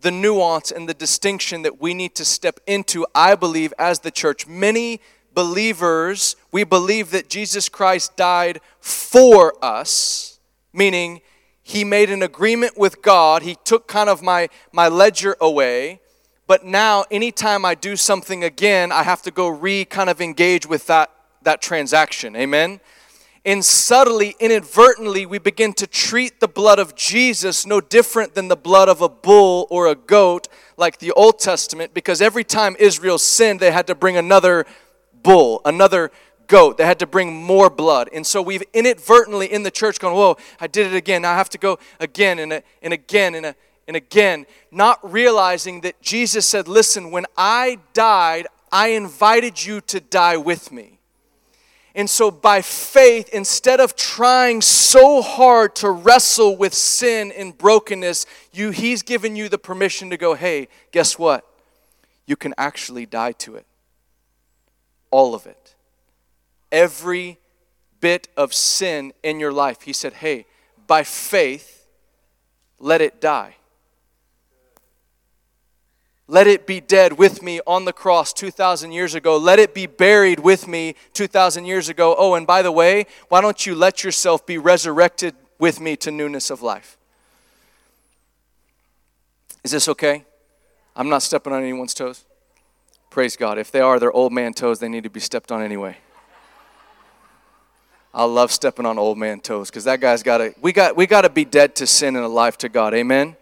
the 0.00 0.10
nuance 0.10 0.70
and 0.70 0.88
the 0.88 0.94
distinction 0.94 1.62
that 1.62 1.80
we 1.80 1.94
need 1.94 2.14
to 2.14 2.24
step 2.24 2.60
into, 2.66 3.06
I 3.14 3.34
believe, 3.34 3.74
as 3.78 4.00
the 4.00 4.10
church. 4.10 4.46
Many 4.46 5.00
believers, 5.34 6.36
we 6.52 6.64
believe 6.64 7.10
that 7.10 7.28
Jesus 7.28 7.68
Christ 7.68 8.16
died 8.16 8.60
for 8.80 9.54
us, 9.62 10.38
meaning 10.72 11.20
he 11.62 11.84
made 11.84 12.10
an 12.10 12.22
agreement 12.22 12.78
with 12.78 13.02
God. 13.02 13.42
He 13.42 13.56
took 13.64 13.88
kind 13.88 14.08
of 14.08 14.22
my, 14.22 14.48
my 14.72 14.88
ledger 14.88 15.36
away. 15.40 16.00
But 16.46 16.64
now, 16.64 17.04
anytime 17.10 17.64
I 17.64 17.74
do 17.74 17.96
something 17.96 18.44
again, 18.44 18.92
I 18.92 19.02
have 19.02 19.22
to 19.22 19.30
go 19.30 19.48
re 19.48 19.84
kind 19.84 20.10
of 20.10 20.20
engage 20.20 20.66
with 20.66 20.86
that, 20.86 21.10
that 21.42 21.62
transaction. 21.62 22.36
Amen? 22.36 22.80
and 23.46 23.62
subtly, 23.62 24.34
inadvertently, 24.40 25.26
we 25.26 25.38
begin 25.38 25.74
to 25.74 25.86
treat 25.86 26.40
the 26.40 26.48
blood 26.48 26.78
of 26.78 26.94
Jesus 26.94 27.66
no 27.66 27.80
different 27.80 28.34
than 28.34 28.48
the 28.48 28.56
blood 28.56 28.88
of 28.88 29.02
a 29.02 29.08
bull 29.08 29.66
or 29.68 29.86
a 29.86 29.94
goat, 29.94 30.48
like 30.78 30.98
the 30.98 31.12
Old 31.12 31.38
Testament, 31.38 31.92
because 31.92 32.22
every 32.22 32.44
time 32.44 32.74
Israel 32.78 33.18
sinned, 33.18 33.60
they 33.60 33.70
had 33.70 33.86
to 33.88 33.94
bring 33.94 34.16
another 34.16 34.64
bull, 35.22 35.60
another 35.66 36.10
goat. 36.46 36.78
They 36.78 36.86
had 36.86 36.98
to 37.00 37.06
bring 37.06 37.34
more 37.34 37.68
blood. 37.68 38.08
And 38.14 38.26
so 38.26 38.40
we've 38.40 38.62
inadvertently 38.72 39.52
in 39.52 39.62
the 39.62 39.70
church 39.70 39.98
gone, 39.98 40.14
whoa, 40.14 40.38
I 40.58 40.66
did 40.66 40.86
it 40.86 40.96
again. 40.96 41.22
Now 41.22 41.32
I 41.32 41.36
have 41.36 41.50
to 41.50 41.58
go 41.58 41.78
again 42.00 42.38
and, 42.38 42.62
and 42.80 42.92
again 42.94 43.34
and, 43.34 43.54
and 43.86 43.96
again, 43.96 44.46
not 44.70 44.98
realizing 45.10 45.82
that 45.82 46.00
Jesus 46.00 46.46
said, 46.46 46.68
listen, 46.68 47.10
when 47.10 47.26
I 47.36 47.78
died, 47.92 48.46
I 48.72 48.88
invited 48.88 49.64
you 49.64 49.80
to 49.82 50.00
die 50.00 50.36
with 50.36 50.72
me. 50.72 50.98
And 51.96 52.10
so, 52.10 52.30
by 52.30 52.60
faith, 52.60 53.28
instead 53.28 53.78
of 53.78 53.94
trying 53.94 54.62
so 54.62 55.22
hard 55.22 55.76
to 55.76 55.90
wrestle 55.90 56.56
with 56.56 56.74
sin 56.74 57.30
and 57.30 57.56
brokenness, 57.56 58.26
you, 58.52 58.70
He's 58.70 59.02
given 59.02 59.36
you 59.36 59.48
the 59.48 59.58
permission 59.58 60.10
to 60.10 60.16
go, 60.16 60.34
hey, 60.34 60.66
guess 60.90 61.18
what? 61.18 61.46
You 62.26 62.34
can 62.34 62.52
actually 62.58 63.06
die 63.06 63.32
to 63.32 63.54
it. 63.54 63.66
All 65.12 65.36
of 65.36 65.46
it. 65.46 65.76
Every 66.72 67.38
bit 68.00 68.26
of 68.36 68.52
sin 68.52 69.12
in 69.22 69.38
your 69.38 69.52
life. 69.52 69.82
He 69.82 69.92
said, 69.92 70.14
hey, 70.14 70.46
by 70.88 71.04
faith, 71.04 71.86
let 72.80 73.00
it 73.00 73.20
die. 73.20 73.54
Let 76.26 76.46
it 76.46 76.66
be 76.66 76.80
dead 76.80 77.18
with 77.18 77.42
me 77.42 77.60
on 77.66 77.84
the 77.84 77.92
cross 77.92 78.32
2,000 78.32 78.92
years 78.92 79.14
ago. 79.14 79.36
Let 79.36 79.58
it 79.58 79.74
be 79.74 79.86
buried 79.86 80.40
with 80.40 80.66
me 80.66 80.94
2,000 81.12 81.66
years 81.66 81.88
ago. 81.88 82.14
Oh, 82.16 82.34
and 82.34 82.46
by 82.46 82.62
the 82.62 82.72
way, 82.72 83.06
why 83.28 83.42
don't 83.42 83.66
you 83.66 83.74
let 83.74 84.04
yourself 84.04 84.46
be 84.46 84.56
resurrected 84.56 85.34
with 85.58 85.80
me 85.80 85.96
to 85.96 86.10
newness 86.10 86.48
of 86.50 86.62
life? 86.62 86.96
Is 89.62 89.70
this 89.70 89.88
okay? 89.88 90.24
I'm 90.96 91.08
not 91.08 91.22
stepping 91.22 91.52
on 91.52 91.62
anyone's 91.62 91.94
toes. 91.94 92.24
Praise 93.10 93.36
God. 93.36 93.58
If 93.58 93.70
they 93.70 93.80
are, 93.80 93.98
they're 93.98 94.12
old 94.12 94.32
man 94.32 94.54
toes, 94.54 94.78
they 94.78 94.88
need 94.88 95.04
to 95.04 95.10
be 95.10 95.20
stepped 95.20 95.52
on 95.52 95.62
anyway. 95.62 95.98
I 98.14 98.24
love 98.24 98.52
stepping 98.52 98.86
on 98.86 98.96
old 98.96 99.18
man 99.18 99.40
toes 99.40 99.70
because 99.70 99.84
that 99.84 100.00
guy's 100.00 100.22
got 100.22 100.38
to, 100.38 100.54
we 100.60 100.72
got, 100.72 100.96
we 100.96 101.06
got 101.06 101.22
to 101.22 101.30
be 101.30 101.44
dead 101.44 101.74
to 101.76 101.86
sin 101.86 102.16
and 102.16 102.24
alive 102.24 102.56
to 102.58 102.68
God. 102.68 102.94
Amen? 102.94 103.36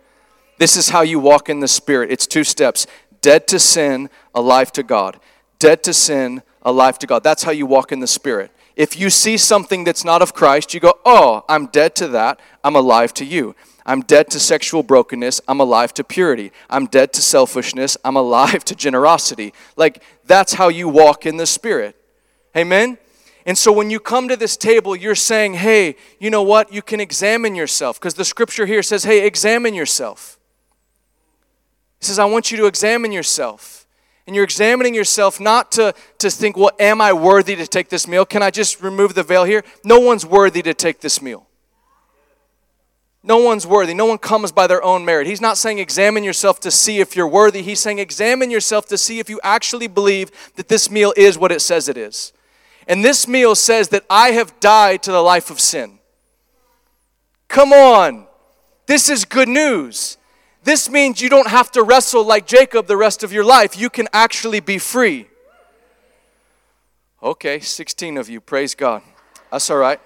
This 0.63 0.77
is 0.77 0.91
how 0.91 1.03
you 1.03 1.19
walk 1.19 1.49
in 1.49 1.59
the 1.59 1.67
Spirit. 1.67 2.13
It's 2.13 2.25
two 2.25 2.45
steps 2.45 2.87
dead 3.21 3.49
to 3.49 3.59
sin, 3.59 4.09
alive 4.33 4.71
to 4.75 4.85
God. 4.85 5.19
Dead 5.59 5.83
to 5.83 5.93
sin, 5.93 6.41
alive 6.63 7.01
to 7.01 7.07
God. 7.09 7.25
That's 7.25 7.43
how 7.43 7.51
you 7.51 7.67
walk 7.67 7.91
in 7.91 7.99
the 7.99 8.07
Spirit. 8.07 8.53
If 8.77 8.97
you 8.97 9.11
see 9.11 9.37
something 9.37 9.83
that's 9.83 10.05
not 10.05 10.23
of 10.23 10.35
Christ, 10.35 10.73
you 10.73 10.79
go, 10.79 11.01
Oh, 11.05 11.45
I'm 11.49 11.67
dead 11.67 11.97
to 11.97 12.07
that. 12.07 12.39
I'm 12.63 12.77
alive 12.77 13.13
to 13.15 13.25
you. 13.25 13.57
I'm 13.85 14.03
dead 14.03 14.31
to 14.31 14.39
sexual 14.39 14.85
brokenness. 14.85 15.41
I'm 15.49 15.59
alive 15.59 15.95
to 15.95 16.05
purity. 16.05 16.53
I'm 16.71 16.87
dead 16.87 17.13
to 17.15 17.23
selfishness. 17.23 17.97
I'm 18.05 18.15
alive 18.15 18.65
to 18.67 18.77
generosity. 18.77 19.53
Like, 19.75 20.01
that's 20.27 20.53
how 20.53 20.69
you 20.69 20.89
walk 20.89 21.27
in 21.27 21.39
the 21.39 21.47
Spirit. 21.47 21.97
Amen? 22.57 22.99
And 23.45 23.59
so 23.59 23.73
when 23.73 23.91
you 23.91 23.99
come 23.99 24.29
to 24.29 24.37
this 24.37 24.57
table, 24.57 24.95
you're 24.95 25.17
saying, 25.17 25.55
Hey, 25.55 25.97
you 26.21 26.31
know 26.31 26.45
what? 26.45 26.73
You 26.73 26.83
can 26.83 27.01
examine 27.01 27.57
yourself. 27.57 27.99
Because 27.99 28.15
the 28.15 28.25
scripture 28.25 28.67
here 28.67 28.85
says, 28.85 29.03
Hey, 29.03 29.27
examine 29.27 29.75
yourself. 29.75 30.39
He 32.03 32.07
says, 32.07 32.19
I 32.19 32.25
want 32.25 32.51
you 32.51 32.57
to 32.57 32.67
examine 32.67 33.13
yourself. 33.13 33.87
And 34.27 34.35
you're 34.35 34.43
examining 34.43 34.93
yourself 34.93 35.39
not 35.39 35.71
to, 35.73 35.95
to 36.19 36.31
think, 36.31 36.57
well, 36.57 36.73
am 36.81 37.01
I 37.01 37.13
worthy 37.13 37.55
to 37.55 37.65
take 37.65 37.91
this 37.91 38.09
meal? 38.09 38.27
Can 38.27 38.43
I 38.43 38.51
just 38.51 38.83
remove 38.83 39.15
the 39.15 39.23
veil 39.23 39.45
here? 39.45 39.63
No 39.85 40.01
one's 40.01 40.27
worthy 40.27 40.63
to 40.63 40.75
take 40.75 41.01
this 41.01 41.23
meal. 41.23 41.47
No 43.23 43.37
one's 43.37 43.69
worthy. 43.69 43.95
No 43.95 44.05
one 44.05 44.19
comes 44.19 44.51
by 44.51 44.67
their 44.67 44.83
own 44.83 45.05
merit. 45.05 45.29
He's 45.29 45.41
not 45.41 45.57
saying 45.57 45.79
examine 45.79 46.25
yourself 46.25 46.59
to 46.61 46.73
see 46.73 46.99
if 46.99 47.15
you're 47.15 47.29
worthy. 47.29 47.63
He's 47.63 47.79
saying 47.79 48.01
examine 48.01 48.51
yourself 48.51 48.87
to 48.87 48.99
see 48.99 49.21
if 49.21 49.31
you 49.31 49.39
actually 49.45 49.87
believe 49.87 50.33
that 50.57 50.67
this 50.67 50.91
meal 50.91 51.15
is 51.17 51.39
what 51.39 51.53
it 51.53 51.61
says 51.61 51.89
it 51.89 51.97
is. 51.97 52.33
And 52.89 53.05
this 53.05 53.29
meal 53.29 53.55
says 53.55 53.91
that 53.91 54.05
I 54.11 54.33
have 54.33 54.59
died 54.59 55.05
to 55.05 55.13
the 55.13 55.23
life 55.23 55.51
of 55.51 55.61
sin. 55.61 56.01
Come 57.47 57.73
on. 57.73 58.27
This 58.87 59.09
is 59.09 59.25
good 59.25 59.49
news. 59.49 60.19
This 60.65 60.89
means 60.89 61.21
you 61.21 61.29
don't 61.29 61.49
have 61.49 61.71
to 61.73 61.83
wrestle 61.83 62.25
like 62.25 62.47
Jacob 62.47 62.87
the 62.87 62.97
rest 62.97 63.25
of 63.25 63.33
your 63.33 63.45
life. 63.45 63.79
You 63.79 63.91
can 63.91 64.09
actually 64.13 64.61
be 64.61 64.79
free. 64.79 65.27
Okay, 67.23 67.61
16 67.61 68.17
of 68.17 68.29
you, 68.29 68.41
praise 68.41 68.75
God. 68.75 69.03
That's 69.51 69.71
all 69.71 69.77
right. 69.77 70.01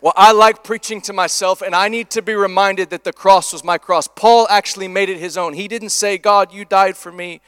Well, 0.00 0.12
I 0.16 0.32
like 0.32 0.62
preaching 0.62 1.00
to 1.02 1.14
myself, 1.14 1.62
and 1.62 1.74
I 1.74 1.88
need 1.88 2.10
to 2.10 2.20
be 2.20 2.34
reminded 2.34 2.90
that 2.90 3.04
the 3.04 3.12
cross 3.12 3.54
was 3.54 3.64
my 3.64 3.78
cross. 3.78 4.06
Paul 4.06 4.46
actually 4.50 4.88
made 4.88 5.08
it 5.08 5.18
his 5.18 5.38
own. 5.38 5.54
He 5.54 5.68
didn't 5.68 5.90
say, 5.90 6.18
God, 6.18 6.52
you 6.52 6.66
died 6.66 6.96
for 6.96 7.10
me. 7.10 7.40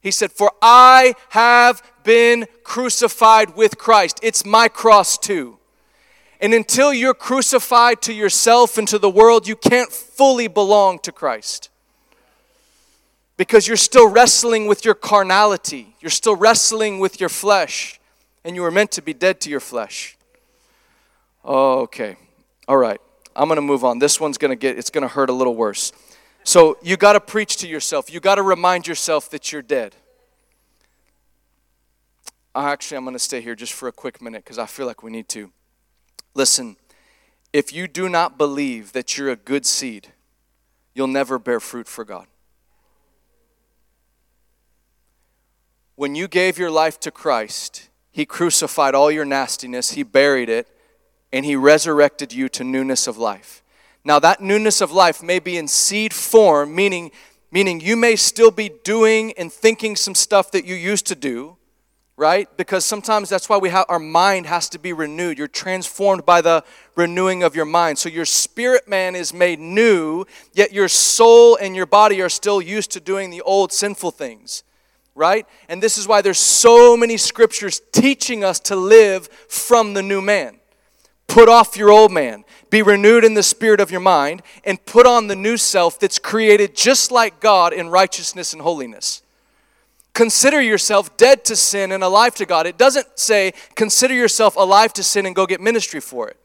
He 0.00 0.10
said, 0.10 0.32
For 0.32 0.50
I 0.60 1.14
have 1.30 1.82
been 2.02 2.46
crucified 2.64 3.54
with 3.54 3.78
Christ. 3.78 4.18
It's 4.22 4.44
my 4.44 4.66
cross 4.68 5.16
too. 5.16 5.58
And 6.44 6.52
until 6.52 6.92
you're 6.92 7.14
crucified 7.14 8.02
to 8.02 8.12
yourself 8.12 8.76
and 8.76 8.86
to 8.88 8.98
the 8.98 9.08
world, 9.08 9.48
you 9.48 9.56
can't 9.56 9.90
fully 9.90 10.46
belong 10.46 10.98
to 10.98 11.10
Christ. 11.10 11.70
Because 13.38 13.66
you're 13.66 13.78
still 13.78 14.10
wrestling 14.10 14.66
with 14.66 14.84
your 14.84 14.92
carnality, 14.94 15.96
you're 16.00 16.10
still 16.10 16.36
wrestling 16.36 16.98
with 16.98 17.18
your 17.18 17.30
flesh, 17.30 17.98
and 18.44 18.54
you 18.54 18.60
were 18.60 18.70
meant 18.70 18.90
to 18.90 19.00
be 19.00 19.14
dead 19.14 19.40
to 19.40 19.48
your 19.48 19.58
flesh. 19.58 20.18
Okay, 21.46 22.16
all 22.68 22.76
right, 22.76 23.00
I'm 23.34 23.48
gonna 23.48 23.62
move 23.62 23.82
on. 23.82 23.98
This 23.98 24.20
one's 24.20 24.36
gonna 24.36 24.54
get, 24.54 24.76
it's 24.76 24.90
gonna 24.90 25.08
hurt 25.08 25.30
a 25.30 25.32
little 25.32 25.54
worse. 25.54 25.92
So 26.42 26.76
you 26.82 26.98
gotta 26.98 27.20
preach 27.20 27.56
to 27.56 27.66
yourself, 27.66 28.12
you 28.12 28.20
gotta 28.20 28.42
remind 28.42 28.86
yourself 28.86 29.30
that 29.30 29.50
you're 29.50 29.62
dead. 29.62 29.96
Actually, 32.54 32.98
I'm 32.98 33.04
gonna 33.06 33.18
stay 33.18 33.40
here 33.40 33.54
just 33.54 33.72
for 33.72 33.88
a 33.88 33.92
quick 33.92 34.20
minute 34.20 34.44
because 34.44 34.58
I 34.58 34.66
feel 34.66 34.84
like 34.84 35.02
we 35.02 35.10
need 35.10 35.30
to. 35.30 35.50
Listen, 36.34 36.76
if 37.52 37.72
you 37.72 37.86
do 37.86 38.08
not 38.08 38.36
believe 38.36 38.92
that 38.92 39.16
you're 39.16 39.30
a 39.30 39.36
good 39.36 39.64
seed, 39.64 40.08
you'll 40.92 41.06
never 41.06 41.38
bear 41.38 41.60
fruit 41.60 41.86
for 41.86 42.04
God. 42.04 42.26
When 45.96 46.16
you 46.16 46.26
gave 46.26 46.58
your 46.58 46.72
life 46.72 46.98
to 47.00 47.12
Christ, 47.12 47.88
He 48.10 48.26
crucified 48.26 48.96
all 48.96 49.12
your 49.12 49.24
nastiness, 49.24 49.92
He 49.92 50.02
buried 50.02 50.48
it, 50.48 50.66
and 51.32 51.44
He 51.44 51.54
resurrected 51.54 52.32
you 52.32 52.48
to 52.50 52.64
newness 52.64 53.06
of 53.06 53.16
life. 53.16 53.62
Now, 54.04 54.18
that 54.18 54.40
newness 54.40 54.80
of 54.80 54.90
life 54.90 55.22
may 55.22 55.38
be 55.38 55.56
in 55.56 55.68
seed 55.68 56.12
form, 56.12 56.74
meaning, 56.74 57.12
meaning 57.52 57.80
you 57.80 57.96
may 57.96 58.16
still 58.16 58.50
be 58.50 58.70
doing 58.82 59.32
and 59.38 59.52
thinking 59.52 59.94
some 59.94 60.14
stuff 60.16 60.50
that 60.50 60.64
you 60.64 60.74
used 60.74 61.06
to 61.06 61.14
do, 61.14 61.56
right? 62.16 62.48
Because 62.56 62.84
sometimes 62.84 63.28
that's 63.28 63.48
why 63.48 63.58
we 63.58 63.70
have 63.70 63.86
our 63.88 63.98
mind 63.98 64.46
has 64.46 64.68
to 64.70 64.78
be 64.78 64.92
renewed. 64.92 65.38
You're 65.38 65.48
transformed 65.48 66.24
by 66.24 66.40
the 66.40 66.62
renewing 66.94 67.42
of 67.42 67.56
your 67.56 67.64
mind. 67.64 67.98
So 67.98 68.08
your 68.08 68.24
spirit 68.24 68.88
man 68.88 69.16
is 69.16 69.34
made 69.34 69.58
new, 69.58 70.24
yet 70.52 70.72
your 70.72 70.88
soul 70.88 71.56
and 71.56 71.74
your 71.74 71.86
body 71.86 72.22
are 72.22 72.28
still 72.28 72.62
used 72.62 72.92
to 72.92 73.00
doing 73.00 73.30
the 73.30 73.42
old 73.42 73.72
sinful 73.72 74.12
things. 74.12 74.62
Right? 75.16 75.46
And 75.68 75.82
this 75.82 75.96
is 75.96 76.08
why 76.08 76.22
there's 76.22 76.38
so 76.38 76.96
many 76.96 77.16
scriptures 77.16 77.80
teaching 77.92 78.42
us 78.42 78.58
to 78.60 78.76
live 78.76 79.28
from 79.48 79.94
the 79.94 80.02
new 80.02 80.20
man. 80.20 80.58
Put 81.26 81.48
off 81.48 81.76
your 81.76 81.90
old 81.90 82.12
man, 82.12 82.44
be 82.68 82.82
renewed 82.82 83.24
in 83.24 83.34
the 83.34 83.42
spirit 83.42 83.80
of 83.80 83.90
your 83.90 84.00
mind, 84.00 84.42
and 84.64 84.84
put 84.84 85.06
on 85.06 85.26
the 85.26 85.36
new 85.36 85.56
self 85.56 85.98
that's 85.98 86.18
created 86.18 86.76
just 86.76 87.10
like 87.10 87.40
God 87.40 87.72
in 87.72 87.88
righteousness 87.88 88.52
and 88.52 88.60
holiness. 88.60 89.23
Consider 90.14 90.62
yourself 90.62 91.16
dead 91.16 91.44
to 91.44 91.56
sin 91.56 91.92
and 91.92 92.02
alive 92.02 92.34
to 92.36 92.46
God. 92.46 92.66
It 92.66 92.78
doesn't 92.78 93.18
say 93.18 93.52
consider 93.74 94.14
yourself 94.14 94.56
alive 94.56 94.92
to 94.94 95.02
sin 95.02 95.26
and 95.26 95.34
go 95.34 95.46
get 95.46 95.60
ministry 95.60 96.00
for 96.00 96.28
it. 96.28 96.36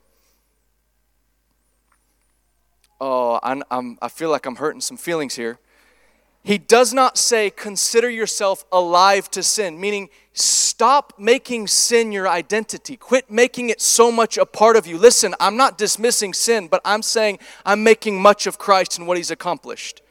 Oh, 3.00 3.40
I'm, 3.42 3.64
I'm, 3.72 3.98
I 4.02 4.10
feel 4.10 4.30
like 4.30 4.46
I'm 4.46 4.58
hurting 4.58 4.82
some 4.82 4.98
feelings 4.98 5.36
here. 5.36 5.58
He 6.44 6.58
does 6.58 6.94
not 6.94 7.18
say, 7.18 7.50
consider 7.50 8.10
yourself 8.10 8.66
alive 8.72 9.30
to 9.32 9.44
sin, 9.44 9.80
meaning 9.80 10.10
stop 10.34 11.14
making 11.18 11.68
sin 11.68 12.12
your 12.12 12.28
identity. 12.28 12.98
Quit 12.98 13.30
making 13.30 13.70
it 13.70 13.82
so 13.82 14.12
much 14.12 14.38
a 14.38 14.46
part 14.46 14.76
of 14.76 14.88
you. 14.88 14.98
Listen, 14.98 15.36
I'm 15.40 15.58
not 15.58 15.78
dismissing 15.78 16.34
sin, 16.34 16.68
but 16.68 16.82
I'm 16.84 17.02
saying 17.02 17.40
I'm 17.66 17.84
making 17.84 18.22
much 18.22 18.48
of 18.48 18.58
Christ 18.58 18.98
and 18.98 19.08
what 19.08 19.18
he's 19.18 19.32
accomplished. 19.32 20.02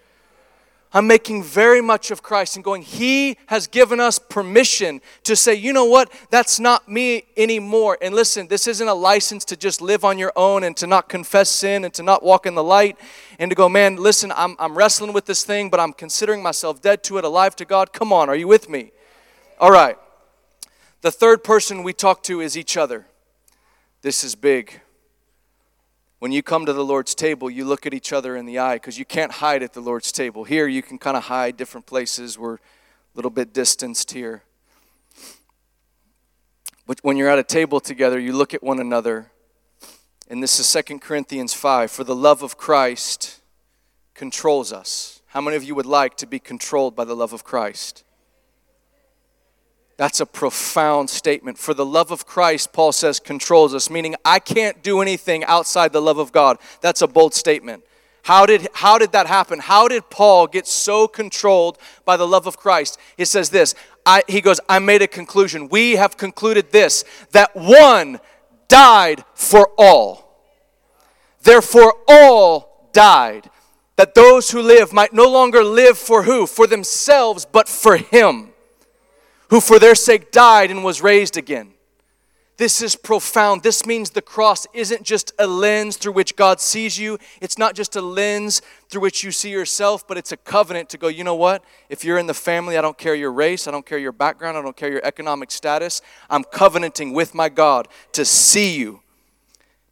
I'm 0.93 1.07
making 1.07 1.43
very 1.43 1.83
much 1.83 2.11
of 2.11 2.23
Christ 2.23 2.57
and 2.57 2.65
going, 2.65 2.81
He 2.81 3.37
has 3.47 3.67
given 3.67 4.01
us 4.01 4.19
permission 4.19 5.03
to 5.25 5.37
say, 5.37 5.55
you 5.55 5.75
know 5.75 5.85
what, 5.85 6.11
that's 6.31 6.59
not 6.59 6.89
me 6.89 7.25
anymore. 7.37 7.99
And 8.01 8.15
listen, 8.15 8.49
this 8.49 8.67
isn't 8.67 8.89
a 8.89 8.95
license 8.95 9.45
to 9.47 9.57
just 9.57 9.83
live 9.83 10.03
on 10.03 10.19
your 10.19 10.33
own 10.35 10.65
and 10.65 10.75
to 10.79 10.87
not 10.87 11.11
confess 11.11 11.51
sin 11.51 11.85
and 11.85 11.93
to 11.95 12.03
not 12.03 12.23
walk 12.23 12.47
in 12.47 12.55
the 12.55 12.63
light 12.63 12.97
and 13.39 13.51
to 13.51 13.55
go, 13.55 13.69
man, 13.69 13.97
listen, 13.97 14.33
I'm, 14.35 14.57
I'm 14.59 14.77
wrestling 14.77 15.13
with 15.13 15.27
this 15.27 15.45
thing, 15.45 15.69
but 15.69 15.79
I'm 15.79 15.93
considering 15.93 16.43
myself 16.43 16.81
dead 16.81 17.05
to 17.05 17.19
it, 17.19 17.25
alive 17.25 17.55
to 17.57 17.67
God. 17.67 17.93
Come 17.93 18.11
on, 18.11 18.31
are 18.31 18.37
you 18.37 18.49
with 18.49 18.71
me? 18.71 18.93
All 19.61 19.71
right. 19.71 19.99
The 21.03 21.11
third 21.11 21.45
person 21.45 21.83
we 21.83 21.93
talk 21.93 22.23
to 22.25 22.41
is 22.41 22.57
each 22.57 22.79
other. 22.79 23.07
This 24.01 24.25
is 24.25 24.35
big. 24.35 24.81
When 26.19 26.33
you 26.33 26.43
come 26.43 26.67
to 26.67 26.73
the 26.73 26.85
Lord's 26.85 27.15
table, 27.15 27.49
you 27.49 27.65
look 27.65 27.87
at 27.87 27.95
each 27.95 28.13
other 28.13 28.35
in 28.35 28.45
the 28.45 28.59
eye 28.59 28.75
because 28.75 28.99
you 28.99 29.05
can't 29.05 29.31
hide 29.31 29.63
at 29.63 29.73
the 29.73 29.81
Lord's 29.81 30.11
table. 30.11 30.43
Here, 30.43 30.67
you 30.67 30.83
can 30.83 30.99
kind 30.99 31.17
of 31.17 31.25
hide 31.25 31.57
different 31.57 31.87
places. 31.87 32.37
We're 32.37 32.55
a 32.55 32.59
little 33.15 33.31
bit 33.31 33.53
distanced 33.53 34.11
here. 34.11 34.43
But 36.87 36.99
when 37.03 37.17
you're 37.17 37.29
at 37.29 37.39
a 37.39 37.45
table 37.45 37.79
together, 37.79 38.19
you 38.19 38.33
look 38.33 38.53
at 38.53 38.65
one 38.65 38.81
another. 38.81 39.31
And 40.29 40.43
this 40.43 40.59
is 40.59 40.85
2 40.85 40.99
Corinthians 40.99 41.55
5 41.55 41.91
For 41.91 42.03
the 42.03 42.17
love 42.17 42.43
of 42.43 42.59
Christ 42.59 43.41
controls 44.15 44.73
us. 44.73 45.23
How 45.29 45.41
many 45.41 45.57
of 45.57 45.63
you 45.63 45.77
would 45.77 45.87
like 45.87 46.17
to 46.17 46.27
be 46.27 46.41
controlled 46.41 46.97
by 46.97 47.05
the 47.05 47.15
love 47.15 47.33
of 47.33 47.45
Christ? 47.45 48.03
That's 49.99 50.21
a 50.21 50.27
profound 50.27 51.11
statement. 51.11 51.59
For 51.59 51.75
the 51.75 51.85
love 51.85 52.13
of 52.13 52.25
Christ, 52.25 52.73
Paul 52.73 52.93
says, 52.93 53.19
controls 53.19 53.75
us, 53.75 53.91
meaning 53.91 54.15
I 54.25 54.39
can't 54.39 54.81
do 54.81 55.03
anything 55.03 55.45
outside 55.45 55.93
the 55.93 56.01
love 56.01 56.19
of 56.19 56.31
God. 56.31 56.59
That's 56.81 57.03
a 57.03 57.09
bold 57.09 57.35
statement. 57.35 57.83
How 58.23 58.47
did, 58.47 58.69
how 58.75 58.99
did 58.99 59.11
that 59.11 59.27
happen? 59.27 59.59
How 59.59 59.89
did 59.89 60.09
Paul 60.09 60.47
get 60.47 60.69
so 60.69 61.09
controlled 61.09 61.79
by 62.05 62.17
the 62.17 62.29
love 62.29 62.47
of 62.47 62.57
Christ? 62.57 62.97
He 63.17 63.25
says 63.25 63.51
this 63.51 63.75
I, 64.07 64.23
He 64.29 64.41
goes, 64.41 64.61
I 64.69 64.79
made 64.79 65.03
a 65.03 65.09
conclusion. 65.09 65.69
We 65.69 65.97
have 65.97 66.17
concluded 66.17 66.71
this 66.71 67.05
that 67.33 67.57
one 67.57 68.21
died 68.69 69.25
for 69.35 69.71
all. 69.77 70.45
Therefore, 71.43 71.95
all 72.07 72.89
died. 72.93 73.51
That 73.97 74.15
those 74.15 74.53
who 74.53 74.63
live 74.63 74.93
might 74.93 75.13
no 75.13 75.29
longer 75.29 75.65
live 75.65 75.99
for 75.99 76.23
who? 76.23 76.47
For 76.47 76.69
themselves, 76.69 77.45
but 77.45 77.69
for 77.69 77.97
Him 77.97 78.53
who 79.51 79.61
for 79.61 79.79
their 79.79 79.95
sake 79.95 80.31
died 80.31 80.71
and 80.71 80.85
was 80.85 81.03
raised 81.03 81.37
again. 81.37 81.73
This 82.59 82.83
is 82.83 82.97
profound. 82.97 83.63
This 83.63 83.87
means 83.87 84.11
the 84.11 84.21
cross 84.21 84.67
isn't 84.75 85.05
just 85.05 85.33
a 85.39 85.47
lens 85.47 85.97
through 85.97 86.13
which 86.13 86.35
God 86.35 86.61
sees 86.61 86.99
you. 86.99 87.17
It's 87.41 87.57
not 87.57 87.77
just 87.77 87.95
a 87.95 88.01
lens 88.01 88.63
through 88.89 89.03
which 89.03 89.23
you 89.23 89.31
see 89.31 89.51
yourself, 89.51 90.07
but 90.09 90.19
it's 90.19 90.33
a 90.33 90.37
covenant 90.37 90.89
to 90.91 90.99
go, 90.99 91.07
you 91.07 91.23
know 91.23 91.37
what? 91.37 91.65
If 91.89 92.05
you're 92.05 92.19
in 92.19 92.27
the 92.27 92.35
family, 92.35 92.77
I 92.77 92.81
don't 92.81 92.99
care 92.99 93.15
your 93.15 93.31
race, 93.31 93.69
I 93.69 93.71
don't 93.71 93.87
care 93.87 93.99
your 93.99 94.11
background, 94.11 94.59
I 94.59 94.63
don't 94.63 94.77
care 94.77 94.91
your 94.91 95.05
economic 95.05 95.53
status. 95.53 96.03
I'm 96.29 96.43
covenanting 96.43 97.13
with 97.13 97.33
my 97.33 97.49
God 97.49 97.87
to 98.11 98.25
see 98.25 98.77
you, 98.77 99.03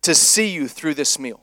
to 0.03 0.13
see 0.13 0.49
you 0.49 0.67
through 0.67 0.95
this 0.95 1.21
meal. 1.21 1.41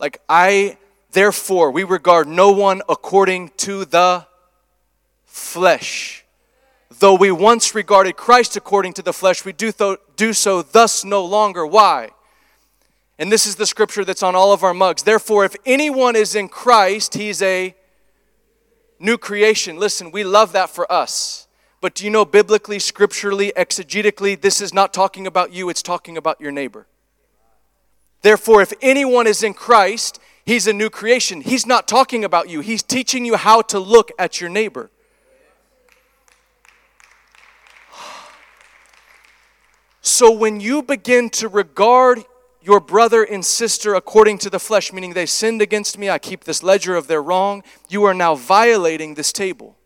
Like, 0.00 0.22
I, 0.26 0.78
therefore, 1.12 1.70
we 1.70 1.84
regard 1.84 2.28
no 2.28 2.50
one 2.50 2.80
according 2.88 3.50
to 3.58 3.84
the 3.84 4.26
flesh 5.26 6.23
Though 6.98 7.14
we 7.14 7.30
once 7.30 7.74
regarded 7.74 8.16
Christ 8.16 8.56
according 8.56 8.92
to 8.94 9.02
the 9.02 9.12
flesh, 9.12 9.44
we 9.44 9.52
do, 9.52 9.72
th- 9.72 9.98
do 10.16 10.32
so 10.32 10.62
thus 10.62 11.04
no 11.04 11.24
longer. 11.24 11.66
Why? 11.66 12.10
And 13.18 13.32
this 13.32 13.46
is 13.46 13.56
the 13.56 13.66
scripture 13.66 14.04
that's 14.04 14.22
on 14.22 14.34
all 14.34 14.52
of 14.52 14.62
our 14.62 14.74
mugs. 14.74 15.02
Therefore, 15.02 15.44
if 15.44 15.56
anyone 15.64 16.16
is 16.16 16.34
in 16.34 16.48
Christ, 16.48 17.14
he's 17.14 17.42
a 17.42 17.74
new 18.98 19.18
creation. 19.18 19.78
Listen, 19.78 20.10
we 20.10 20.24
love 20.24 20.52
that 20.52 20.70
for 20.70 20.90
us. 20.90 21.48
But 21.80 21.94
do 21.94 22.04
you 22.04 22.10
know, 22.10 22.24
biblically, 22.24 22.78
scripturally, 22.78 23.52
exegetically, 23.56 24.40
this 24.40 24.60
is 24.60 24.72
not 24.72 24.94
talking 24.94 25.26
about 25.26 25.52
you, 25.52 25.68
it's 25.68 25.82
talking 25.82 26.16
about 26.16 26.40
your 26.40 26.52
neighbor. 26.52 26.86
Therefore, 28.22 28.62
if 28.62 28.72
anyone 28.80 29.26
is 29.26 29.42
in 29.42 29.52
Christ, 29.52 30.18
he's 30.46 30.66
a 30.66 30.72
new 30.72 30.88
creation. 30.88 31.42
He's 31.42 31.66
not 31.66 31.86
talking 31.86 32.24
about 32.24 32.48
you, 32.48 32.60
he's 32.60 32.82
teaching 32.82 33.24
you 33.24 33.36
how 33.36 33.62
to 33.62 33.78
look 33.78 34.10
at 34.18 34.40
your 34.40 34.48
neighbor. 34.48 34.90
So 40.04 40.30
when 40.30 40.60
you 40.60 40.82
begin 40.82 41.30
to 41.30 41.48
regard 41.48 42.24
your 42.60 42.78
brother 42.78 43.24
and 43.24 43.42
sister 43.42 43.94
according 43.94 44.36
to 44.38 44.50
the 44.50 44.58
flesh, 44.58 44.92
meaning 44.92 45.14
they 45.14 45.24
sinned 45.24 45.62
against 45.62 45.96
me, 45.96 46.10
I 46.10 46.18
keep 46.18 46.44
this 46.44 46.62
ledger 46.62 46.94
of 46.94 47.06
their 47.06 47.22
wrong, 47.22 47.62
you 47.88 48.04
are 48.04 48.12
now 48.12 48.34
violating 48.34 49.14
this 49.14 49.32
table. 49.32 49.78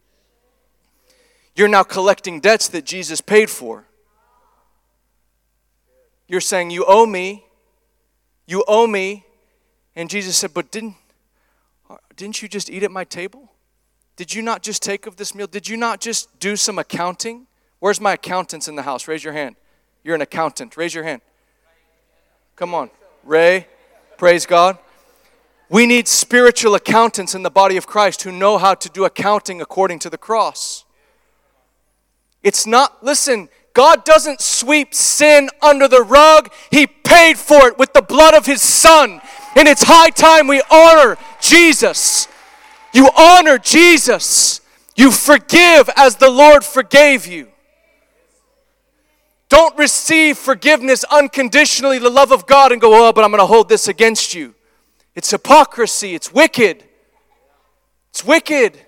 You're 1.55 1.69
now 1.69 1.85
collecting 1.85 2.41
debts 2.41 2.67
that 2.71 2.85
Jesus 2.85 3.21
paid 3.21 3.49
for. 3.49 3.85
You're 6.27 6.41
saying, 6.41 6.73
You 6.73 6.85
owe 6.89 7.07
me, 7.07 7.45
you 8.45 8.65
owe 8.67 8.89
me. 8.89 9.25
And 9.95 10.11
Jesus 10.11 10.37
said, 10.37 10.53
But 10.53 10.73
didn't, 10.73 10.97
didn't 12.17 12.43
you 12.43 12.49
just 12.49 12.69
eat 12.69 12.83
at 12.83 12.91
my 12.91 13.05
table? 13.05 13.53
Did 14.17 14.35
you 14.35 14.43
not 14.43 14.65
just 14.65 14.83
take 14.83 15.07
of 15.07 15.15
this 15.15 15.33
meal? 15.33 15.47
Did 15.47 15.69
you 15.69 15.77
not 15.77 16.01
just 16.01 16.41
do 16.41 16.57
some 16.57 16.77
accounting? 16.77 17.47
Where's 17.79 18.01
my 18.01 18.15
accountants 18.15 18.67
in 18.67 18.75
the 18.75 18.83
house? 18.83 19.07
Raise 19.07 19.23
your 19.23 19.33
hand. 19.33 19.55
You're 20.09 20.15
an 20.15 20.23
accountant. 20.23 20.75
Raise 20.79 20.95
your 20.95 21.05
hand. 21.05 21.21
Come 22.57 22.75
on. 22.75 22.89
Ray, 23.25 23.67
praise 24.17 24.47
God. 24.47 24.79
We 25.69 25.85
need 25.85 26.09
spiritual 26.09 26.75
accountants 26.75 27.35
in 27.35 27.43
the 27.43 27.51
body 27.51 27.77
of 27.77 27.87
Christ 27.87 28.23
who 28.23 28.33
know 28.33 28.57
how 28.57 28.73
to 28.73 28.89
do 28.89 29.05
accounting 29.05 29.61
according 29.61 29.99
to 29.99 30.09
the 30.09 30.17
cross. 30.17 30.87
It's 32.43 32.67
not, 32.67 33.05
listen, 33.05 33.51
God 33.75 34.07
doesn't 34.07 34.41
sweep 34.41 34.95
sin 34.95 35.51
under 35.61 35.87
the 35.87 36.01
rug. 36.01 36.51
He 36.71 36.87
paid 36.87 37.37
for 37.37 37.69
it 37.69 37.79
with 37.79 37.93
the 37.93 38.01
blood 38.01 38.33
of 38.33 38.47
His 38.47 38.63
Son. 38.63 39.21
And 39.57 39.69
it's 39.69 39.83
high 39.83 40.09
time 40.09 40.47
we 40.47 40.63
honor 40.71 41.19
Jesus. 41.43 42.29
You 42.95 43.11
honor 43.15 43.59
Jesus. 43.59 44.63
You 44.97 45.11
forgive 45.11 45.91
as 45.97 46.17
the 46.17 46.31
Lord 46.31 46.65
forgave 46.65 47.27
you. 47.27 47.49
Don't 49.49 49.77
receive 49.79 50.37
forgiveness 50.37 51.05
unconditionally, 51.05 51.99
the 51.99 52.11
love 52.11 52.33
of 52.33 52.47
God, 52.47 52.73
and 52.73 52.81
go, 52.81 53.09
oh, 53.09 53.13
but 53.13 53.25
I'm 53.25 53.31
going 53.31 53.41
to 53.41 53.47
hold 53.47 53.69
this 53.69 53.89
against 53.89 54.35
you. 54.35 54.55
It's 55.15 55.31
hypocrisy. 55.31 56.15
It's 56.15 56.33
wicked. 56.33 56.85
It's 58.11 58.25
wicked. 58.25 58.79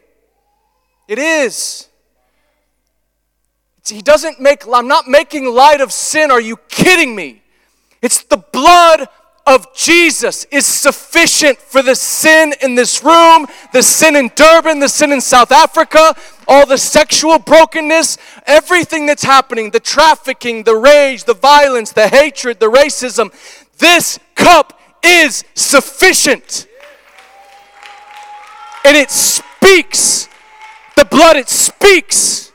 It 1.09 1.19
is. 1.19 1.89
He 3.89 4.03
doesn't 4.03 4.39
make, 4.41 4.65
I'm 4.73 4.87
not 4.87 5.09
making 5.09 5.47
light 5.47 5.81
of 5.81 5.93
sin. 5.93 6.31
Are 6.31 6.41
you 6.41 6.57
kidding 6.69 7.17
me? 7.17 7.43
It's 8.03 8.23
the 8.23 8.37
blood 8.37 9.09
of 9.47 9.75
Jesus 9.75 10.45
is 10.51 10.67
sufficient 10.67 11.59
for 11.59 11.83
the 11.83 11.95
sin 11.95 12.55
in 12.63 12.75
this 12.75 13.03
room, 13.03 13.47
the 13.73 13.83
sin 13.83 14.15
in 14.17 14.31
Durban, 14.35 14.79
the 14.79 14.89
sin 14.89 15.13
in 15.13 15.21
South 15.21 15.51
Africa, 15.51 16.15
all 16.47 16.67
the 16.67 16.79
sexual 16.79 17.39
brokenness, 17.39 18.19
everything 18.47 19.07
that's 19.07 19.25
happening, 19.25 19.71
the 19.71 19.81
trafficking, 19.81 20.63
the 20.63 20.77
rage, 20.77 21.25
the 21.25 21.35
violence, 21.35 21.93
the 21.93 22.09
hatred, 22.09 22.61
the 22.61 22.71
racism. 22.71 23.33
This 23.79 24.19
cup 24.35 24.79
is 25.03 25.45
sufficient. 25.55 26.67
And 28.85 28.97
it 28.97 29.11
speaks. 29.11 30.29
The 30.97 31.05
blood, 31.05 31.37
it 31.37 31.49
speaks. 31.49 32.53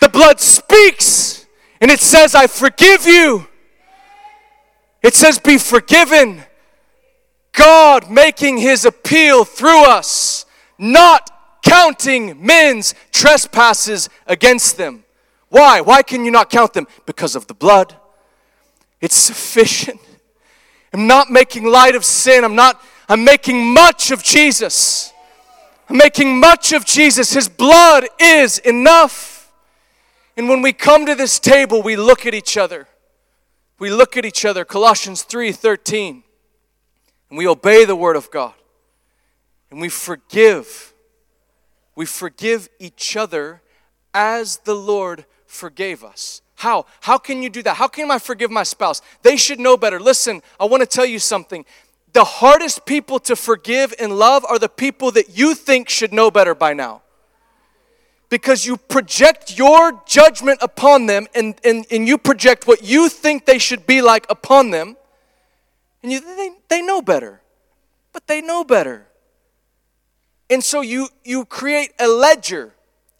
The 0.00 0.08
blood 0.08 0.40
speaks. 0.40 1.46
And 1.80 1.90
it 1.90 2.00
says, 2.00 2.34
I 2.34 2.46
forgive 2.46 3.06
you. 3.06 3.46
It 5.02 5.14
says, 5.14 5.38
Be 5.38 5.58
forgiven. 5.58 6.44
God 7.52 8.10
making 8.10 8.58
his 8.58 8.84
appeal 8.84 9.44
through 9.44 9.84
us, 9.84 10.46
not 10.78 11.60
counting 11.62 12.44
men's 12.44 12.94
trespasses 13.12 14.08
against 14.26 14.76
them. 14.76 15.04
Why? 15.48 15.80
Why 15.80 16.02
can 16.02 16.24
you 16.24 16.30
not 16.30 16.48
count 16.48 16.74
them? 16.74 16.86
Because 17.06 17.34
of 17.34 17.46
the 17.48 17.54
blood. 17.54 17.96
It's 19.00 19.16
sufficient. 19.16 20.00
I'm 20.92 21.06
not 21.06 21.30
making 21.30 21.64
light 21.64 21.94
of 21.94 22.04
sin. 22.04 22.44
I'm 22.44 22.54
not, 22.54 22.80
I'm 23.08 23.24
making 23.24 23.72
much 23.72 24.10
of 24.10 24.22
Jesus. 24.22 25.12
I'm 25.88 25.96
making 25.96 26.38
much 26.38 26.72
of 26.72 26.84
Jesus. 26.84 27.32
His 27.32 27.48
blood 27.48 28.06
is 28.20 28.58
enough. 28.58 29.52
And 30.36 30.48
when 30.48 30.62
we 30.62 30.72
come 30.72 31.04
to 31.06 31.14
this 31.14 31.38
table, 31.38 31.82
we 31.82 31.96
look 31.96 32.26
at 32.26 32.34
each 32.34 32.56
other. 32.56 32.86
We 33.80 33.90
look 33.90 34.16
at 34.16 34.26
each 34.26 34.44
other, 34.44 34.64
Colossians 34.64 35.22
3:13, 35.24 36.22
and 37.30 37.38
we 37.38 37.48
obey 37.48 37.84
the 37.84 37.96
word 37.96 38.14
of 38.14 38.30
God. 38.30 38.54
And 39.70 39.80
we 39.80 39.88
forgive. 39.88 40.92
We 41.96 42.04
forgive 42.04 42.68
each 42.78 43.16
other 43.16 43.62
as 44.12 44.58
the 44.58 44.74
Lord 44.74 45.24
forgave 45.46 46.04
us. 46.04 46.42
How? 46.56 46.84
How 47.00 47.16
can 47.16 47.42
you 47.42 47.48
do 47.48 47.62
that? 47.62 47.76
How 47.76 47.88
can 47.88 48.10
I 48.10 48.18
forgive 48.18 48.50
my 48.50 48.64
spouse? 48.64 49.00
They 49.22 49.36
should 49.36 49.58
know 49.58 49.78
better. 49.78 49.98
Listen, 49.98 50.42
I 50.58 50.66
want 50.66 50.82
to 50.82 50.86
tell 50.86 51.06
you 51.06 51.18
something. 51.18 51.64
The 52.12 52.24
hardest 52.24 52.84
people 52.84 53.18
to 53.20 53.34
forgive 53.34 53.94
and 53.98 54.18
love 54.18 54.44
are 54.44 54.58
the 54.58 54.68
people 54.68 55.10
that 55.12 55.38
you 55.38 55.54
think 55.54 55.88
should 55.88 56.12
know 56.12 56.30
better 56.30 56.54
by 56.54 56.74
now. 56.74 57.02
Because 58.30 58.64
you 58.64 58.76
project 58.76 59.58
your 59.58 60.02
judgment 60.06 60.60
upon 60.62 61.06
them 61.06 61.26
and, 61.34 61.54
and, 61.64 61.84
and 61.90 62.08
you 62.08 62.16
project 62.16 62.66
what 62.66 62.82
you 62.82 63.08
think 63.08 63.44
they 63.44 63.58
should 63.58 63.86
be 63.86 64.00
like 64.00 64.24
upon 64.30 64.70
them. 64.70 64.96
And 66.02 66.10
you, 66.10 66.20
they, 66.20 66.50
they 66.68 66.80
know 66.80 67.02
better. 67.02 67.42
But 68.12 68.26
they 68.26 68.40
know 68.40 68.64
better. 68.64 69.08
And 70.48 70.64
so 70.64 70.80
you, 70.80 71.08
you 71.24 71.44
create 71.44 71.92
a 71.98 72.08
ledger, 72.08 72.72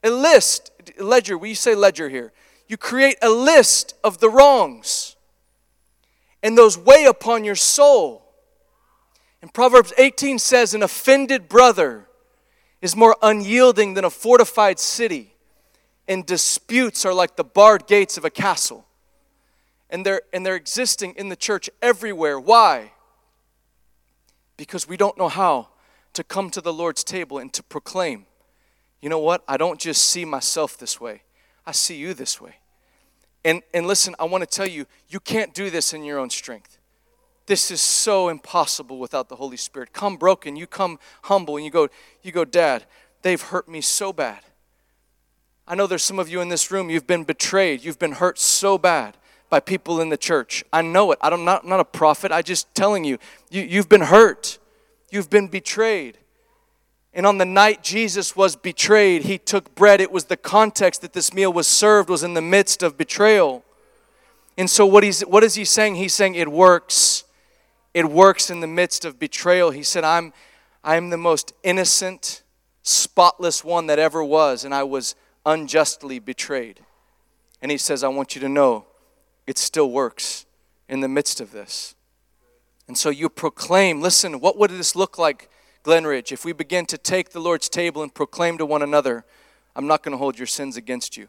a 0.02 0.10
list. 0.10 0.70
a 0.98 1.04
Ledger, 1.04 1.36
we 1.36 1.54
say 1.54 1.74
ledger 1.74 2.08
here 2.08 2.32
you 2.70 2.76
create 2.76 3.16
a 3.20 3.28
list 3.28 3.94
of 4.04 4.18
the 4.18 4.30
wrongs, 4.30 5.16
and 6.40 6.56
those 6.56 6.78
weigh 6.78 7.04
upon 7.04 7.42
your 7.42 7.56
soul. 7.56 8.22
And 9.42 9.52
Proverbs 9.52 9.92
18 9.98 10.38
says, 10.38 10.72
An 10.72 10.84
offended 10.84 11.48
brother 11.48 12.06
is 12.80 12.96
more 12.96 13.16
unyielding 13.22 13.94
than 13.94 14.04
a 14.04 14.10
fortified 14.10 14.78
city, 14.78 15.34
and 16.08 16.24
disputes 16.24 17.04
are 17.04 17.14
like 17.14 17.36
the 17.36 17.44
barred 17.44 17.86
gates 17.86 18.16
of 18.16 18.24
a 18.24 18.30
castle. 18.30 18.86
And 19.90 20.06
they're, 20.06 20.22
and 20.32 20.46
they're 20.46 20.56
existing 20.56 21.14
in 21.16 21.28
the 21.28 21.36
church 21.36 21.68
everywhere. 21.82 22.38
Why? 22.38 22.92
Because 24.56 24.88
we 24.88 24.96
don't 24.96 25.18
know 25.18 25.28
how 25.28 25.68
to 26.12 26.24
come 26.24 26.50
to 26.50 26.60
the 26.60 26.72
Lord's 26.72 27.04
table 27.04 27.38
and 27.38 27.52
to 27.52 27.62
proclaim, 27.62 28.26
you 29.00 29.08
know 29.08 29.18
what? 29.18 29.42
I 29.48 29.56
don't 29.56 29.80
just 29.80 30.04
see 30.06 30.24
myself 30.24 30.76
this 30.76 31.00
way, 31.00 31.22
I 31.66 31.72
see 31.72 31.96
you 31.96 32.14
this 32.14 32.40
way. 32.40 32.56
And, 33.44 33.62
and 33.72 33.86
listen, 33.86 34.14
I 34.18 34.24
want 34.24 34.42
to 34.42 34.46
tell 34.46 34.66
you, 34.66 34.86
you 35.08 35.18
can't 35.18 35.54
do 35.54 35.70
this 35.70 35.94
in 35.94 36.04
your 36.04 36.18
own 36.18 36.28
strength. 36.28 36.78
This 37.50 37.72
is 37.72 37.80
so 37.80 38.28
impossible 38.28 39.00
without 39.00 39.28
the 39.28 39.34
Holy 39.34 39.56
Spirit. 39.56 39.92
Come 39.92 40.16
broken, 40.16 40.54
you 40.54 40.68
come 40.68 41.00
humble, 41.22 41.56
and 41.56 41.64
you 41.64 41.70
go, 41.72 41.88
you 42.22 42.30
go, 42.30 42.44
Dad, 42.44 42.84
they've 43.22 43.42
hurt 43.42 43.68
me 43.68 43.80
so 43.80 44.12
bad. 44.12 44.38
I 45.66 45.74
know 45.74 45.88
there's 45.88 46.04
some 46.04 46.20
of 46.20 46.28
you 46.28 46.40
in 46.40 46.48
this 46.48 46.70
room, 46.70 46.90
you've 46.90 47.08
been 47.08 47.24
betrayed, 47.24 47.82
you've 47.82 47.98
been 47.98 48.12
hurt 48.12 48.38
so 48.38 48.78
bad 48.78 49.16
by 49.48 49.58
people 49.58 50.00
in 50.00 50.10
the 50.10 50.16
church. 50.16 50.62
I 50.72 50.82
know 50.82 51.10
it. 51.10 51.18
I'm 51.22 51.44
not, 51.44 51.66
not 51.66 51.80
a 51.80 51.84
prophet. 51.84 52.30
I'm 52.30 52.44
just 52.44 52.72
telling 52.72 53.02
you, 53.02 53.18
you, 53.50 53.62
you've 53.62 53.88
been 53.88 54.02
hurt. 54.02 54.60
You've 55.10 55.28
been 55.28 55.48
betrayed. 55.48 56.18
And 57.12 57.26
on 57.26 57.38
the 57.38 57.44
night 57.44 57.82
Jesus 57.82 58.36
was 58.36 58.54
betrayed, 58.54 59.24
he 59.24 59.38
took 59.38 59.74
bread. 59.74 60.00
It 60.00 60.12
was 60.12 60.26
the 60.26 60.36
context 60.36 61.02
that 61.02 61.14
this 61.14 61.34
meal 61.34 61.52
was 61.52 61.66
served 61.66 62.10
was 62.10 62.22
in 62.22 62.34
the 62.34 62.42
midst 62.42 62.84
of 62.84 62.96
betrayal. 62.96 63.64
And 64.56 64.70
so 64.70 64.86
what 64.86 65.02
he's 65.02 65.22
what 65.22 65.42
is 65.42 65.56
he 65.56 65.64
saying? 65.64 65.96
He's 65.96 66.14
saying 66.14 66.36
it 66.36 66.46
works. 66.46 67.24
It 67.92 68.08
works 68.08 68.50
in 68.50 68.60
the 68.60 68.66
midst 68.66 69.04
of 69.04 69.18
betrayal. 69.18 69.70
He 69.70 69.82
said, 69.82 70.04
I'm 70.04 70.32
I'm 70.82 71.10
the 71.10 71.18
most 71.18 71.52
innocent, 71.62 72.42
spotless 72.82 73.62
one 73.62 73.86
that 73.88 73.98
ever 73.98 74.24
was, 74.24 74.64
and 74.64 74.74
I 74.74 74.82
was 74.82 75.14
unjustly 75.44 76.18
betrayed. 76.18 76.80
And 77.60 77.70
he 77.70 77.76
says, 77.76 78.02
I 78.02 78.08
want 78.08 78.34
you 78.34 78.40
to 78.40 78.48
know 78.48 78.86
it 79.46 79.58
still 79.58 79.90
works 79.90 80.46
in 80.88 81.00
the 81.00 81.08
midst 81.08 81.40
of 81.40 81.52
this. 81.52 81.94
And 82.88 82.96
so 82.96 83.10
you 83.10 83.28
proclaim, 83.28 84.00
listen, 84.00 84.40
what 84.40 84.56
would 84.56 84.70
this 84.70 84.96
look 84.96 85.18
like? 85.18 85.50
Glenridge, 85.82 86.32
if 86.32 86.44
we 86.44 86.52
begin 86.52 86.84
to 86.86 86.98
take 86.98 87.30
the 87.30 87.40
Lord's 87.40 87.68
table 87.68 88.02
and 88.02 88.12
proclaim 88.12 88.58
to 88.58 88.66
one 88.66 88.82
another, 88.82 89.24
I'm 89.74 89.86
not 89.86 90.02
going 90.02 90.12
to 90.12 90.18
hold 90.18 90.38
your 90.38 90.46
sins 90.46 90.76
against 90.76 91.16
you. 91.16 91.28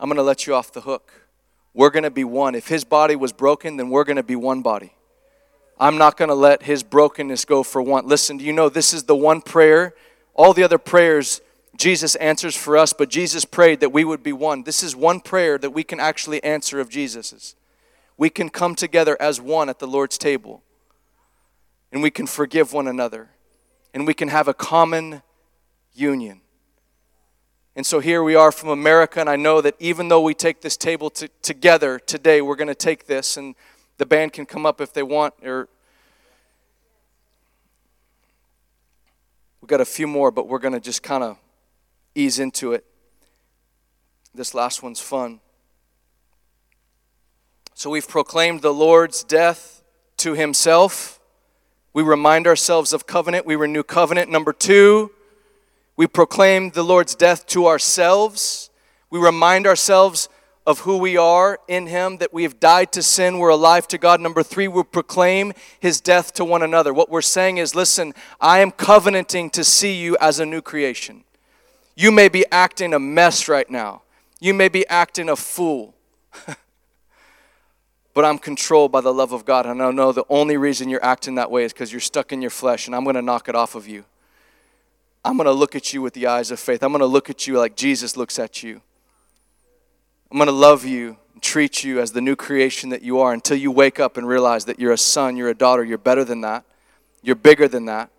I'm 0.00 0.08
going 0.08 0.16
to 0.16 0.22
let 0.22 0.46
you 0.46 0.54
off 0.54 0.72
the 0.72 0.82
hook. 0.82 1.12
We're 1.74 1.90
going 1.90 2.04
to 2.04 2.10
be 2.10 2.24
one. 2.24 2.54
If 2.54 2.68
his 2.68 2.84
body 2.84 3.16
was 3.16 3.32
broken, 3.32 3.76
then 3.76 3.90
we're 3.90 4.04
going 4.04 4.16
to 4.16 4.22
be 4.22 4.36
one 4.36 4.62
body. 4.62 4.94
I'm 5.80 5.98
not 5.98 6.16
going 6.16 6.28
to 6.28 6.34
let 6.34 6.62
his 6.62 6.82
brokenness 6.82 7.44
go 7.44 7.62
for 7.62 7.80
one. 7.80 8.06
Listen, 8.06 8.36
do 8.36 8.44
you 8.44 8.52
know 8.52 8.68
this 8.68 8.92
is 8.92 9.04
the 9.04 9.16
one 9.16 9.40
prayer? 9.40 9.94
All 10.34 10.52
the 10.52 10.62
other 10.62 10.78
prayers 10.78 11.40
Jesus 11.78 12.16
answers 12.16 12.56
for 12.56 12.76
us, 12.76 12.92
but 12.92 13.08
Jesus 13.08 13.44
prayed 13.44 13.80
that 13.80 13.92
we 13.92 14.04
would 14.04 14.22
be 14.22 14.32
one. 14.32 14.64
This 14.64 14.82
is 14.82 14.96
one 14.96 15.20
prayer 15.20 15.56
that 15.58 15.70
we 15.70 15.84
can 15.84 16.00
actually 16.00 16.42
answer 16.42 16.80
of 16.80 16.90
Jesus's. 16.90 17.54
We 18.16 18.30
can 18.30 18.50
come 18.50 18.74
together 18.74 19.16
as 19.20 19.40
one 19.40 19.68
at 19.68 19.78
the 19.78 19.86
Lord's 19.86 20.18
table 20.18 20.62
and 21.92 22.02
we 22.02 22.10
can 22.10 22.26
forgive 22.26 22.72
one 22.72 22.88
another 22.88 23.30
and 23.94 24.08
we 24.08 24.14
can 24.14 24.28
have 24.28 24.48
a 24.48 24.54
common 24.54 25.22
union. 25.94 26.40
And 27.76 27.86
so 27.86 28.00
here 28.00 28.24
we 28.24 28.34
are 28.34 28.50
from 28.50 28.70
America, 28.70 29.20
and 29.20 29.30
I 29.30 29.36
know 29.36 29.60
that 29.60 29.76
even 29.78 30.08
though 30.08 30.20
we 30.20 30.34
take 30.34 30.62
this 30.62 30.76
table 30.76 31.10
to, 31.10 31.28
together 31.42 32.00
today, 32.00 32.40
we're 32.40 32.56
going 32.56 32.66
to 32.66 32.74
take 32.74 33.06
this, 33.06 33.36
and 33.36 33.54
the 33.98 34.06
band 34.06 34.32
can 34.32 34.46
come 34.46 34.64
up 34.64 34.80
if 34.80 34.92
they 34.92 35.02
want, 35.02 35.34
or 35.44 35.68
we've 39.60 39.68
got 39.68 39.80
a 39.80 39.84
few 39.84 40.06
more, 40.06 40.30
but 40.30 40.48
we're 40.48 40.60
going 40.60 40.74
to 40.74 40.80
just 40.80 41.02
kind 41.02 41.22
of 41.22 41.36
ease 42.14 42.38
into 42.38 42.72
it. 42.72 42.84
This 44.34 44.54
last 44.54 44.82
one's 44.82 45.00
fun. 45.00 45.40
So 47.74 47.90
we've 47.90 48.08
proclaimed 48.08 48.62
the 48.62 48.72
Lord's 48.72 49.22
death 49.22 49.82
to 50.18 50.34
himself. 50.34 51.20
We 51.92 52.02
remind 52.02 52.46
ourselves 52.46 52.92
of 52.92 53.06
covenant. 53.06 53.46
We 53.46 53.56
renew 53.56 53.82
covenant. 53.82 54.30
Number 54.30 54.52
two, 54.52 55.10
we 55.96 56.06
proclaim 56.06 56.70
the 56.70 56.84
Lord's 56.84 57.14
death 57.14 57.46
to 57.48 57.66
ourselves. 57.66 58.70
We 59.10 59.18
remind 59.18 59.66
ourselves 59.66 60.28
of 60.68 60.80
who 60.80 60.98
we 60.98 61.16
are 61.16 61.58
in 61.66 61.86
Him, 61.86 62.18
that 62.18 62.30
we 62.30 62.42
have 62.42 62.60
died 62.60 62.92
to 62.92 63.02
sin, 63.02 63.38
we're 63.38 63.48
alive 63.48 63.88
to 63.88 63.96
God. 63.96 64.20
Number 64.20 64.42
three, 64.42 64.68
we 64.68 64.82
proclaim 64.82 65.54
His 65.80 65.98
death 65.98 66.34
to 66.34 66.44
one 66.44 66.62
another. 66.62 66.92
What 66.92 67.08
we're 67.08 67.22
saying 67.22 67.56
is, 67.56 67.74
listen, 67.74 68.12
I 68.38 68.58
am 68.58 68.70
covenanting 68.72 69.48
to 69.52 69.64
see 69.64 69.94
you 69.94 70.14
as 70.20 70.40
a 70.40 70.44
new 70.44 70.60
creation. 70.60 71.24
You 71.96 72.12
may 72.12 72.28
be 72.28 72.44
acting 72.52 72.92
a 72.92 72.98
mess 72.98 73.48
right 73.48 73.68
now, 73.70 74.02
you 74.40 74.52
may 74.52 74.68
be 74.68 74.86
acting 74.88 75.30
a 75.30 75.36
fool. 75.36 75.94
but 78.12 78.26
I'm 78.26 78.38
controlled 78.38 78.92
by 78.92 79.00
the 79.00 79.14
love 79.14 79.32
of 79.32 79.46
God. 79.46 79.64
And 79.64 79.82
I 79.82 79.90
know 79.90 80.12
the 80.12 80.26
only 80.28 80.58
reason 80.58 80.90
you're 80.90 81.02
acting 81.02 81.36
that 81.36 81.50
way 81.50 81.64
is 81.64 81.72
because 81.72 81.90
you're 81.90 82.00
stuck 82.00 82.30
in 82.30 82.42
your 82.42 82.50
flesh, 82.50 82.86
and 82.86 82.94
I'm 82.94 83.04
going 83.04 83.16
to 83.16 83.22
knock 83.22 83.48
it 83.48 83.54
off 83.54 83.74
of 83.74 83.88
you. 83.88 84.04
I'm 85.24 85.38
going 85.38 85.46
to 85.46 85.52
look 85.52 85.74
at 85.74 85.94
you 85.94 86.02
with 86.02 86.12
the 86.12 86.26
eyes 86.26 86.50
of 86.50 86.60
faith. 86.60 86.82
I'm 86.82 86.92
going 86.92 87.00
to 87.00 87.06
look 87.06 87.30
at 87.30 87.46
you 87.46 87.56
like 87.56 87.74
Jesus 87.74 88.18
looks 88.18 88.38
at 88.38 88.62
you. 88.62 88.82
I'm 90.30 90.36
going 90.36 90.46
to 90.46 90.52
love 90.52 90.84
you 90.84 91.16
and 91.32 91.42
treat 91.42 91.82
you 91.82 92.00
as 92.00 92.12
the 92.12 92.20
new 92.20 92.36
creation 92.36 92.90
that 92.90 93.02
you 93.02 93.18
are 93.20 93.32
until 93.32 93.56
you 93.56 93.70
wake 93.70 93.98
up 93.98 94.16
and 94.16 94.28
realize 94.28 94.66
that 94.66 94.78
you're 94.78 94.92
a 94.92 94.98
son, 94.98 95.36
you're 95.36 95.48
a 95.48 95.54
daughter, 95.54 95.82
you're 95.82 95.96
better 95.96 96.24
than 96.24 96.42
that, 96.42 96.64
you're 97.22 97.36
bigger 97.36 97.66
than 97.66 97.86
that. 97.86 98.10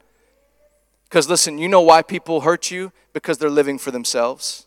Because 1.04 1.30
listen, 1.30 1.58
you 1.58 1.68
know 1.68 1.82
why 1.82 2.02
people 2.02 2.42
hurt 2.42 2.72
you? 2.72 2.92
Because 3.14 3.38
they're 3.38 3.50
living 3.50 3.78
for 3.78 3.92
themselves. 3.92 4.66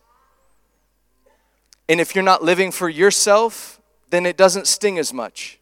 And 1.89 2.01
if 2.01 2.15
you're 2.15 2.25
not 2.25 2.43
living 2.43 2.71
for 2.71 2.89
yourself, 2.89 3.81
then 4.11 4.25
it 4.25 4.37
doesn't 4.37 4.67
sting 4.67 4.99
as 4.99 5.13
much. 5.13 5.59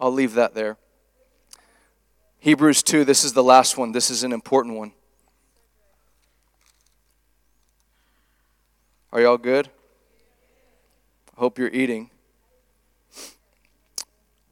I'll 0.00 0.12
leave 0.12 0.34
that 0.34 0.54
there. 0.54 0.76
Hebrews 2.38 2.82
2, 2.82 3.04
this 3.04 3.22
is 3.22 3.34
the 3.34 3.44
last 3.44 3.76
one. 3.76 3.92
This 3.92 4.10
is 4.10 4.24
an 4.24 4.32
important 4.32 4.76
one. 4.76 4.92
Are 9.12 9.20
y'all 9.20 9.38
good? 9.38 9.68
I 11.36 11.40
hope 11.40 11.58
you're 11.58 11.68
eating. 11.70 12.10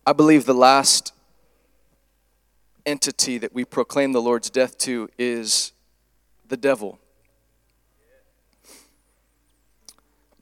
I 0.04 0.12
believe 0.12 0.46
the 0.46 0.54
last 0.54 1.12
entity 2.84 3.38
that 3.38 3.54
we 3.54 3.64
proclaim 3.64 4.10
the 4.10 4.20
Lord's 4.20 4.50
death 4.50 4.76
to 4.78 5.08
is 5.16 5.70
the 6.48 6.56
devil. 6.56 6.98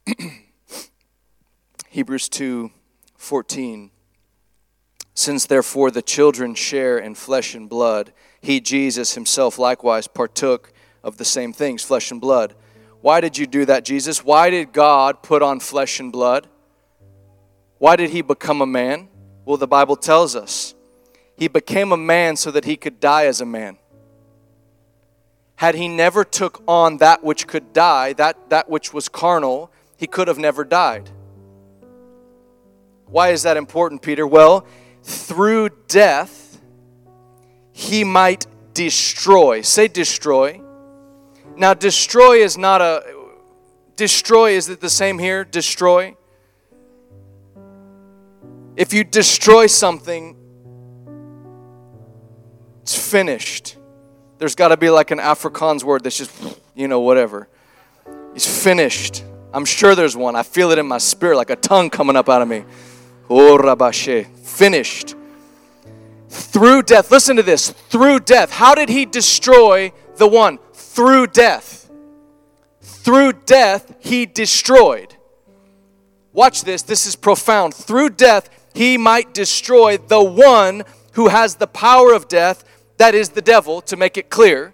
Hebrews 1.91 2.31
2 2.31 2.71
14. 3.19 3.91
Since 5.13 5.45
therefore 5.45 5.91
the 5.91 6.01
children 6.01 6.55
share 6.55 6.97
in 6.97 7.17
flesh 7.17 7.55
and 7.55 7.69
blood, 7.69 8.15
he, 8.41 8.61
Jesus, 8.61 9.13
himself 9.13 9.59
likewise 9.59 10.07
partook 10.07 10.73
of 11.05 11.19
the 11.19 11.25
same 11.27 11.53
things, 11.53 11.83
flesh 11.83 12.11
and 12.11 12.19
blood. 12.19 12.55
Why 13.07 13.21
did 13.21 13.39
you 13.39 13.47
do 13.47 13.65
that, 13.67 13.85
Jesus? 13.85 14.25
Why 14.25 14.51
did 14.51 14.73
God 14.73 15.23
put 15.23 15.41
on 15.41 15.61
flesh 15.61 16.01
and 16.01 16.11
blood? 16.11 16.49
Why 17.79 17.95
did 17.95 18.11
he 18.11 18.21
become 18.21 18.61
a 18.61 18.67
man? 18.67 19.07
Well, 19.45 19.57
the 19.57 19.69
Bible 19.69 19.95
tells 19.95 20.35
us 20.35 20.75
he 21.37 21.47
became 21.47 21.93
a 21.93 21.97
man 21.97 22.35
so 22.35 22.51
that 22.51 22.65
he 22.65 22.77
could 22.77 22.99
die 22.99 23.27
as 23.27 23.41
a 23.41 23.47
man. 23.47 23.79
had 25.55 25.77
he 25.77 25.87
never 25.87 26.25
took 26.25 26.65
on 26.67 26.97
that 26.97 27.23
which 27.23 27.47
could 27.47 27.73
die, 27.73 28.13
that, 28.15 28.51
that 28.51 28.69
which 28.69 28.93
was 28.93 29.09
carnal, 29.09 29.71
he 29.97 30.09
could 30.09 30.27
have 30.27 30.39
never 30.39 30.65
died. 30.65 31.09
Why 33.05 33.29
is 33.29 33.45
that 33.45 33.57
important, 33.57 34.03
Peter? 34.03 34.27
Well, 34.27 34.67
through 35.05 35.69
death, 35.87 36.61
he 37.71 38.03
might 38.03 38.49
destroy. 38.75 39.61
Say 39.61 39.87
destroy. 39.87 40.61
Now, 41.55 41.75
destroy 41.75 42.37
is 42.43 42.59
not 42.59 42.81
a. 42.81 43.05
Destroy, 43.97 44.51
is 44.53 44.69
it 44.69 44.81
the 44.81 44.91
same 44.91 45.19
here? 45.19 45.45
Destroy? 45.45 46.17
If 48.77 48.93
you 48.93 49.05
destroy 49.05 49.67
something, 49.69 50.37
it's 52.83 53.11
finished. 53.11 53.79
There's 54.39 54.55
got 54.55 54.69
to 54.69 54.77
be 54.77 54.91
like 54.91 55.11
an 55.11 55.19
Afrikaans 55.19 55.83
word 55.83 56.05
that's 56.05 56.19
just, 56.19 56.31
you 56.75 56.89
know, 56.89 57.01
whatever. 57.01 57.49
It's 58.35 58.63
finished. 58.63 59.25
I'm 59.55 59.65
sure 59.65 59.95
there's 59.95 60.15
one. 60.15 60.37
I 60.37 60.43
feel 60.43 60.71
it 60.73 60.79
in 60.79 60.87
my 60.87 60.99
spirit 60.99 61.39
like 61.39 61.49
a 61.49 61.57
tongue 61.57 61.89
coming 61.89 62.17
up 62.17 62.29
out 62.29 62.43
of 62.43 62.49
me. 62.49 62.65
Oh, 63.31 63.57
Rabashe. 63.57 64.27
Finished. 64.37 65.15
Through 66.29 66.83
death. 66.83 67.11
Listen 67.11 67.37
to 67.37 67.43
this. 67.43 67.71
Through 67.71 68.21
death. 68.21 68.51
How 68.51 68.75
did 68.75 68.91
he 68.91 69.07
destroy 69.07 69.93
the 70.17 70.29
one? 70.29 70.59
Through 70.97 71.27
death. 71.27 71.91
Through 72.81 73.35
death, 73.45 73.95
he 74.01 74.25
destroyed. 74.25 75.15
Watch 76.33 76.63
this. 76.63 76.81
This 76.81 77.07
is 77.07 77.17
profound. 77.17 77.75
Through 77.75 78.11
death, 78.11 78.49
he 78.73 78.97
might 78.97 79.35
destroy 79.35 79.99
the 79.99 80.25
one 80.25 80.85
who 81.13 81.29
has 81.29 81.57
the 81.57 81.67
power 81.67 82.15
of 82.15 82.29
death, 82.29 82.65
that 82.97 83.15
is 83.15 83.29
the 83.29 83.43
devil, 83.43 83.83
to 83.83 83.97
make 83.99 84.17
it 84.17 84.31
clear. 84.31 84.73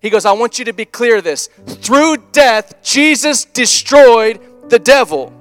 He 0.00 0.10
goes, 0.10 0.24
I 0.24 0.32
want 0.32 0.58
you 0.58 0.64
to 0.64 0.72
be 0.72 0.84
clear 0.84 1.20
this. 1.20 1.46
Through 1.64 2.16
death, 2.32 2.82
Jesus 2.82 3.44
destroyed 3.44 4.40
the 4.68 4.80
devil. 4.80 5.32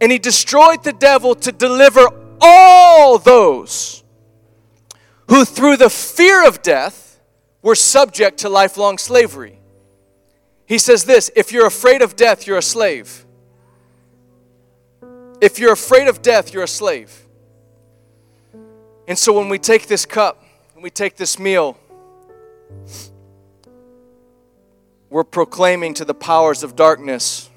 And 0.00 0.12
he 0.12 0.20
destroyed 0.20 0.84
the 0.84 0.92
devil 0.92 1.34
to 1.34 1.50
deliver 1.50 2.08
all 2.40 3.18
those 3.18 4.04
who, 5.28 5.44
through 5.44 5.78
the 5.78 5.90
fear 5.90 6.46
of 6.46 6.62
death, 6.62 7.07
were 7.68 7.74
subject 7.74 8.38
to 8.38 8.48
lifelong 8.48 8.96
slavery. 8.96 9.58
He 10.64 10.78
says 10.78 11.04
this 11.04 11.30
if 11.36 11.52
you're 11.52 11.66
afraid 11.66 12.00
of 12.00 12.16
death, 12.16 12.46
you're 12.46 12.56
a 12.56 12.62
slave. 12.62 13.26
If 15.42 15.58
you're 15.58 15.74
afraid 15.74 16.08
of 16.08 16.22
death, 16.22 16.54
you're 16.54 16.62
a 16.62 16.66
slave. 16.82 17.26
And 19.06 19.18
so 19.18 19.34
when 19.34 19.50
we 19.50 19.58
take 19.58 19.86
this 19.86 20.06
cup, 20.06 20.42
when 20.72 20.82
we 20.82 20.88
take 20.88 21.16
this 21.16 21.38
meal, 21.38 21.78
we're 25.10 25.22
proclaiming 25.22 25.92
to 25.92 26.06
the 26.06 26.14
powers 26.14 26.62
of 26.62 26.74
darkness, 26.74 27.50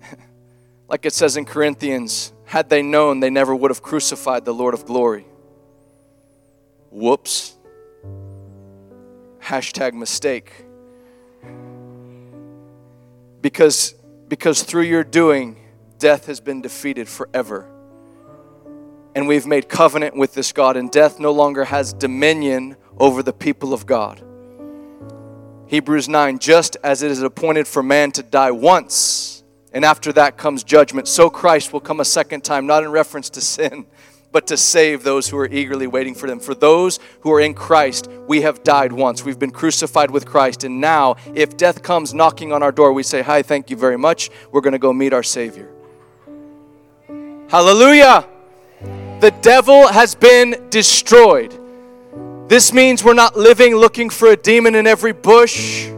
like 0.88 1.04
it 1.04 1.12
says 1.12 1.36
in 1.36 1.44
Corinthians, 1.44 2.32
had 2.44 2.68
they 2.68 2.82
known, 2.82 3.18
they 3.18 3.30
never 3.30 3.52
would 3.52 3.72
have 3.72 3.82
crucified 3.82 4.44
the 4.44 4.54
Lord 4.54 4.74
of 4.74 4.86
glory. 4.86 5.26
Whoops. 6.92 7.57
Hashtag 9.48 9.94
mistake. 9.94 10.52
Because, 13.40 13.94
because 14.28 14.62
through 14.62 14.82
your 14.82 15.02
doing, 15.02 15.56
death 15.98 16.26
has 16.26 16.38
been 16.38 16.60
defeated 16.60 17.08
forever. 17.08 17.66
And 19.14 19.26
we've 19.26 19.46
made 19.46 19.70
covenant 19.70 20.14
with 20.14 20.34
this 20.34 20.52
God, 20.52 20.76
and 20.76 20.90
death 20.90 21.18
no 21.18 21.32
longer 21.32 21.64
has 21.64 21.94
dominion 21.94 22.76
over 22.98 23.22
the 23.22 23.32
people 23.32 23.72
of 23.72 23.86
God. 23.86 24.22
Hebrews 25.68 26.10
9, 26.10 26.38
just 26.40 26.76
as 26.84 27.02
it 27.02 27.10
is 27.10 27.22
appointed 27.22 27.66
for 27.66 27.82
man 27.82 28.12
to 28.12 28.22
die 28.22 28.50
once, 28.50 29.44
and 29.72 29.82
after 29.82 30.12
that 30.12 30.36
comes 30.36 30.62
judgment, 30.62 31.08
so 31.08 31.30
Christ 31.30 31.72
will 31.72 31.80
come 31.80 32.00
a 32.00 32.04
second 32.04 32.44
time, 32.44 32.66
not 32.66 32.84
in 32.84 32.90
reference 32.90 33.30
to 33.30 33.40
sin, 33.40 33.86
but 34.30 34.46
to 34.48 34.56
save 34.56 35.02
those 35.02 35.28
who 35.28 35.38
are 35.38 35.48
eagerly 35.48 35.86
waiting 35.86 36.14
for 36.14 36.26
them. 36.26 36.40
For 36.40 36.54
those 36.54 36.98
who 37.20 37.32
are 37.32 37.40
in 37.40 37.54
Christ, 37.54 38.08
we 38.26 38.42
have 38.42 38.62
died 38.62 38.92
once. 38.92 39.24
We've 39.24 39.38
been 39.38 39.50
crucified 39.50 40.10
with 40.10 40.26
Christ. 40.26 40.64
And 40.64 40.80
now, 40.80 41.16
if 41.34 41.56
death 41.56 41.82
comes 41.82 42.12
knocking 42.12 42.52
on 42.52 42.62
our 42.62 42.72
door, 42.72 42.92
we 42.92 43.02
say, 43.02 43.22
Hi, 43.22 43.42
thank 43.42 43.70
you 43.70 43.76
very 43.76 43.96
much. 43.96 44.30
We're 44.52 44.60
going 44.60 44.72
to 44.72 44.78
go 44.78 44.92
meet 44.92 45.12
our 45.12 45.22
Savior. 45.22 45.70
Hallelujah! 47.48 48.28
The 49.20 49.30
devil 49.40 49.88
has 49.88 50.14
been 50.14 50.68
destroyed. 50.68 51.58
This 52.48 52.72
means 52.72 53.02
we're 53.02 53.14
not 53.14 53.36
living 53.36 53.74
looking 53.74 54.10
for 54.10 54.28
a 54.28 54.36
demon 54.36 54.74
in 54.74 54.86
every 54.86 55.12
bush. 55.12 55.88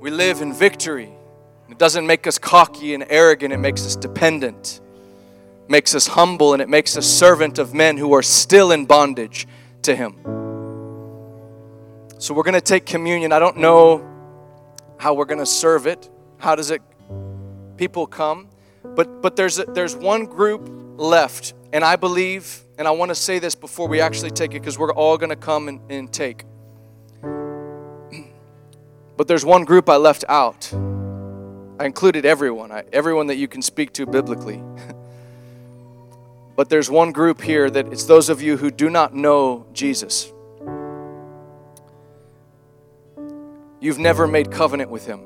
We 0.00 0.10
live 0.10 0.40
in 0.40 0.52
victory. 0.52 1.12
It 1.68 1.76
doesn't 1.76 2.06
make 2.06 2.26
us 2.26 2.38
cocky 2.38 2.94
and 2.94 3.04
arrogant, 3.08 3.52
it 3.52 3.58
makes 3.58 3.84
us 3.84 3.94
dependent, 3.94 4.80
makes 5.70 5.94
us 5.94 6.06
humble, 6.08 6.52
and 6.52 6.62
it 6.62 6.68
makes 6.68 6.96
us 6.96 7.06
servant 7.06 7.58
of 7.58 7.74
men 7.74 7.96
who 7.96 8.12
are 8.12 8.22
still 8.22 8.72
in 8.72 8.86
bondage 8.86 9.46
to 9.82 9.94
Him. 9.94 10.14
So 12.18 12.34
we're 12.34 12.42
going 12.42 12.54
to 12.54 12.60
take 12.60 12.84
communion. 12.84 13.32
I 13.32 13.38
don't 13.38 13.58
know 13.58 14.04
how 14.98 15.14
we're 15.14 15.24
going 15.24 15.38
to 15.38 15.46
serve 15.46 15.86
it. 15.86 16.10
How 16.38 16.54
does 16.54 16.70
it? 16.70 16.82
People 17.76 18.06
come. 18.06 18.48
But, 18.82 19.22
but 19.22 19.36
there's, 19.36 19.58
a, 19.58 19.64
there's 19.64 19.94
one 19.94 20.24
group 20.24 20.68
left, 20.96 21.54
and 21.72 21.84
I 21.84 21.96
believe, 21.96 22.64
and 22.78 22.88
I 22.88 22.90
want 22.90 23.10
to 23.10 23.14
say 23.14 23.38
this 23.38 23.54
before 23.54 23.86
we 23.86 24.00
actually 24.00 24.30
take 24.30 24.50
it 24.50 24.60
because 24.60 24.78
we're 24.78 24.92
all 24.92 25.16
going 25.16 25.30
to 25.30 25.36
come 25.36 25.68
and, 25.68 25.80
and 25.90 26.12
take. 26.12 26.44
But 29.16 29.26
there's 29.26 29.44
one 29.44 29.64
group 29.64 29.88
I 29.88 29.96
left 29.96 30.24
out. 30.28 30.72
I 31.80 31.84
included 31.84 32.24
everyone, 32.24 32.72
I, 32.72 32.84
everyone 32.92 33.28
that 33.28 33.36
you 33.36 33.46
can 33.46 33.62
speak 33.62 33.92
to 33.94 34.06
biblically. 34.06 34.62
but 36.58 36.68
there's 36.68 36.90
one 36.90 37.12
group 37.12 37.40
here 37.40 37.70
that 37.70 37.86
it's 37.92 38.02
those 38.02 38.28
of 38.28 38.42
you 38.42 38.56
who 38.56 38.68
do 38.68 38.90
not 38.90 39.14
know 39.14 39.64
Jesus. 39.72 40.32
You've 43.78 44.00
never 44.00 44.26
made 44.26 44.50
covenant 44.50 44.90
with 44.90 45.06
him. 45.06 45.20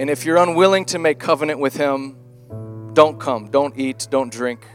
And 0.00 0.10
if 0.10 0.24
you're 0.24 0.36
unwilling 0.36 0.84
to 0.86 0.98
make 0.98 1.20
covenant 1.20 1.60
with 1.60 1.76
Him, 1.76 2.16
don't 2.92 3.20
come, 3.20 3.52
don't 3.52 3.78
eat, 3.78 4.08
don't 4.10 4.32
drink. 4.32 4.66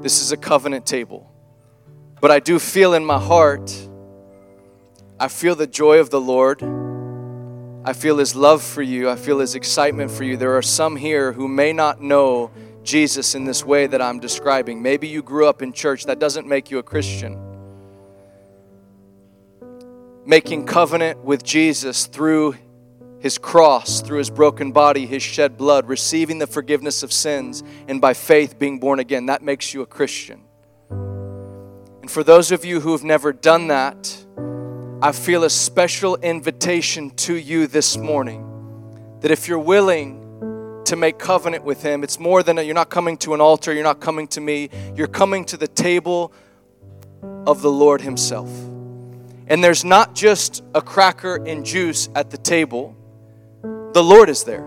This 0.00 0.22
is 0.22 0.32
a 0.32 0.38
covenant 0.38 0.86
table. 0.86 1.30
But 2.22 2.30
I 2.30 2.40
do 2.40 2.58
feel 2.58 2.94
in 2.94 3.04
my 3.04 3.18
heart, 3.18 3.70
I 5.18 5.28
feel 5.28 5.54
the 5.54 5.66
joy 5.66 5.98
of 5.98 6.08
the 6.08 6.20
Lord. 6.22 6.62
I 7.82 7.94
feel 7.94 8.18
His 8.18 8.36
love 8.36 8.62
for 8.62 8.82
you. 8.82 9.08
I 9.08 9.16
feel 9.16 9.38
His 9.38 9.54
excitement 9.54 10.10
for 10.10 10.24
you. 10.24 10.36
There 10.36 10.56
are 10.56 10.62
some 10.62 10.96
here 10.96 11.32
who 11.32 11.48
may 11.48 11.72
not 11.72 12.00
know 12.00 12.50
Jesus 12.82 13.34
in 13.34 13.44
this 13.44 13.64
way 13.64 13.86
that 13.86 14.02
I'm 14.02 14.20
describing. 14.20 14.82
Maybe 14.82 15.08
you 15.08 15.22
grew 15.22 15.46
up 15.46 15.62
in 15.62 15.72
church. 15.72 16.04
That 16.04 16.18
doesn't 16.18 16.46
make 16.46 16.70
you 16.70 16.78
a 16.78 16.82
Christian. 16.82 17.38
Making 20.26 20.66
covenant 20.66 21.24
with 21.24 21.42
Jesus 21.42 22.06
through 22.06 22.54
his 23.18 23.38
cross, 23.38 24.00
through 24.00 24.18
his 24.18 24.30
broken 24.30 24.72
body, 24.72 25.06
his 25.06 25.22
shed 25.22 25.56
blood, 25.56 25.88
receiving 25.88 26.38
the 26.38 26.46
forgiveness 26.46 27.02
of 27.02 27.12
sins, 27.12 27.62
and 27.86 28.00
by 28.00 28.14
faith 28.14 28.58
being 28.58 28.78
born 28.78 28.98
again. 28.98 29.26
That 29.26 29.42
makes 29.42 29.72
you 29.74 29.82
a 29.82 29.86
Christian. 29.86 30.42
And 30.90 32.10
for 32.10 32.22
those 32.22 32.50
of 32.50 32.64
you 32.64 32.80
who 32.80 32.92
have 32.92 33.04
never 33.04 33.32
done 33.32 33.68
that, 33.68 34.26
I 35.02 35.12
feel 35.12 35.44
a 35.44 35.50
special 35.50 36.16
invitation 36.16 37.10
to 37.10 37.34
you 37.34 37.66
this 37.66 37.96
morning 37.96 39.18
that 39.20 39.30
if 39.30 39.48
you're 39.48 39.58
willing 39.58 40.82
to 40.84 40.96
make 40.96 41.18
covenant 41.18 41.64
with 41.64 41.82
him, 41.82 42.04
it's 42.04 42.18
more 42.18 42.42
than 42.42 42.58
a, 42.58 42.62
you're 42.62 42.74
not 42.74 42.90
coming 42.90 43.16
to 43.18 43.32
an 43.32 43.40
altar, 43.40 43.72
you're 43.72 43.82
not 43.82 44.00
coming 44.00 44.28
to 44.28 44.40
me, 44.40 44.68
you're 44.94 45.06
coming 45.06 45.46
to 45.46 45.56
the 45.56 45.68
table 45.68 46.32
of 47.46 47.62
the 47.62 47.70
Lord 47.70 48.02
himself. 48.02 48.50
And 49.46 49.64
there's 49.64 49.84
not 49.84 50.14
just 50.14 50.62
a 50.74 50.82
cracker 50.82 51.36
and 51.46 51.64
juice 51.64 52.10
at 52.14 52.30
the 52.30 52.38
table 52.38 52.94
the 53.92 54.04
Lord 54.04 54.28
is 54.28 54.44
there. 54.44 54.66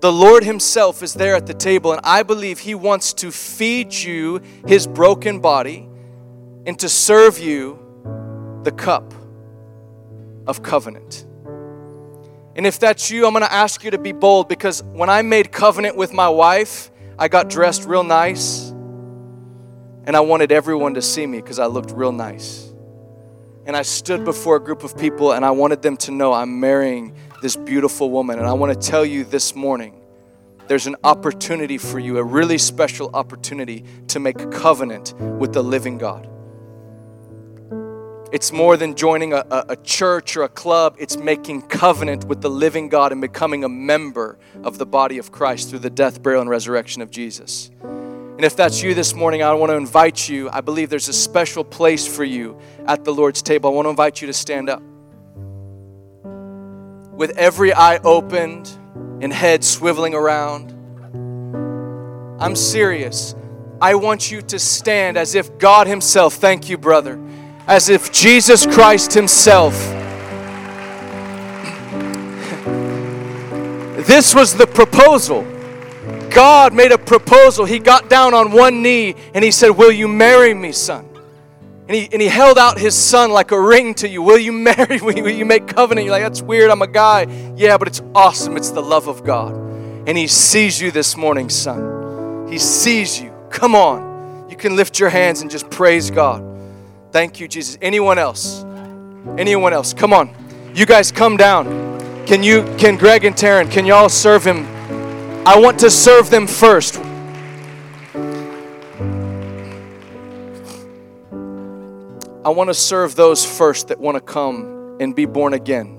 The 0.00 0.12
Lord 0.12 0.44
Himself 0.44 1.02
is 1.02 1.12
there 1.12 1.34
at 1.34 1.46
the 1.46 1.54
table, 1.54 1.92
and 1.92 2.00
I 2.04 2.22
believe 2.22 2.60
He 2.60 2.74
wants 2.74 3.12
to 3.14 3.30
feed 3.30 3.92
you 3.92 4.40
His 4.66 4.86
broken 4.86 5.40
body 5.40 5.88
and 6.66 6.78
to 6.78 6.88
serve 6.88 7.38
you 7.38 7.89
the 8.62 8.72
cup 8.72 9.14
of 10.46 10.62
covenant. 10.62 11.26
And 12.56 12.66
if 12.66 12.78
that's 12.78 13.10
you, 13.10 13.26
I'm 13.26 13.32
going 13.32 13.44
to 13.44 13.52
ask 13.52 13.84
you 13.84 13.92
to 13.92 13.98
be 13.98 14.12
bold 14.12 14.48
because 14.48 14.82
when 14.82 15.08
I 15.08 15.22
made 15.22 15.52
covenant 15.52 15.96
with 15.96 16.12
my 16.12 16.28
wife, 16.28 16.90
I 17.18 17.28
got 17.28 17.48
dressed 17.48 17.84
real 17.84 18.02
nice 18.02 18.70
and 20.04 20.16
I 20.16 20.20
wanted 20.20 20.52
everyone 20.52 20.94
to 20.94 21.02
see 21.02 21.26
me 21.26 21.40
because 21.40 21.58
I 21.58 21.66
looked 21.66 21.92
real 21.92 22.12
nice 22.12 22.72
and 23.66 23.76
I 23.76 23.82
stood 23.82 24.24
before 24.24 24.56
a 24.56 24.60
group 24.60 24.82
of 24.82 24.98
people 24.98 25.32
and 25.32 25.44
I 25.44 25.52
wanted 25.52 25.82
them 25.82 25.96
to 25.98 26.10
know 26.10 26.32
I'm 26.32 26.58
marrying 26.58 27.14
this 27.40 27.56
beautiful 27.56 28.10
woman. 28.10 28.38
And 28.38 28.48
I 28.48 28.52
want 28.52 28.78
to 28.78 28.88
tell 28.88 29.04
you 29.04 29.24
this 29.24 29.54
morning 29.54 30.02
there's 30.66 30.86
an 30.86 30.96
opportunity 31.04 31.78
for 31.78 31.98
you, 31.98 32.18
a 32.18 32.24
really 32.24 32.58
special 32.58 33.10
opportunity 33.14 33.84
to 34.08 34.20
make 34.20 34.50
covenant 34.50 35.14
with 35.14 35.52
the 35.52 35.62
living 35.62 35.98
God. 35.98 36.28
It's 38.32 38.52
more 38.52 38.76
than 38.76 38.94
joining 38.94 39.32
a, 39.32 39.44
a, 39.50 39.64
a, 39.70 39.76
church 39.76 40.36
or 40.36 40.44
a 40.44 40.48
club, 40.48 40.94
it's 41.00 41.16
making 41.16 41.62
covenant 41.62 42.26
with 42.26 42.40
the 42.40 42.48
living 42.48 42.88
God 42.88 43.10
and 43.10 43.20
becoming 43.20 43.64
a 43.64 43.68
member 43.68 44.38
of 44.62 44.78
the 44.78 44.86
body 44.86 45.18
of 45.18 45.32
Christ 45.32 45.68
through 45.68 45.80
the 45.80 45.90
death, 45.90 46.22
burial, 46.22 46.40
and 46.40 46.48
resurrection 46.48 47.02
of 47.02 47.10
Jesus. 47.10 47.72
And 47.82 48.44
if 48.44 48.54
that's 48.54 48.84
you 48.84 48.94
this 48.94 49.14
morning, 49.14 49.42
I 49.42 49.52
want 49.54 49.70
to 49.70 49.76
invite 49.76 50.28
you. 50.28 50.48
I 50.52 50.60
believe 50.60 50.90
there's 50.90 51.08
a 51.08 51.12
special 51.12 51.64
place 51.64 52.06
for 52.06 52.22
you 52.22 52.56
at 52.86 53.04
the 53.04 53.12
Lord's 53.12 53.42
table. 53.42 53.68
I 53.68 53.72
want 53.72 53.86
to 53.86 53.90
invite 53.90 54.20
you 54.20 54.28
to 54.28 54.32
stand 54.32 54.70
up. 54.70 54.80
With 57.12 57.36
every 57.36 57.74
eye 57.74 57.96
opened 57.98 58.70
and 59.20 59.32
head 59.32 59.62
swiveling 59.62 60.14
around, 60.14 60.70
I'm 62.40 62.54
serious. 62.54 63.34
I 63.80 63.96
want 63.96 64.30
you 64.30 64.40
to 64.42 64.58
stand 64.60 65.16
as 65.16 65.34
if 65.34 65.58
God 65.58 65.88
Himself, 65.88 66.34
thank 66.34 66.70
you, 66.70 66.78
brother 66.78 67.20
as 67.70 67.88
if 67.88 68.10
Jesus 68.10 68.66
Christ 68.66 69.14
Himself. 69.14 69.74
this 74.06 74.34
was 74.34 74.54
the 74.56 74.66
proposal. 74.66 75.46
God 76.30 76.74
made 76.74 76.90
a 76.90 76.98
proposal. 76.98 77.64
He 77.64 77.78
got 77.78 78.10
down 78.10 78.34
on 78.34 78.50
one 78.50 78.82
knee 78.82 79.14
and 79.34 79.44
He 79.44 79.52
said, 79.52 79.70
Will 79.70 79.92
you 79.92 80.08
marry 80.08 80.52
me, 80.52 80.72
son? 80.72 81.06
And 81.86 81.96
he, 81.96 82.08
and 82.12 82.22
he 82.22 82.28
held 82.28 82.56
out 82.56 82.78
his 82.78 82.94
son 82.94 83.32
like 83.32 83.50
a 83.50 83.60
ring 83.60 83.94
to 83.94 84.08
you. 84.08 84.22
Will 84.22 84.38
you 84.38 84.52
marry 84.70 84.98
me? 85.00 85.22
Will 85.22 85.30
you 85.30 85.44
make 85.44 85.66
covenant? 85.66 86.04
You're 86.04 86.12
like, 86.12 86.22
that's 86.22 86.40
weird. 86.40 86.70
I'm 86.70 86.82
a 86.82 86.86
guy. 86.86 87.26
Yeah, 87.56 87.78
but 87.78 87.88
it's 87.88 88.00
awesome. 88.14 88.56
It's 88.56 88.70
the 88.70 88.80
love 88.80 89.08
of 89.08 89.24
God. 89.24 89.56
And 90.06 90.16
he 90.16 90.28
sees 90.28 90.80
you 90.80 90.92
this 90.92 91.16
morning, 91.16 91.48
son. 91.48 92.48
He 92.48 92.58
sees 92.58 93.20
you. 93.20 93.32
Come 93.50 93.74
on. 93.74 94.48
You 94.48 94.56
can 94.56 94.76
lift 94.76 95.00
your 95.00 95.08
hands 95.08 95.42
and 95.42 95.50
just 95.50 95.68
praise 95.68 96.12
God. 96.12 96.49
Thank 97.12 97.40
you, 97.40 97.48
Jesus. 97.48 97.76
Anyone 97.82 98.18
else? 98.18 98.64
Anyone 99.36 99.72
else? 99.72 99.92
Come 99.92 100.12
on. 100.12 100.32
You 100.74 100.86
guys 100.86 101.10
come 101.10 101.36
down. 101.36 101.90
Can 102.24 102.44
you, 102.44 102.62
can 102.78 102.96
Greg 102.96 103.24
and 103.24 103.34
Taryn, 103.34 103.68
can 103.68 103.84
y'all 103.84 104.08
serve 104.08 104.44
him? 104.44 104.64
I 105.44 105.58
want 105.58 105.80
to 105.80 105.90
serve 105.90 106.30
them 106.30 106.46
first. 106.46 106.98
I 112.44 112.48
want 112.50 112.70
to 112.70 112.74
serve 112.74 113.16
those 113.16 113.44
first 113.44 113.88
that 113.88 113.98
want 113.98 114.16
to 114.16 114.20
come 114.20 114.96
and 115.00 115.14
be 115.14 115.26
born 115.26 115.54
again. 115.54 115.98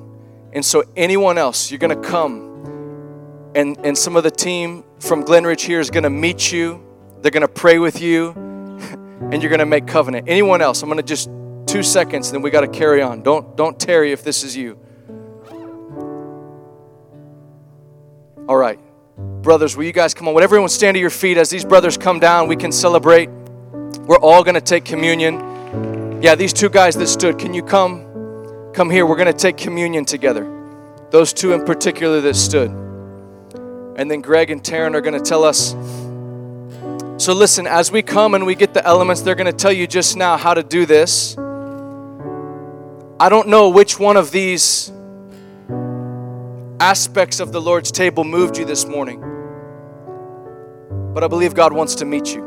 And 0.53 0.64
so, 0.64 0.84
anyone 0.95 1.38
else, 1.38 1.72
you're 1.72 1.80
going 1.80 2.01
to 2.01 2.09
come, 2.09 3.51
and, 3.53 3.78
and 3.84 3.97
some 3.97 4.16
of 4.16 4.24
the 4.24 4.32
team 4.32 4.86
from 4.99 5.24
Glenridge 5.24 5.62
here 5.62 5.82
is 5.82 5.89
going 5.89 6.03
to 6.03 6.09
meet 6.09 6.53
you. 6.53 6.82
They're 7.22 7.32
going 7.32 7.41
to 7.41 7.47
pray 7.47 7.80
with 7.80 8.01
you 8.01 8.51
and 9.32 9.41
you're 9.41 9.49
going 9.49 9.59
to 9.59 9.65
make 9.65 9.88
covenant. 9.88 10.28
Anyone 10.28 10.61
else? 10.61 10.82
I'm 10.82 10.89
going 10.89 10.97
to 10.97 11.03
just 11.03 11.30
two 11.67 11.84
seconds, 11.84 12.28
and 12.30 12.36
then 12.36 12.41
we 12.41 12.49
got 12.49 12.61
to 12.61 12.67
carry 12.67 13.01
on. 13.01 13.22
Don't 13.22 13.55
don't 13.55 13.80
tarry 13.80 14.11
if 14.11 14.24
this 14.24 14.43
is 14.43 14.55
you. 14.55 14.78
All 18.47 18.57
right, 18.57 18.80
brothers, 19.41 19.78
will 19.78 19.86
you 19.86 19.93
guys 19.93 20.13
come 20.13 20.28
on? 20.28 20.34
Would 20.34 20.43
everyone 20.43 20.69
stand 20.69 20.95
to 20.95 20.99
your 20.99 21.09
feet 21.09 21.38
as 21.38 21.49
these 21.49 21.63
brothers 21.63 21.97
come 21.97 22.19
down? 22.19 22.47
We 22.47 22.55
can 22.55 22.72
celebrate. 22.72 23.30
We're 23.30 24.19
all 24.19 24.43
going 24.43 24.55
to 24.55 24.61
take 24.61 24.84
communion. 24.84 26.22
Yeah, 26.22 26.36
these 26.36 26.51
two 26.51 26.69
guys 26.69 26.95
that 26.97 27.07
stood, 27.07 27.39
can 27.39 27.53
you 27.53 27.63
come? 27.63 28.72
Come 28.74 28.89
here. 28.89 29.05
We're 29.05 29.15
going 29.15 29.32
to 29.32 29.34
take 29.34 29.57
communion 29.57 30.05
together. 30.05 30.49
Those 31.11 31.34
two 31.34 31.53
in 31.53 31.65
particular 31.65 32.19
that 32.22 32.36
stood. 32.36 32.72
And 33.95 34.09
then 34.09 34.22
Greg 34.22 34.49
and 34.49 34.61
Taryn 34.63 34.95
are 34.95 35.01
going 35.01 35.13
to 35.13 35.19
tell 35.19 35.43
us 35.43 35.74
so, 37.22 37.34
listen, 37.34 37.67
as 37.67 37.91
we 37.91 38.01
come 38.01 38.34
and 38.34 38.47
we 38.47 38.55
get 38.55 38.74
the 38.74 38.84
elements, 38.84 39.22
they're 39.22 39.36
going 39.36 39.45
to 39.45 39.53
tell 39.53 39.72
you 39.72 39.86
just 39.86 40.17
now 40.17 40.38
how 40.38 40.55
to 40.55 40.63
do 40.63 40.88
this. 40.88 41.38
I 43.19 43.30
don't 43.30 43.47
know 43.47 43.69
which 43.69 43.99
one 43.99 44.17
of 44.17 44.32
these 44.32 44.91
aspects 46.80 47.39
of 47.39 47.51
the 47.51 47.61
Lord's 47.61 47.91
table 47.91 48.24
moved 48.24 48.57
you 48.57 48.65
this 48.65 48.88
morning, 48.88 49.19
but 51.13 51.24
I 51.24 51.28
believe 51.28 51.53
God 51.53 51.74
wants 51.74 51.93
to 51.95 52.05
meet 52.05 52.34
you. 52.34 52.41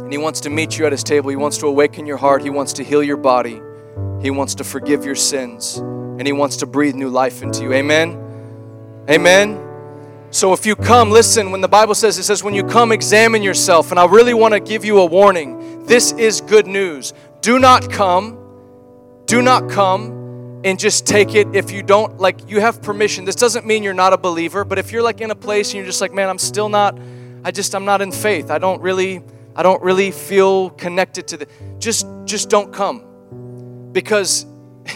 And 0.00 0.12
He 0.12 0.18
wants 0.18 0.42
to 0.42 0.50
meet 0.50 0.78
you 0.78 0.86
at 0.86 0.92
His 0.92 1.02
table. 1.02 1.30
He 1.30 1.36
wants 1.36 1.58
to 1.58 1.66
awaken 1.66 2.06
your 2.06 2.18
heart, 2.18 2.42
He 2.42 2.50
wants 2.50 2.72
to 2.74 2.84
heal 2.84 3.02
your 3.02 3.16
body, 3.16 3.60
He 4.22 4.30
wants 4.30 4.54
to 4.54 4.64
forgive 4.64 5.04
your 5.04 5.16
sins, 5.16 5.78
and 5.78 6.24
He 6.24 6.32
wants 6.32 6.58
to 6.58 6.66
breathe 6.66 6.94
new 6.94 7.08
life 7.08 7.42
into 7.42 7.64
you. 7.64 7.72
Amen. 7.72 8.16
Amen. 9.10 9.69
So 10.32 10.52
if 10.52 10.64
you 10.64 10.76
come, 10.76 11.10
listen, 11.10 11.50
when 11.50 11.60
the 11.60 11.68
Bible 11.68 11.94
says, 11.94 12.16
it 12.16 12.22
says, 12.22 12.44
when 12.44 12.54
you 12.54 12.62
come, 12.62 12.92
examine 12.92 13.42
yourself. 13.42 13.90
And 13.90 13.98
I 13.98 14.06
really 14.06 14.32
want 14.32 14.54
to 14.54 14.60
give 14.60 14.84
you 14.84 15.00
a 15.00 15.04
warning. 15.04 15.84
This 15.86 16.12
is 16.12 16.40
good 16.40 16.68
news. 16.68 17.12
Do 17.40 17.58
not 17.58 17.90
come, 17.90 18.38
do 19.26 19.42
not 19.42 19.68
come 19.68 20.60
and 20.64 20.78
just 20.78 21.04
take 21.04 21.34
it 21.34 21.48
if 21.56 21.72
you 21.72 21.82
don't, 21.82 22.18
like, 22.20 22.48
you 22.48 22.60
have 22.60 22.80
permission. 22.80 23.24
This 23.24 23.34
doesn't 23.34 23.66
mean 23.66 23.82
you're 23.82 23.92
not 23.92 24.12
a 24.12 24.16
believer, 24.16 24.64
but 24.64 24.78
if 24.78 24.92
you're 24.92 25.02
like 25.02 25.20
in 25.20 25.32
a 25.32 25.34
place 25.34 25.70
and 25.70 25.76
you're 25.76 25.86
just 25.86 26.00
like, 26.00 26.12
man, 26.12 26.28
I'm 26.28 26.38
still 26.38 26.68
not, 26.68 26.96
I 27.42 27.50
just, 27.50 27.74
I'm 27.74 27.84
not 27.84 28.00
in 28.00 28.12
faith. 28.12 28.52
I 28.52 28.58
don't 28.58 28.80
really, 28.80 29.22
I 29.56 29.64
don't 29.64 29.82
really 29.82 30.12
feel 30.12 30.70
connected 30.70 31.26
to 31.28 31.38
the, 31.38 31.48
just, 31.80 32.06
just 32.24 32.48
don't 32.48 32.72
come. 32.72 33.90
Because 33.90 34.46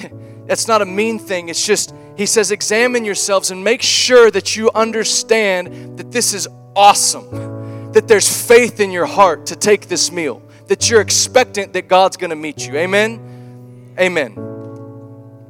that's 0.47 0.69
not 0.69 0.81
a 0.81 0.87
mean 0.87 1.19
thing. 1.19 1.49
It's 1.49 1.65
just, 1.67 1.93
he 2.17 2.27
says, 2.27 2.51
examine 2.51 3.05
yourselves 3.05 3.51
and 3.51 3.63
make 3.63 3.83
sure 3.83 4.31
that 4.31 4.57
you 4.57 4.71
understand 4.75 5.99
that 5.99 6.13
this 6.13 6.33
is 6.33 6.49
awesome, 6.77 7.93
that 7.93 8.07
there's 8.07 8.47
faith 8.47 8.81
in 8.81 8.91
your 8.91 9.07
heart 9.07 9.47
to 9.47 9.57
take 9.57 9.89
this 9.89 10.13
meal, 10.13 10.43
that 10.69 10.89
you're 10.89 11.01
expectant 11.01 11.73
that 11.73 11.89
God's 11.89 12.17
going 12.17 12.31
to 12.31 12.37
meet 12.37 12.67
you. 12.67 12.77
Amen? 12.77 13.95
Amen. 13.99 14.54